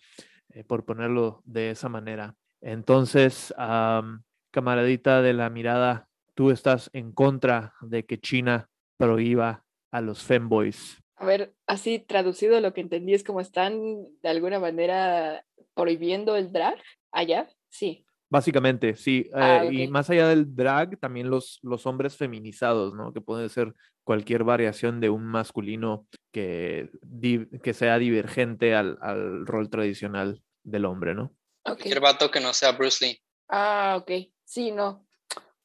Eh, 0.49 0.63
por 0.63 0.85
ponerlo 0.85 1.41
de 1.45 1.71
esa 1.71 1.89
manera. 1.89 2.35
Entonces, 2.61 3.53
am, 3.57 4.23
camaradita 4.51 5.21
de 5.21 5.33
la 5.33 5.49
mirada, 5.49 6.07
tú 6.33 6.51
estás 6.51 6.89
en 6.93 7.11
contra 7.11 7.73
de 7.81 8.05
que 8.05 8.19
China 8.19 8.69
prohíba 8.97 9.65
a 9.91 10.01
los 10.01 10.23
femboys. 10.23 11.03
A 11.15 11.25
ver, 11.25 11.53
así 11.67 11.99
traducido 11.99 12.59
lo 12.61 12.73
que 12.73 12.81
entendí 12.81 13.13
es 13.13 13.23
como 13.23 13.41
están 13.41 13.79
de 14.21 14.29
alguna 14.29 14.59
manera 14.59 15.45
prohibiendo 15.73 16.35
el 16.35 16.51
drag 16.51 16.77
allá. 17.11 17.47
Sí. 17.69 18.06
Básicamente, 18.29 18.95
sí. 18.95 19.29
Ah, 19.33 19.61
eh, 19.63 19.69
Y 19.71 19.87
más 19.87 20.09
allá 20.09 20.27
del 20.27 20.55
drag, 20.55 20.99
también 20.99 21.29
los, 21.29 21.59
los 21.63 21.85
hombres 21.85 22.17
feminizados, 22.17 22.93
¿no? 22.93 23.13
Que 23.13 23.21
pueden 23.21 23.49
ser 23.49 23.73
cualquier 24.03 24.43
variación 24.43 24.99
de 24.99 25.09
un 25.09 25.25
masculino 25.25 26.07
que, 26.31 26.89
di- 27.01 27.47
que 27.63 27.73
sea 27.73 27.97
divergente 27.97 28.75
al, 28.75 28.97
al 29.01 29.45
rol 29.45 29.69
tradicional 29.69 30.41
del 30.63 30.85
hombre, 30.85 31.15
¿no? 31.15 31.25
Ok. 31.63 31.77
Cualquier 31.77 31.99
vato 32.01 32.31
que 32.31 32.39
no 32.39 32.53
sea 32.53 32.71
Bruce 32.73 33.05
Lee. 33.05 33.19
Ah, 33.49 33.97
ok. 34.01 34.11
Sí, 34.43 34.71
no. 34.71 35.05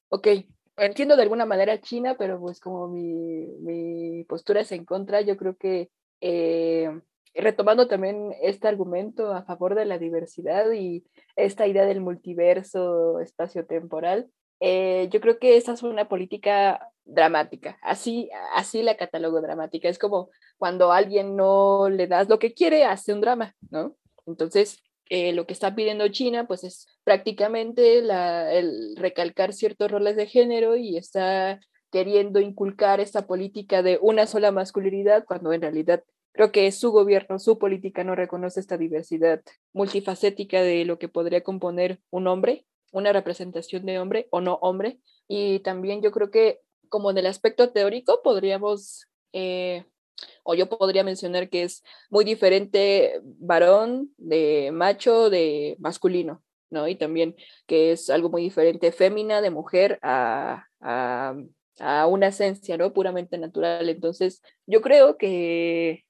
Ok. 0.09 0.29
Entiendo 0.77 1.17
de 1.17 1.23
alguna 1.23 1.47
manera 1.47 1.81
China, 1.81 2.17
pero 2.19 2.41
pues 2.41 2.59
como 2.61 2.89
mi, 2.89 3.47
mi 3.61 4.25
postura 4.25 4.61
es 4.63 4.73
en 4.73 4.85
contra, 4.85 5.21
yo 5.21 5.37
creo 5.37 5.57
que 5.57 5.91
eh, 6.21 7.01
retomando 7.35 7.89
también 7.89 8.35
este 8.43 8.69
argumento 8.69 9.33
a 9.33 9.45
favor 9.45 9.75
de 9.75 9.85
la 9.85 9.99
diversidad 9.99 10.71
y 10.73 11.05
esta 11.37 11.67
idea 11.67 11.87
del 11.87 12.01
multiverso 12.01 13.21
espacio-temporal, 13.21 14.29
eh, 14.61 15.09
yo 15.11 15.21
creo 15.21 15.39
que 15.39 15.57
esa 15.57 15.73
es 15.73 15.83
una 15.83 16.09
política 16.09 16.89
dramática. 17.05 17.79
Así, 17.83 18.31
así 18.55 18.83
la 18.83 18.97
catalogo 18.97 19.41
dramática. 19.41 19.89
Es 19.89 19.99
como 19.99 20.31
cuando 20.57 20.93
a 20.93 20.99
alguien 20.99 21.37
no 21.37 21.89
le 21.89 22.07
das 22.07 22.29
lo 22.29 22.39
que 22.39 22.55
quiere, 22.55 22.85
hace 22.85 23.13
un 23.13 23.21
drama, 23.21 23.55
¿no? 23.71 23.97
Entonces, 24.27 24.83
eh, 25.09 25.33
lo 25.33 25.47
que 25.47 25.53
está 25.53 25.75
pidiendo 25.75 26.07
China, 26.09 26.47
pues 26.47 26.63
es 26.65 26.87
prácticamente 27.05 28.03
la- 28.03 28.53
el 28.53 28.95
recalcar 28.97 29.53
ciertos 29.53 29.91
roles 29.91 30.17
de 30.17 30.27
género 30.27 30.77
y 30.77 30.97
está 30.97 31.59
queriendo 31.91 32.41
inculcar 32.41 33.01
esta 33.01 33.27
política 33.27 33.83
de 33.83 33.99
una 34.01 34.27
sola 34.27 34.53
masculinidad, 34.53 35.25
cuando 35.27 35.53
en 35.53 35.61
realidad 35.61 36.03
creo 36.33 36.53
que 36.53 36.71
su 36.73 36.91
gobierno, 36.91 37.39
su 37.39 37.59
política 37.59 38.05
no 38.05 38.15
reconoce 38.15 38.61
esta 38.61 38.77
diversidad 38.77 39.43
multifacética 39.73 40.63
de 40.63 40.85
lo 40.85 40.99
que 40.99 41.09
podría 41.09 41.43
componer 41.43 42.01
un 42.11 42.27
hombre, 42.27 42.67
una 42.93 43.13
representación 43.13 43.87
de 43.87 43.99
hombre 43.99 44.29
o 44.31 44.41
no 44.41 44.55
hombre. 44.63 44.99
Y 45.29 45.61
también 45.61 46.03
yo 46.03 46.11
creo 46.11 46.31
que 46.31 46.61
como 46.89 47.11
en 47.11 47.19
el 47.19 47.27
aspecto 47.27 47.71
teórico 47.71 48.21
podríamos, 48.23 49.07
eh, 49.33 49.85
o 50.43 50.55
yo 50.55 50.69
podría 50.69 51.05
mencionar 51.05 51.49
que 51.49 51.63
es 51.63 51.83
muy 52.11 52.25
diferente 52.25 53.21
varón 53.23 54.11
de 54.19 54.71
macho 54.73 55.31
de 55.31 55.77
masculino, 55.79 56.43
¿no? 56.71 56.89
Y 56.89 56.97
también 56.97 57.35
que 57.67 57.93
es 57.93 58.11
algo 58.11 58.29
muy 58.29 58.43
diferente 58.43 58.93
fémina 58.93 59.41
de 59.41 59.51
mujer 59.51 59.99
a, 60.03 60.67
a, 60.81 61.35
a 61.79 62.07
una 62.07 62.29
esencia, 62.29 62.77
¿no? 62.77 62.93
Puramente 62.93 63.39
natural. 63.39 63.89
Entonces, 63.89 64.43
yo 64.67 64.83
creo 64.83 65.17
que 65.17 66.05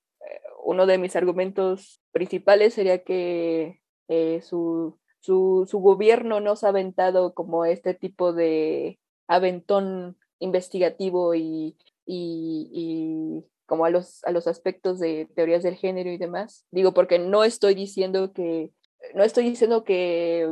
uno 0.62 0.86
de 0.86 0.98
mis 0.98 1.16
argumentos 1.16 2.00
principales 2.12 2.74
sería 2.74 3.02
que 3.02 3.80
eh, 4.08 4.40
su, 4.42 4.98
su, 5.20 5.66
su 5.68 5.78
gobierno 5.80 6.40
no 6.40 6.52
ha 6.52 6.68
aventado 6.68 7.34
como 7.34 7.64
este 7.64 7.94
tipo 7.94 8.32
de 8.32 8.98
aventón 9.26 10.16
investigativo 10.38 11.34
y, 11.34 11.76
y, 12.06 12.68
y 12.72 13.44
como 13.66 13.84
a 13.84 13.90
los, 13.90 14.24
a 14.24 14.32
los 14.32 14.46
aspectos 14.46 14.98
de 14.98 15.28
teorías 15.34 15.62
del 15.62 15.76
género 15.76 16.10
y 16.10 16.18
demás. 16.18 16.66
Digo, 16.70 16.92
porque 16.92 17.18
no 17.18 17.44
estoy 17.44 17.74
diciendo 17.74 18.32
que, 18.32 18.70
no 19.14 19.24
estoy 19.24 19.44
diciendo 19.44 19.84
que, 19.84 20.48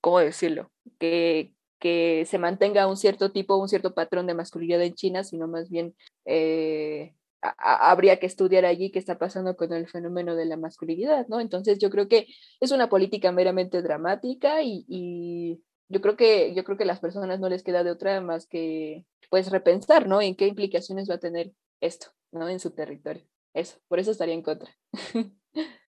¿cómo 0.00 0.18
decirlo? 0.18 0.70
Que, 0.98 1.52
que 1.78 2.24
se 2.26 2.38
mantenga 2.38 2.86
un 2.86 2.96
cierto 2.96 3.32
tipo, 3.32 3.56
un 3.56 3.68
cierto 3.68 3.94
patrón 3.94 4.26
de 4.26 4.34
masculinidad 4.34 4.82
en 4.82 4.94
China, 4.94 5.24
sino 5.24 5.48
más 5.48 5.68
bien 5.68 5.94
eh, 6.24 7.14
a- 7.42 7.90
habría 7.90 8.18
que 8.20 8.26
estudiar 8.26 8.64
allí 8.64 8.90
qué 8.92 8.98
está 8.98 9.18
pasando 9.18 9.56
con 9.56 9.72
el 9.72 9.88
fenómeno 9.88 10.36
de 10.36 10.46
la 10.46 10.56
masculinidad, 10.56 11.26
¿no? 11.28 11.40
Entonces 11.40 11.78
yo 11.78 11.90
creo 11.90 12.08
que 12.08 12.26
es 12.60 12.70
una 12.70 12.88
política 12.88 13.32
meramente 13.32 13.82
dramática 13.82 14.62
y, 14.62 14.84
y 14.88 15.62
yo 15.88 16.00
creo 16.00 16.16
que 16.16 16.54
yo 16.54 16.64
creo 16.64 16.76
que 16.78 16.84
a 16.84 16.86
las 16.86 17.00
personas 17.00 17.40
no 17.40 17.48
les 17.48 17.62
queda 17.62 17.84
de 17.84 17.90
otra 17.90 18.20
más 18.20 18.46
que 18.46 19.04
pues 19.30 19.50
repensar, 19.50 20.06
¿no? 20.08 20.20
En 20.22 20.36
qué 20.36 20.46
implicaciones 20.46 21.08
va 21.10 21.14
a 21.14 21.20
tener 21.20 21.52
esto, 21.80 22.08
¿no? 22.32 22.48
En 22.48 22.60
su 22.60 22.70
territorio. 22.70 23.24
Eso, 23.54 23.78
por 23.88 23.98
eso 23.98 24.10
estaría 24.12 24.34
en 24.34 24.42
contra. 24.42 24.70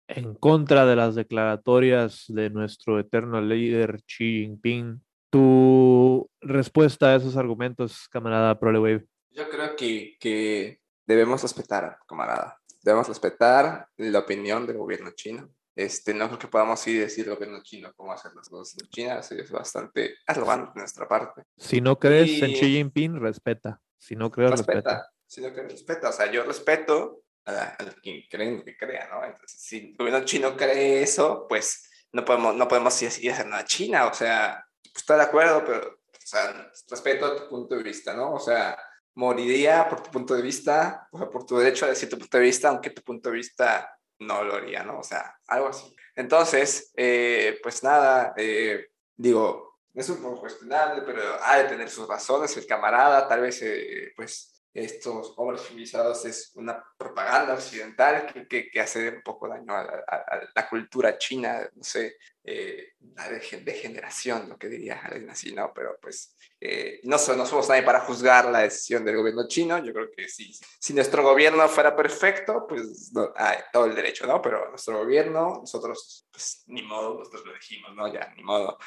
En 0.08 0.34
contra 0.34 0.86
de 0.86 0.94
las 0.94 1.16
declaratorias 1.16 2.26
de 2.28 2.48
nuestro 2.48 3.00
eterno 3.00 3.40
líder 3.40 4.02
Xi 4.06 4.42
Jinping, 4.42 5.02
tu 5.30 6.30
respuesta 6.40 7.08
a 7.12 7.16
esos 7.16 7.36
argumentos, 7.36 8.06
camarada 8.08 8.56
ProleWave. 8.56 9.04
Yo 9.32 9.48
creo 9.48 9.74
que, 9.74 10.16
que 10.20 10.78
debemos 11.06 11.42
respetar, 11.42 11.98
camarada. 12.06 12.60
Debemos 12.82 13.08
respetar 13.08 13.88
la 13.96 14.18
opinión 14.18 14.66
del 14.66 14.78
gobierno 14.78 15.10
chino. 15.12 15.50
Este, 15.74 16.14
no 16.14 16.26
creo 16.28 16.38
que 16.38 16.48
podamos 16.48 16.86
ir 16.86 16.96
y 16.96 16.98
decir 17.00 17.28
gobierno 17.28 17.62
chino 17.62 17.92
cómo 17.94 18.12
hacer 18.12 18.32
las 18.34 18.48
cosas 18.48 18.76
en 18.80 18.88
China. 18.88 19.18
Eso 19.18 19.34
es 19.34 19.50
bastante 19.50 20.16
arrogante 20.26 20.72
de 20.74 20.80
nuestra 20.80 21.06
parte. 21.06 21.42
Si 21.56 21.80
no 21.80 21.98
crees 21.98 22.42
en 22.42 22.50
Y- 22.50 22.54
Xi 22.54 22.66
Jinping, 22.76 23.20
respeta. 23.20 23.80
Si 23.98 24.16
no 24.16 24.30
crees, 24.30 24.52
respeta. 24.52 24.72
respeta. 24.74 25.12
Sino 25.26 25.52
que 25.52 25.62
respeta. 25.62 26.08
O 26.08 26.12
sea, 26.12 26.30
yo 26.30 26.44
respeto 26.44 27.22
a, 27.44 27.52
a 27.52 27.76
quien 28.02 28.22
cree 28.30 28.48
en 28.48 28.56
lo 28.58 28.64
que 28.64 28.76
crea, 28.76 29.08
¿no? 29.08 29.24
Entonces, 29.24 29.60
si 29.60 29.90
el 29.90 29.96
gobierno 29.96 30.24
chino 30.24 30.56
cree 30.56 31.02
eso, 31.02 31.46
pues 31.48 31.90
no 32.12 32.24
podemos, 32.24 32.54
no 32.54 32.68
podemos 32.68 33.02
ir, 33.02 33.10
ir 33.20 33.30
a 33.30 33.34
hacer 33.34 33.46
nada 33.46 33.62
a 33.62 33.66
China. 33.66 34.06
O 34.06 34.14
sea, 34.14 34.64
pues, 34.82 34.94
estoy 34.96 35.16
de 35.16 35.22
acuerdo, 35.24 35.62
pero, 35.66 35.88
o 35.88 36.26
sea, 36.26 36.70
respeto 36.88 37.36
tu 37.36 37.48
punto 37.48 37.74
de 37.76 37.82
vista, 37.82 38.14
¿no? 38.14 38.32
O 38.34 38.40
sea, 38.40 38.78
moriría 39.16 39.88
por 39.88 40.02
tu 40.02 40.10
punto 40.10 40.34
de 40.34 40.42
vista, 40.42 41.08
o 41.10 41.18
sea, 41.18 41.28
por 41.28 41.44
tu 41.44 41.56
derecho 41.56 41.86
a 41.86 41.88
decir 41.88 42.08
tu 42.08 42.18
punto 42.18 42.36
de 42.36 42.44
vista, 42.44 42.68
aunque 42.68 42.90
tu 42.90 43.02
punto 43.02 43.30
de 43.30 43.36
vista 43.36 43.98
no 44.20 44.44
lo 44.44 44.54
haría, 44.54 44.84
¿no? 44.84 45.00
O 45.00 45.02
sea, 45.02 45.38
algo 45.48 45.68
así. 45.68 45.94
Entonces, 46.14 46.92
eh, 46.96 47.58
pues 47.62 47.82
nada, 47.82 48.34
eh, 48.36 48.88
digo, 49.16 49.78
es 49.94 50.08
un 50.10 50.22
poco 50.22 50.40
cuestionable, 50.40 51.02
pero 51.02 51.22
ha 51.42 51.58
de 51.58 51.64
tener 51.64 51.88
sus 51.88 52.06
razones 52.06 52.56
el 52.56 52.66
camarada, 52.66 53.26
tal 53.26 53.40
vez, 53.40 53.60
eh, 53.62 54.12
pues, 54.14 54.55
estos 54.78 55.32
hombres 55.36 55.62
civilizados 55.62 56.24
es 56.26 56.52
una 56.54 56.84
propaganda 56.98 57.54
occidental 57.54 58.26
que, 58.32 58.46
que, 58.46 58.70
que 58.70 58.80
hace 58.80 59.08
un 59.08 59.22
poco 59.22 59.48
daño 59.48 59.72
a, 59.72 59.80
a- 59.80 60.16
a 60.16 60.40
la 60.54 60.68
cultura 60.68 61.16
china, 61.18 61.68
no 61.74 61.82
sé, 61.82 62.16
eh, 62.44 62.92
la 63.14 63.28
dege- 63.30 63.64
degeneración, 63.64 64.48
lo 64.48 64.56
que 64.58 64.68
diría 64.68 65.00
alguien 65.02 65.30
así, 65.30 65.52
¿no? 65.54 65.72
Pero 65.74 65.98
pues 66.00 66.36
eh, 66.60 67.00
no, 67.04 67.18
so- 67.18 67.34
no 67.36 67.44
somos 67.46 67.68
nadie 67.68 67.82
para 67.82 68.00
juzgar 68.00 68.46
la 68.50 68.60
decisión 68.60 69.04
del 69.04 69.16
gobierno 69.16 69.48
chino, 69.48 69.78
yo 69.84 69.92
creo 69.92 70.10
que 70.14 70.28
sí, 70.28 70.52
si 70.78 70.94
nuestro 70.94 71.22
gobierno 71.22 71.66
fuera 71.68 71.96
perfecto, 71.96 72.66
pues 72.68 73.12
no, 73.12 73.32
hay 73.36 73.58
todo 73.72 73.86
el 73.86 73.94
derecho, 73.94 74.26
¿no? 74.26 74.40
Pero 74.42 74.68
nuestro 74.70 74.98
gobierno, 74.98 75.58
nosotros, 75.60 76.26
pues 76.30 76.62
ni 76.66 76.82
modo, 76.82 77.18
nosotros 77.18 77.44
lo 77.46 77.54
dijimos, 77.54 77.94
¿no? 77.94 78.12
Ya, 78.12 78.32
ni 78.36 78.42
modo. 78.42 78.78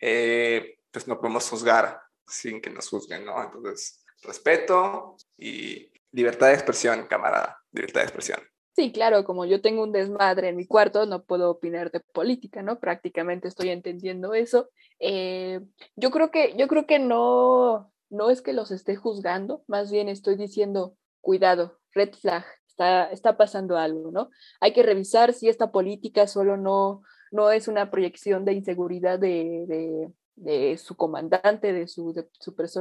Eh, 0.00 0.78
pues 0.90 1.06
no 1.08 1.18
podemos 1.18 1.48
juzgar 1.48 2.00
sin 2.26 2.60
que 2.60 2.70
nos 2.70 2.88
juzguen, 2.88 3.24
¿no? 3.24 3.42
Entonces, 3.42 4.02
respeto 4.22 5.16
y 5.36 5.90
libertad 6.12 6.48
de 6.48 6.54
expresión, 6.54 7.06
camarada, 7.08 7.62
libertad 7.72 8.00
de 8.00 8.06
expresión. 8.06 8.40
Sí, 8.74 8.92
claro, 8.92 9.24
como 9.24 9.46
yo 9.46 9.62
tengo 9.62 9.82
un 9.82 9.92
desmadre 9.92 10.50
en 10.50 10.56
mi 10.56 10.66
cuarto, 10.66 11.06
no 11.06 11.24
puedo 11.24 11.50
opinar 11.50 11.90
de 11.90 12.00
política, 12.00 12.62
¿no? 12.62 12.78
Prácticamente 12.78 13.48
estoy 13.48 13.70
entendiendo 13.70 14.34
eso. 14.34 14.68
Eh, 14.98 15.60
yo 15.94 16.10
creo 16.10 16.30
que, 16.30 16.54
yo 16.58 16.68
creo 16.68 16.86
que 16.86 16.98
no, 16.98 17.90
no 18.10 18.30
es 18.30 18.42
que 18.42 18.52
los 18.52 18.70
esté 18.70 18.94
juzgando, 18.94 19.64
más 19.66 19.90
bien 19.90 20.10
estoy 20.10 20.36
diciendo, 20.36 20.94
cuidado, 21.22 21.78
red 21.92 22.12
flag, 22.14 22.44
está, 22.68 23.10
está 23.10 23.38
pasando 23.38 23.78
algo, 23.78 24.10
¿no? 24.10 24.28
Hay 24.60 24.74
que 24.74 24.82
revisar 24.82 25.32
si 25.32 25.48
esta 25.48 25.72
política 25.72 26.26
solo 26.26 26.58
no, 26.58 27.02
no 27.32 27.50
es 27.50 27.68
una 27.68 27.90
proyección 27.90 28.44
de 28.44 28.52
inseguridad 28.52 29.18
de, 29.18 29.64
de, 29.66 30.12
de 30.36 30.76
su 30.78 30.96
comandante, 30.96 31.72
de 31.72 31.88
su, 31.88 32.12
de 32.12 32.28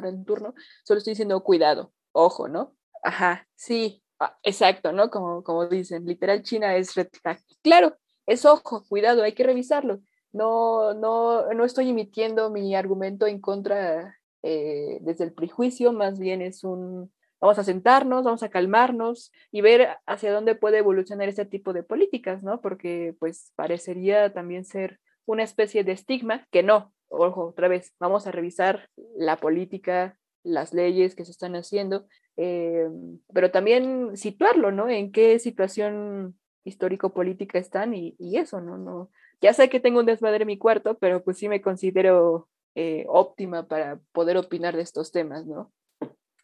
en 0.08 0.26
turno, 0.26 0.54
solo 0.84 0.98
estoy 1.00 1.12
diciendo, 1.12 1.42
cuidado, 1.44 1.94
ojo, 2.12 2.48
¿no? 2.48 2.76
Ajá, 3.04 3.48
sí, 3.56 4.04
Ah, 4.20 4.38
exacto, 4.44 4.94
¿no? 4.94 5.10
Como, 5.10 5.44
como 5.44 5.68
dicen, 5.68 6.06
literal 6.06 6.42
China 6.44 6.76
es 6.78 6.96
red 6.96 7.10
flag. 7.22 7.40
Claro, 7.62 7.98
es 8.26 8.46
ojo, 8.46 8.86
cuidado, 8.88 9.24
hay 9.24 9.34
que 9.34 9.44
revisarlo. 9.44 10.00
No, 10.32 10.94
no, 10.94 11.54
no 11.54 11.66
estoy 11.66 11.90
emitiendo 11.90 12.50
mi 12.50 12.76
argumento 12.76 13.28
en 13.28 13.42
contra 13.42 14.18
eh, 14.44 15.00
desde 15.02 15.26
el 15.26 15.34
prejuicio, 15.34 15.92
más 15.92 16.20
bien 16.20 16.42
es 16.42 16.64
un, 16.64 17.12
vamos 17.42 17.60
a 17.60 17.64
sentarnos, 17.64 18.24
vamos 18.24 18.44
a 18.44 18.50
calmarnos 18.50 19.32
y 19.52 19.62
ver 19.62 19.98
hacia 20.06 20.32
dónde 20.34 20.56
puede 20.56 20.78
evolucionar 20.80 21.28
este 21.30 21.46
tipo 21.46 21.74
de 21.74 21.84
políticas, 21.84 22.44
¿no? 22.44 22.62
Porque 22.62 23.16
pues 23.20 23.52
parecería 23.56 24.34
también 24.34 24.66
ser 24.66 25.00
una 25.26 25.44
especie 25.44 25.84
de 25.84 25.94
estigma 25.94 26.48
que 26.52 26.64
no, 26.64 26.94
ojo, 27.10 27.48
otra 27.48 27.68
vez, 27.68 27.94
vamos 28.00 28.28
a 28.28 28.32
revisar 28.32 28.90
la 29.16 29.38
política, 29.38 30.18
las 30.44 30.74
leyes 30.74 31.16
que 31.16 31.26
se 31.26 31.32
están 31.32 31.56
haciendo, 31.56 32.08
eh, 32.38 32.88
pero 33.34 33.52
también 33.52 34.16
situarlo, 34.18 34.72
¿no? 34.72 34.90
En 34.90 35.12
qué 35.12 35.40
situación 35.40 36.38
histórico-política 36.64 37.60
están 37.60 37.94
y, 37.94 38.16
y, 38.20 38.38
eso, 38.38 38.62
¿no? 38.62 38.78
no 38.78 39.10
Ya 39.42 39.54
sé 39.54 39.70
que 39.70 39.80
tengo 39.80 40.00
un 40.00 40.06
desmadre 40.06 40.44
en 40.44 40.48
mi 40.48 40.58
cuarto, 40.58 40.98
pero 40.98 41.24
pues 41.24 41.38
sí 41.38 41.48
me 41.48 41.62
considero 41.62 42.50
eh, 42.76 43.06
óptima 43.08 43.68
para 43.68 44.00
poder 44.12 44.38
opinar 44.38 44.76
de 44.76 44.82
estos 44.82 45.12
temas, 45.12 45.46
¿no? 45.46 45.72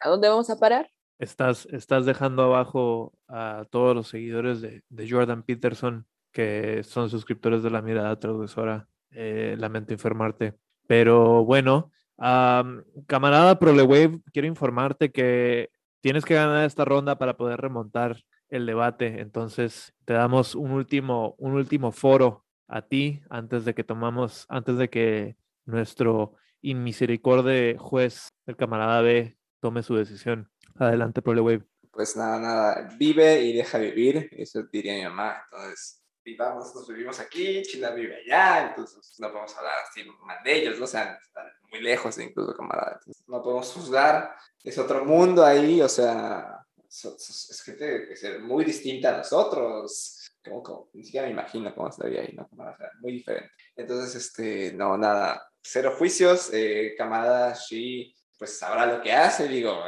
¿A 0.00 0.08
dónde 0.08 0.28
vamos 0.28 0.50
a 0.50 0.58
parar? 0.58 0.90
estás, 1.22 1.66
estás 1.66 2.04
dejando 2.04 2.42
abajo 2.42 3.12
a 3.28 3.64
todos 3.70 3.94
los 3.94 4.08
seguidores 4.08 4.60
de, 4.60 4.82
de 4.88 5.10
Jordan 5.10 5.44
Peterson 5.44 6.06
que 6.32 6.82
son 6.82 7.10
suscriptores 7.10 7.62
de 7.62 7.70
la 7.70 7.82
mirada 7.82 8.18
traductora. 8.18 8.88
Eh, 9.12 9.56
lamento 9.58 9.92
informarte. 9.92 10.54
Pero 10.86 11.44
bueno, 11.44 11.90
am, 12.18 12.84
camarada 13.06 13.58
ProleWave, 13.58 14.20
quiero 14.32 14.48
informarte 14.48 15.12
que 15.12 15.70
tienes 16.00 16.24
que 16.24 16.34
ganar 16.34 16.64
esta 16.64 16.84
ronda 16.84 17.18
para 17.18 17.36
poder 17.36 17.60
remontar 17.60 18.22
el 18.48 18.66
debate. 18.66 19.20
Entonces, 19.20 19.94
te 20.04 20.14
damos 20.14 20.54
un 20.54 20.72
último, 20.72 21.34
un 21.38 21.52
último 21.52 21.92
foro 21.92 22.44
a 22.68 22.82
ti 22.82 23.22
antes 23.30 23.64
de 23.64 23.74
que 23.74 23.84
tomamos, 23.84 24.46
antes 24.48 24.76
de 24.76 24.88
que 24.88 25.36
nuestro 25.64 26.34
inmisericordia 26.62 27.78
juez, 27.78 28.32
el 28.46 28.56
camarada 28.56 29.00
B, 29.02 29.36
tome 29.60 29.82
su 29.82 29.94
decisión. 29.94 30.50
Adelante, 30.76 31.22
ProleWave. 31.22 31.64
Pues 31.90 32.16
nada, 32.16 32.40
nada, 32.40 32.96
vive 32.98 33.42
y 33.42 33.52
deja 33.52 33.78
vivir, 33.78 34.30
eso 34.32 34.62
diría 34.72 34.94
mi 34.94 35.04
mamá. 35.04 35.42
Entonces, 35.44 36.01
vivamos, 36.24 36.74
nos 36.74 36.88
vivimos 36.88 37.18
aquí, 37.20 37.62
China 37.62 37.90
vive 37.90 38.22
allá, 38.24 38.68
entonces 38.68 39.18
no 39.18 39.30
podemos 39.30 39.56
hablar 39.56 39.74
así 39.88 40.04
mal 40.24 40.38
de 40.44 40.58
ellos, 40.58 40.78
¿no? 40.78 40.84
O 40.84 40.88
sea, 40.88 41.18
están 41.22 41.46
muy 41.70 41.80
lejos 41.80 42.18
incluso, 42.18 42.54
camarada. 42.54 42.98
Entonces, 42.98 43.24
no 43.26 43.42
podemos 43.42 43.72
juzgar, 43.72 44.34
es 44.62 44.78
otro 44.78 45.04
mundo 45.04 45.44
ahí, 45.44 45.80
o 45.80 45.88
sea, 45.88 46.64
es 46.88 47.62
gente 47.64 48.06
que 48.06 48.12
es 48.12 48.40
muy 48.40 48.64
distinta 48.64 49.14
a 49.14 49.18
nosotros. 49.18 50.18
Como, 50.44 50.62
como, 50.62 50.90
ni 50.92 51.04
siquiera 51.04 51.26
me 51.26 51.32
imagino 51.32 51.72
cómo 51.74 51.88
estaría 51.88 52.22
ahí, 52.22 52.34
¿no? 52.34 52.48
O 52.52 52.76
sea, 52.76 52.90
muy 53.00 53.12
diferente. 53.12 53.50
Entonces, 53.76 54.14
este, 54.16 54.72
no, 54.72 54.98
nada, 54.98 55.48
cero 55.62 55.94
juicios, 55.96 56.50
eh, 56.52 56.94
camarada 56.98 57.54
Shi, 57.54 58.14
pues 58.42 58.58
sabrá 58.58 58.86
lo 58.86 59.00
que 59.00 59.12
hace, 59.12 59.46
digo, 59.46 59.84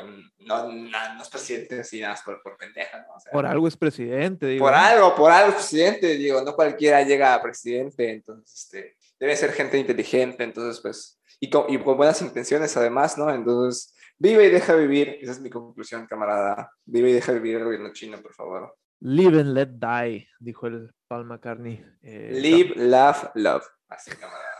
no, 0.47 0.69
no, 0.69 1.15
no 1.17 1.23
es 1.23 1.29
presidente 1.29 1.81
así 1.81 2.01
nada 2.01 2.13
más 2.13 2.23
por, 2.23 2.41
por 2.41 2.57
pendeja, 2.57 3.05
¿no? 3.05 3.15
O 3.17 3.19
sea, 3.19 3.33
Por 3.33 3.45
algo 3.47 3.67
es 3.67 3.77
presidente, 3.77 4.47
digo. 4.47 4.65
por 4.65 4.73
algo, 4.73 5.13
por 5.17 5.33
algo, 5.33 5.55
presidente, 5.55 6.15
digo, 6.15 6.41
no 6.41 6.55
cualquiera 6.55 7.03
llega 7.03 7.35
a 7.35 7.43
presidente, 7.43 8.13
entonces, 8.13 8.55
este, 8.55 8.97
debe 9.19 9.35
ser 9.35 9.51
gente 9.51 9.77
inteligente, 9.77 10.45
entonces, 10.45 10.81
pues, 10.81 11.21
y 11.41 11.51
con, 11.51 11.65
y 11.69 11.79
con 11.81 11.97
buenas 11.97 12.23
intenciones 12.23 12.77
además, 12.77 13.19
¿no? 13.19 13.29
Entonces, 13.29 13.93
vive 14.19 14.45
y 14.45 14.51
deja 14.51 14.77
vivir, 14.77 15.19
esa 15.21 15.33
es 15.33 15.41
mi 15.41 15.51
conclusión, 15.51 16.07
camarada, 16.07 16.71
vive 16.85 17.11
y 17.11 17.15
deja 17.15 17.33
vivir 17.33 17.57
el 17.57 17.65
gobierno 17.65 17.93
chino, 17.93 18.23
por 18.23 18.35
favor. 18.35 18.77
Live 19.01 19.41
and 19.41 19.53
let 19.53 19.67
die, 19.81 20.29
dijo 20.39 20.69
el 20.69 20.93
Paul 21.09 21.25
McCartney. 21.25 21.85
Eh, 22.03 22.31
Live, 22.41 22.75
laugh, 22.77 23.33
love, 23.35 23.67
así, 23.89 24.13
camarada. 24.13 24.55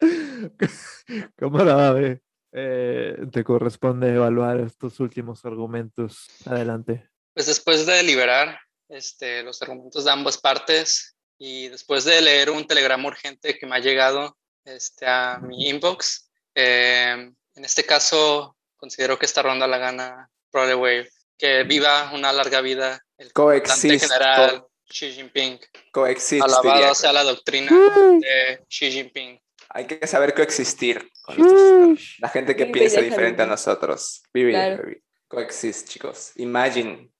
Camarada 1.36 1.92
B, 1.92 2.22
eh, 2.52 3.16
te 3.32 3.44
corresponde 3.44 4.14
evaluar 4.14 4.60
estos 4.60 5.00
últimos 5.00 5.44
argumentos. 5.44 6.26
Adelante. 6.46 7.08
Pues 7.34 7.46
después 7.46 7.86
de 7.86 7.94
deliberar 7.94 8.58
este, 8.88 9.42
los 9.42 9.60
argumentos 9.62 10.04
de 10.04 10.10
ambas 10.10 10.38
partes 10.38 11.16
y 11.38 11.68
después 11.68 12.04
de 12.04 12.20
leer 12.20 12.50
un 12.50 12.66
telegrama 12.66 13.08
urgente 13.08 13.58
que 13.58 13.66
me 13.66 13.76
ha 13.76 13.80
llegado 13.80 14.36
este, 14.64 15.06
a 15.06 15.38
mi 15.42 15.68
inbox, 15.68 16.30
eh, 16.54 17.30
en 17.54 17.64
este 17.64 17.84
caso 17.84 18.56
considero 18.76 19.18
que 19.18 19.26
esta 19.26 19.42
ronda 19.42 19.66
la 19.66 19.78
gana 19.78 20.28
Probably 20.50 20.74
Wave. 20.74 21.08
Que 21.38 21.64
viva 21.64 22.12
una 22.14 22.32
larga 22.32 22.60
vida 22.60 23.00
el 23.18 23.32
comandante 23.32 23.68
Coexist, 23.68 24.04
general 24.12 24.60
co- 24.60 24.70
Xi 24.88 25.12
Jinping. 25.12 25.58
coexist, 25.90 26.42
Alabado 26.44 26.94
sea 26.94 27.12
la 27.12 27.24
doctrina 27.24 27.72
de 28.20 28.64
Xi 28.68 28.92
Jinping. 28.92 29.40
Hay 29.74 29.86
que 29.86 30.06
saber 30.06 30.34
coexistir 30.34 31.10
con 31.22 31.96
la 32.18 32.28
gente 32.28 32.54
que 32.54 32.64
Vive 32.66 32.78
piensa 32.78 33.00
diferente 33.00 33.42
a 33.42 33.46
nosotros. 33.46 34.22
Vive 34.32 34.50
Claro. 34.50 34.84
Coexist, 35.28 35.88
chicos. 35.88 36.32
Imagine. 36.36 37.10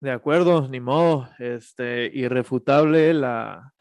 De 0.00 0.10
acuerdo, 0.12 0.68
ni 0.68 0.78
modo. 0.78 1.28
Este, 1.40 2.10
irrefutable 2.14 3.12
la, 3.12 3.72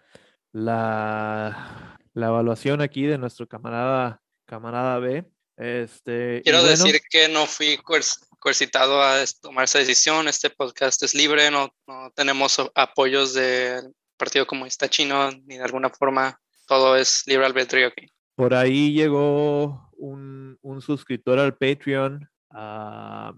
la, 0.51 1.97
la 2.13 2.27
evaluación 2.27 2.81
aquí 2.81 3.05
de 3.05 3.17
nuestro 3.19 3.47
camarada, 3.47 4.19
camarada 4.47 4.97
B. 4.97 5.23
Este, 5.55 6.41
Quiero 6.43 6.59
bueno, 6.61 6.71
decir 6.71 6.99
que 7.09 7.27
no 7.29 7.45
fui 7.45 7.77
coer- 7.77 8.17
coercitado 8.39 9.01
a 9.01 9.23
tomar 9.41 9.65
esa 9.65 9.79
decisión. 9.79 10.27
Este 10.27 10.49
podcast 10.49 11.03
es 11.03 11.13
libre, 11.13 11.51
no, 11.51 11.69
no 11.87 12.11
tenemos 12.15 12.57
apoyos 12.73 13.33
del 13.35 13.93
Partido 14.17 14.47
Comunista 14.47 14.89
Chino 14.89 15.29
ni 15.45 15.57
de 15.57 15.63
alguna 15.63 15.89
forma. 15.91 16.39
Todo 16.67 16.95
es 16.95 17.23
libre 17.27 17.45
albedrío 17.45 17.87
aquí. 17.87 18.11
Por 18.35 18.53
ahí 18.53 18.93
llegó 18.93 19.89
un, 19.93 20.57
un 20.61 20.81
suscriptor 20.81 21.39
al 21.39 21.57
Patreon 21.57 22.29
ah, 22.51 23.33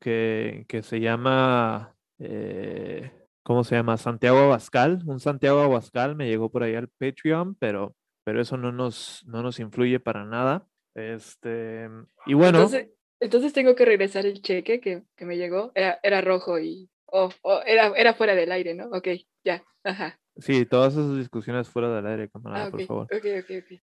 que, 0.00 0.66
que 0.68 0.82
se 0.82 1.00
llama, 1.00 1.94
eh, 2.18 3.10
¿cómo 3.42 3.64
se 3.64 3.76
llama? 3.76 3.96
Santiago 3.96 4.38
Abascal. 4.38 5.02
Un 5.06 5.20
Santiago 5.20 5.60
Abascal 5.60 6.16
me 6.16 6.28
llegó 6.28 6.50
por 6.50 6.62
ahí 6.62 6.74
al 6.74 6.88
Patreon, 6.88 7.54
pero, 7.54 7.94
pero 8.24 8.40
eso 8.40 8.56
no 8.56 8.72
nos, 8.72 9.24
no 9.26 9.42
nos 9.42 9.60
influye 9.60 10.00
para 10.00 10.24
nada. 10.24 10.66
Este, 10.94 11.88
y 12.26 12.34
bueno, 12.34 12.58
Entonces, 12.58 12.88
entonces 13.20 13.52
tengo 13.52 13.74
que 13.74 13.84
regresar 13.84 14.26
el 14.26 14.42
cheque 14.42 14.80
que, 14.80 15.04
que 15.16 15.24
me 15.24 15.36
llegó. 15.36 15.72
Era, 15.74 16.00
era 16.02 16.20
rojo 16.20 16.58
y. 16.58 16.90
Oh, 17.06 17.30
oh, 17.42 17.62
era, 17.64 17.92
era 17.96 18.14
fuera 18.14 18.34
del 18.34 18.52
aire, 18.52 18.74
¿no? 18.74 18.88
Ok, 18.88 19.08
ya. 19.44 19.64
Ajá. 19.84 20.18
Sí, 20.38 20.66
todas 20.66 20.94
esas 20.94 21.16
discusiones 21.16 21.68
fuera 21.68 21.94
del 21.94 22.06
aire, 22.06 22.28
camarada, 22.28 22.66
Ah, 22.66 22.70
por 22.70 22.82
favor. 22.84 23.08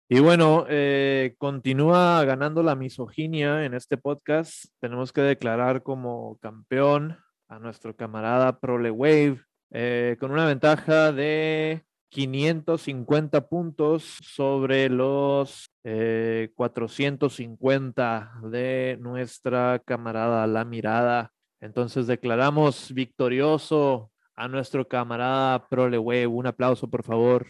Y 0.08 0.20
bueno, 0.20 0.66
eh, 0.68 1.34
continúa 1.38 2.24
ganando 2.24 2.62
la 2.62 2.74
misoginia 2.74 3.64
en 3.64 3.74
este 3.74 3.96
podcast. 3.96 4.66
Tenemos 4.80 5.12
que 5.12 5.22
declarar 5.22 5.82
como 5.82 6.38
campeón 6.40 7.18
a 7.48 7.58
nuestro 7.58 7.96
camarada 7.96 8.58
Prole 8.58 8.90
Wave 8.90 9.40
eh, 9.72 10.16
con 10.18 10.30
una 10.32 10.46
ventaja 10.46 11.12
de 11.12 11.84
550 12.10 13.48
puntos 13.48 14.18
sobre 14.20 14.88
los 14.88 15.70
eh, 15.84 16.50
450 16.56 18.32
de 18.44 18.98
nuestra 19.00 19.80
camarada 19.84 20.46
La 20.46 20.64
Mirada. 20.64 21.32
Entonces 21.60 22.06
declaramos 22.06 22.92
victorioso 22.92 24.10
a 24.40 24.48
nuestro 24.48 24.88
camarada 24.88 25.68
Prole 25.68 25.98
Wave. 25.98 26.26
Un 26.26 26.46
aplauso, 26.46 26.88
por 26.88 27.02
favor. 27.02 27.46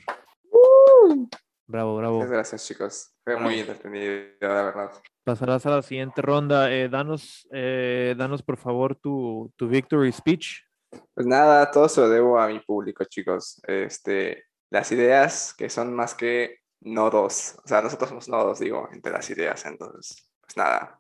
Bravo, 1.67 1.97
bravo. 1.97 2.17
Muchas 2.17 2.31
gracias, 2.33 2.67
chicos. 2.67 3.15
Fue 3.23 3.37
muy 3.37 3.61
entretenido, 3.61 4.13
la 4.41 4.63
verdad. 4.65 4.91
pasarás 5.23 5.65
a 5.67 5.71
la 5.71 5.83
siguiente 5.83 6.21
ronda. 6.21 6.73
Eh, 6.73 6.89
danos, 6.89 7.47
eh, 7.53 8.17
danos 8.19 8.43
por 8.43 8.57
favor 8.57 8.97
tu, 8.97 9.53
tu 9.55 9.69
victory 9.69 10.11
speech. 10.11 10.63
Pues 11.15 11.29
nada, 11.29 11.71
todo 11.71 11.89
se 11.89 12.01
lo 12.01 12.09
debo 12.09 12.41
a 12.41 12.49
mi 12.49 12.59
público, 12.59 13.05
chicos. 13.05 13.63
Este, 13.69 14.47
las 14.71 14.91
ideas 14.91 15.55
que 15.55 15.71
son 15.71 15.95
más 15.95 16.15
que 16.17 16.59
nodos. 16.81 17.57
O 17.65 17.69
sea, 17.69 17.83
nosotros 17.83 18.09
somos 18.09 18.29
nodos, 18.29 18.59
digo, 18.59 18.89
entre 18.93 19.13
las 19.13 19.31
ideas. 19.31 19.65
Entonces, 19.65 20.29
pues 20.41 20.57
nada. 20.57 20.99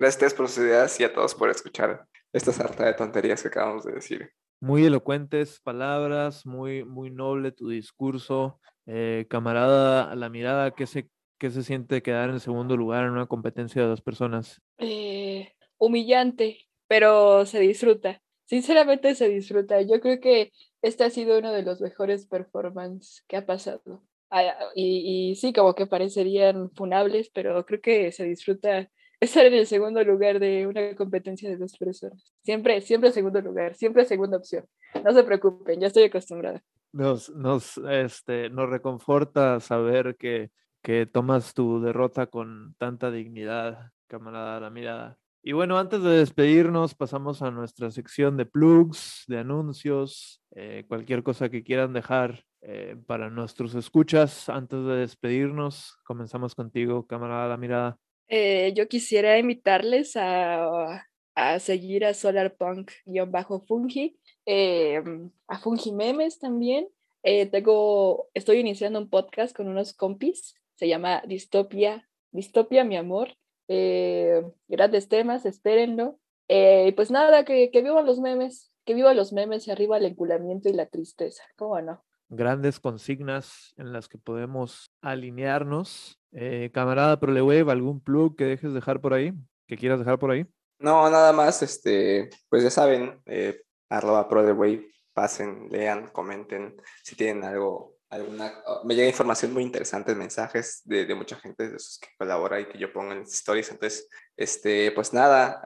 a 0.00 0.26
ustedes 0.26 0.34
por 0.34 0.48
sus 0.48 0.64
ideas 0.64 0.98
y 0.98 1.04
a 1.04 1.12
todos 1.12 1.36
por 1.36 1.48
escuchar 1.48 2.08
esta 2.32 2.52
sarta 2.52 2.86
de 2.86 2.94
tonterías 2.94 3.40
que 3.40 3.48
acabamos 3.48 3.84
de 3.84 3.92
decir. 3.92 4.32
Muy 4.60 4.84
elocuentes 4.84 5.60
palabras, 5.60 6.44
muy, 6.44 6.84
muy 6.84 7.10
noble 7.10 7.52
tu 7.52 7.68
discurso. 7.68 8.60
Eh, 8.86 9.26
camarada, 9.30 10.14
la 10.16 10.28
mirada, 10.28 10.72
¿qué 10.72 10.86
se, 10.86 11.10
¿qué 11.38 11.50
se 11.50 11.62
siente 11.62 12.02
quedar 12.02 12.30
en 12.30 12.40
segundo 12.40 12.76
lugar 12.76 13.04
en 13.04 13.10
una 13.12 13.26
competencia 13.26 13.82
de 13.82 13.88
dos 13.88 14.02
personas? 14.02 14.60
Eh, 14.78 15.52
humillante, 15.78 16.68
pero 16.88 17.46
se 17.46 17.60
disfruta. 17.60 18.20
Sinceramente 18.46 19.14
se 19.14 19.28
disfruta. 19.28 19.80
Yo 19.82 20.00
creo 20.00 20.20
que 20.20 20.52
este 20.82 21.04
ha 21.04 21.10
sido 21.10 21.38
uno 21.38 21.52
de 21.52 21.62
los 21.62 21.80
mejores 21.80 22.26
performances 22.26 23.24
que 23.28 23.36
ha 23.36 23.46
pasado. 23.46 24.02
Ah, 24.30 24.70
y, 24.74 25.30
y 25.30 25.36
sí, 25.36 25.52
como 25.52 25.74
que 25.74 25.86
parecerían 25.86 26.70
funables, 26.72 27.30
pero 27.30 27.64
creo 27.64 27.80
que 27.80 28.10
se 28.12 28.24
disfruta 28.24 28.90
estar 29.20 29.44
en 29.46 29.54
el 29.54 29.66
segundo 29.66 30.02
lugar 30.04 30.38
de 30.38 30.66
una 30.66 30.94
competencia 30.94 31.48
de 31.50 31.56
dos 31.56 31.76
personas. 31.76 32.32
Siempre, 32.42 32.80
siempre 32.80 33.12
segundo 33.12 33.40
lugar, 33.40 33.74
siempre 33.74 34.04
segunda 34.04 34.36
opción. 34.36 34.64
No 35.04 35.12
se 35.12 35.24
preocupen, 35.24 35.80
ya 35.80 35.88
estoy 35.88 36.04
acostumbrada. 36.04 36.62
Nos, 36.92 37.30
nos, 37.30 37.78
este, 37.90 38.48
nos 38.50 38.70
reconforta 38.70 39.60
saber 39.60 40.16
que, 40.16 40.50
que 40.82 41.06
tomas 41.06 41.54
tu 41.54 41.80
derrota 41.80 42.26
con 42.26 42.74
tanta 42.78 43.10
dignidad, 43.10 43.90
camarada, 44.06 44.60
la 44.60 44.70
mirada. 44.70 45.18
Y 45.42 45.52
bueno, 45.52 45.78
antes 45.78 46.02
de 46.02 46.10
despedirnos, 46.10 46.94
pasamos 46.94 47.42
a 47.42 47.50
nuestra 47.50 47.90
sección 47.90 48.36
de 48.36 48.46
plugs, 48.46 49.24
de 49.28 49.38
anuncios, 49.38 50.42
eh, 50.54 50.84
cualquier 50.88 51.22
cosa 51.22 51.48
que 51.48 51.62
quieran 51.62 51.92
dejar 51.92 52.44
eh, 52.60 52.96
para 53.06 53.30
nuestros 53.30 53.74
escuchas. 53.74 54.48
Antes 54.48 54.84
de 54.84 54.96
despedirnos, 54.96 55.96
comenzamos 56.04 56.54
contigo, 56.54 57.06
camarada, 57.06 57.48
la 57.48 57.56
mirada. 57.56 57.98
Eh, 58.28 58.72
yo 58.74 58.88
quisiera 58.88 59.38
invitarles 59.38 60.16
a, 60.16 61.06
a 61.34 61.58
seguir 61.58 62.04
a 62.04 62.14
SolarPunk-Fungi, 62.14 64.18
eh, 64.46 65.02
a 65.46 65.58
Fungi 65.58 65.92
Memes 65.92 66.38
también. 66.38 66.88
Eh, 67.22 67.46
tengo, 67.46 68.28
estoy 68.34 68.58
iniciando 68.58 68.98
un 68.98 69.10
podcast 69.10 69.56
con 69.56 69.68
unos 69.68 69.92
compis, 69.92 70.54
se 70.76 70.88
llama 70.88 71.22
Distopia, 71.26 72.08
Distopia 72.30 72.84
mi 72.84 72.96
amor. 72.96 73.34
Eh, 73.68 74.42
grandes 74.66 75.08
temas, 75.08 75.46
espérenlo. 75.46 76.18
Eh, 76.48 76.86
y 76.88 76.92
pues 76.92 77.10
nada, 77.10 77.44
que, 77.44 77.70
que 77.70 77.82
vivan 77.82 78.06
los 78.06 78.20
memes, 78.20 78.72
que 78.84 78.94
vivan 78.94 79.16
los 79.16 79.32
memes 79.32 79.68
y 79.68 79.70
arriba 79.70 79.98
el 79.98 80.06
enculamiento 80.06 80.68
y 80.68 80.72
la 80.72 80.86
tristeza. 80.86 81.44
¿Cómo 81.56 81.80
no? 81.80 82.04
Grandes 82.30 82.80
consignas 82.80 83.74
en 83.76 83.92
las 83.92 84.08
que 84.08 84.18
podemos 84.18 84.90
alinearnos. 85.02 86.17
Eh, 86.32 86.70
camarada 86.72 87.18
ProleWave, 87.18 87.72
¿algún 87.72 88.00
plug 88.00 88.36
que 88.36 88.44
dejes 88.44 88.72
dejar 88.72 89.00
por 89.00 89.14
ahí? 89.14 89.32
¿Que 89.66 89.76
quieras 89.76 89.98
dejar 89.98 90.18
por 90.18 90.30
ahí? 90.30 90.46
No, 90.78 91.08
nada 91.10 91.32
más, 91.32 91.62
este, 91.62 92.30
pues 92.48 92.62
ya 92.62 92.70
saben, 92.70 93.20
eh, 93.26 93.62
arroba 93.88 94.28
pro 94.28 94.42
de 94.44 94.52
wave, 94.52 94.90
pasen, 95.12 95.68
lean, 95.70 96.08
comenten, 96.08 96.80
si 97.02 97.16
tienen 97.16 97.42
algo, 97.42 97.96
alguna, 98.10 98.52
oh, 98.66 98.84
me 98.84 98.94
llega 98.94 99.08
información 99.08 99.52
muy 99.52 99.64
interesante, 99.64 100.14
mensajes 100.14 100.82
de, 100.84 101.04
de 101.04 101.14
mucha 101.14 101.36
gente 101.36 101.68
de 101.68 101.76
esos 101.76 101.98
que 101.98 102.08
colabora 102.16 102.60
y 102.60 102.68
que 102.68 102.78
yo 102.78 102.92
pongo 102.92 103.12
en 103.12 103.20
las 103.20 103.32
stories, 103.32 103.70
entonces, 103.70 104.08
este, 104.36 104.92
pues 104.92 105.12
nada, 105.12 105.64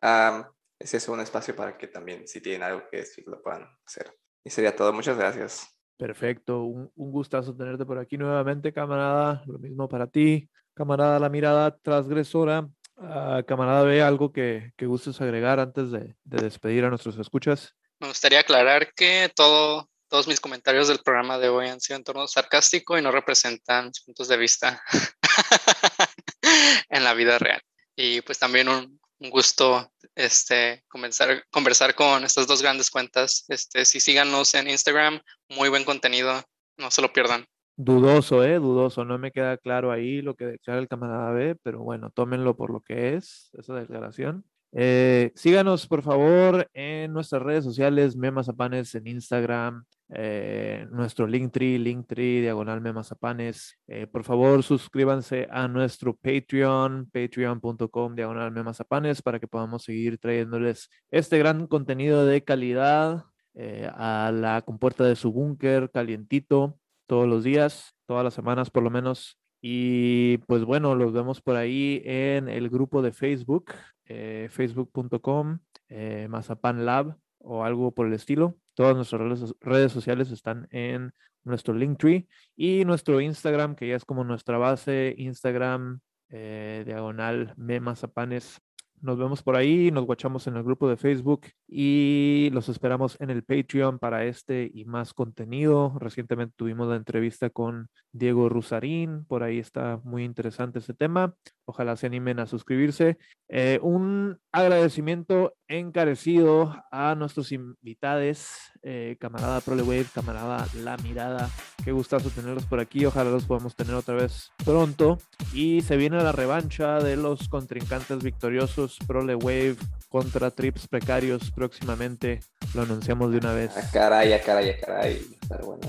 es 0.79 0.95
eso 0.95 1.13
un 1.13 1.21
espacio 1.21 1.55
para 1.55 1.77
que 1.77 1.89
también, 1.89 2.27
si 2.27 2.41
tienen 2.41 2.63
algo 2.63 2.89
que 2.91 2.99
decir, 2.99 3.25
lo 3.27 3.43
puedan 3.43 3.69
hacer. 3.87 4.17
Y 4.45 4.51
sería 4.51 4.75
todo, 4.75 4.93
muchas 4.93 5.17
gracias. 5.19 5.69
Perfecto, 5.97 6.65
un, 6.65 6.91
un 6.97 7.13
gustazo 7.13 7.55
tenerte 7.55 7.85
por 7.85 7.99
aquí 7.99 8.17
nuevamente, 8.17 8.73
camarada. 8.73 9.43
Lo 9.47 9.59
mismo 9.59 9.89
para 9.89 10.07
ti, 10.07 10.49
camarada, 10.75 11.19
la 11.19 11.29
mirada 11.29 11.77
transgresora. 11.79 12.69
Ah, 12.97 13.43
camarada, 13.47 13.83
ve 13.83 14.03
algo 14.03 14.33
que, 14.33 14.73
que 14.77 14.87
gustes 14.87 15.21
agregar 15.21 15.61
antes 15.61 15.91
de, 15.91 16.15
de 16.25 16.43
despedir 16.43 16.85
a 16.85 16.91
nuestros 16.91 17.19
escuchas. 17.19 17.75
Me 18.01 18.09
gustaría 18.09 18.41
aclarar 18.41 18.93
que 18.95 19.31
todo, 19.35 19.89
todos 20.09 20.29
mis 20.29 20.41
comentarios 20.41 20.89
del 20.89 21.01
programa 21.01 21.39
de 21.39 21.49
hoy 21.49 21.69
han 21.69 21.81
sido 21.81 21.97
en 21.97 22.05
torno 22.05 22.29
sarcástico 22.29 22.99
y 22.99 23.03
no 23.03 23.11
representan 23.11 23.91
puntos 24.05 24.29
de 24.29 24.37
vista 24.37 24.83
en 26.89 27.05
la 27.05 27.15
vida 27.15 27.39
real. 27.39 27.61
Y 27.97 28.21
pues 28.23 28.39
también 28.39 28.69
un, 28.69 29.01
un 29.23 29.31
gusto 29.31 29.91
este, 30.15 30.83
conversar, 30.89 31.45
conversar 31.51 31.95
con 31.95 32.25
estas 32.25 32.47
dos 32.47 32.63
grandes 32.63 32.91
cuentas. 32.91 33.45
Este, 33.49 33.85
sí, 33.85 34.01
síganos 34.01 34.55
en 34.55 34.69
Instagram, 34.69 35.21
muy 35.49 35.69
buen 35.69 35.85
contenido, 35.85 36.43
no 36.77 36.91
se 36.91 37.03
lo 37.03 37.13
pierdan. 37.13 37.47
Dudoso, 37.77 38.45
¿eh? 38.45 38.57
Dudoso. 38.57 39.05
No 39.05 39.19
me 39.19 39.33
queda 39.33 39.57
claro 39.57 39.93
ahí 39.93 40.21
lo 40.21 40.35
que 40.35 40.47
declara 40.47 40.81
el 40.81 40.89
camarada 40.89 41.33
B, 41.33 41.57
pero 41.63 41.81
bueno, 41.81 42.11
tómenlo 42.11 42.57
por 42.57 42.71
lo 42.71 42.81
que 42.81 43.15
es, 43.15 43.51
esa 43.59 43.75
declaración. 43.75 44.45
Eh, 44.75 45.33
síganos, 45.35 45.87
por 45.87 46.03
favor, 46.03 46.69
en 46.73 47.13
nuestras 47.13 47.43
redes 47.43 47.65
sociales, 47.65 48.17
Memazapanes 48.17 48.95
en 48.95 49.07
Instagram, 49.07 49.85
eh, 50.15 50.87
nuestro 50.91 51.27
Linktree, 51.27 51.79
Linktree, 51.79 52.43
diagonal 52.43 52.81
Memazapanes. 52.81 53.79
Eh, 53.87 54.07
por 54.07 54.25
favor, 54.25 54.63
suscríbanse 54.63 55.49
a 55.51 55.69
nuestro 55.69 56.15
Patreon, 56.15 57.09
patreon.com, 57.13 58.15
diagonal 58.15 58.53
Memazapanes, 58.53 59.23
para 59.23 59.41
que 59.41 59.49
podamos 59.49 59.85
seguir 59.85 60.19
trayéndoles 60.19 60.91
este 61.11 61.39
gran 61.39 61.67
contenido 61.67 62.27
de 62.27 62.45
calidad 62.45 63.25
eh, 63.55 63.91
a 63.95 64.33
la 64.35 64.63
compuerta 64.63 65.05
de 65.05 65.17
su 65.17 65.33
búnker, 65.33 65.91
calientito, 65.91 66.79
todos 67.07 67.29
los 67.29 67.45
días, 67.45 67.95
todas 68.07 68.25
las 68.25 68.35
semanas 68.35 68.71
por 68.71 68.83
lo 68.83 68.91
menos. 68.91 69.39
Y 69.63 70.39
pues 70.49 70.65
bueno, 70.65 70.95
los 70.95 71.13
vemos 71.13 71.41
por 71.41 71.57
ahí 71.57 72.03
en 72.05 72.49
el 72.49 72.69
grupo 72.69 73.01
de 73.01 73.13
Facebook, 73.13 73.73
eh, 74.07 74.49
facebook.com, 74.51 75.59
eh, 75.89 76.27
Mazapan 76.29 76.85
Lab 76.85 77.17
o 77.39 77.65
algo 77.65 77.93
por 77.93 78.07
el 78.07 78.13
estilo. 78.13 78.57
Todas 78.75 78.97
nuestras 78.97 79.55
redes, 79.61 79.93
sociales 79.93 80.31
están 80.31 80.69
en 80.71 81.13
nuestro 81.45 81.75
Linktree 81.75 82.27
y 82.57 82.85
nuestro 82.85 83.21
Instagram, 83.21 83.75
que 83.75 83.89
ya 83.89 83.97
es 83.97 84.05
como 84.05 84.25
nuestra 84.25 84.59
base, 84.59 85.15
Instagram, 85.19 86.01
eh, 86.31 86.83
diagonal 86.87 87.53
Memazapanes. 87.57 88.61
Nos 89.03 89.19
vemos 89.19 89.43
por 89.43 89.57
ahí, 89.57 89.91
nos 89.91 90.07
guachamos 90.07 90.47
en 90.47 90.57
el 90.57 90.63
grupo 90.63 90.89
de 90.89 90.97
Facebook 90.97 91.49
y 91.67 92.51
los 92.53 92.69
esperamos 92.69 93.17
en 93.21 93.31
el 93.31 93.43
Patreon 93.43 93.99
para 93.99 94.25
este 94.27 94.71
y 94.73 94.85
más 94.85 95.13
contenido. 95.13 95.93
Recientemente 95.99 96.55
tuvimos 96.57 96.87
la 96.87 96.95
entrevista 96.95 97.51
con 97.51 97.89
Diego 98.13 98.49
Rusarín, 98.49 99.25
por 99.25 99.43
ahí 99.43 99.59
está 99.59 100.01
muy 100.05 100.23
interesante 100.23 100.79
ese 100.79 100.95
tema. 100.95 101.35
Ojalá 101.65 101.97
se 101.97 102.07
animen 102.07 102.39
a 102.39 102.47
suscribirse. 102.47 103.19
Eh, 103.49 103.81
un 103.83 104.39
agradecimiento 104.53 105.55
encarecido 105.67 106.73
a 106.93 107.17
nuestros 107.17 107.51
invitados, 107.51 108.72
eh, 108.83 109.17
camarada 109.21 109.61
ProleWave, 109.61 110.07
camarada 110.15 110.67
La 110.75 110.97
Mirada. 110.99 111.49
Qué 111.85 111.93
gustazo 111.93 112.31
tenerlos 112.31 112.67
por 112.67 112.81
aquí. 112.81 113.05
Ojalá 113.07 113.31
los 113.31 113.45
podamos 113.45 113.75
tener 113.75 113.95
otra 113.95 114.15
vez 114.15 114.51
pronto. 114.65 115.19
Y 115.53 115.83
se 115.83 115.97
viene 115.97 116.23
la 116.23 116.33
revancha 116.33 116.99
de 116.99 117.17
los 117.17 117.49
contrincantes 117.49 118.23
victoriosos 118.23 118.99
ProleWave 119.07 119.77
contra 120.09 120.51
Trips 120.51 120.89
Precarios 120.89 121.51
próximamente. 121.51 122.41
Lo 122.75 122.83
anunciamos 122.83 123.31
de 123.31 123.39
una 123.39 123.53
vez. 123.53 123.73
Ah, 123.77 123.89
caray, 123.93 124.33
ah, 124.33 124.41
caray, 124.45 124.71
ah, 124.71 124.77
caray. 124.85 125.27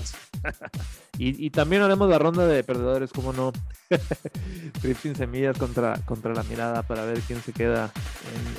eso. 0.02 0.18
Y, 1.18 1.46
y 1.46 1.50
también 1.52 1.84
haremos 1.84 2.10
la 2.10 2.18
ronda 2.18 2.48
de 2.48 2.64
perdedores, 2.64 3.12
como 3.12 3.34
no. 3.34 3.54
Trips 4.82 5.02
sin 5.02 5.16
semillas 5.16 5.58
contra, 5.58 6.00
contra 6.06 6.34
la 6.34 6.42
mirada 6.44 6.82
para 6.82 7.06
ver 7.06 7.20
quién 7.22 7.42
se 7.42 7.54
queda 7.54 7.92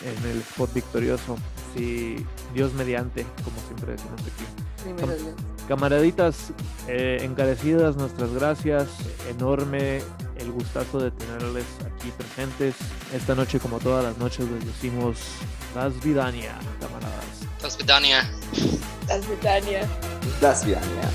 en, 0.05 0.25
en 0.25 0.31
el 0.31 0.39
spot 0.39 0.73
victorioso. 0.73 1.37
Si 1.75 2.25
Dios 2.55 2.73
mediante, 2.75 3.27
como 3.43 3.57
siempre 3.67 3.93
decimos 3.93 4.21
aquí. 4.21 4.45
Primero 4.85 5.17
Dios. 5.17 5.35
Camaraditas, 5.67 6.53
eh, 6.89 7.19
encarecidas 7.23 7.97
nuestras 7.97 8.33
gracias, 8.33 8.89
enorme 9.29 10.01
el 10.39 10.53
gustazo 10.53 11.01
de 11.01 11.11
tenerles 11.11 11.65
aquí 11.87 12.11
presentes. 12.17 12.77
Esta 13.13 13.35
noche, 13.35 13.59
como 13.59 13.79
todas 13.81 14.05
las 14.05 14.19
noches, 14.19 14.49
les 14.49 14.65
decimos 14.65 15.19
las 15.75 16.01
vidania, 16.05 16.55
camaradas. 16.81 17.45
Tasvidania. 17.65 18.31
Las 19.09 19.27
Betania. 19.27 19.89
Las 20.43 20.67
Vidania. 20.67 21.11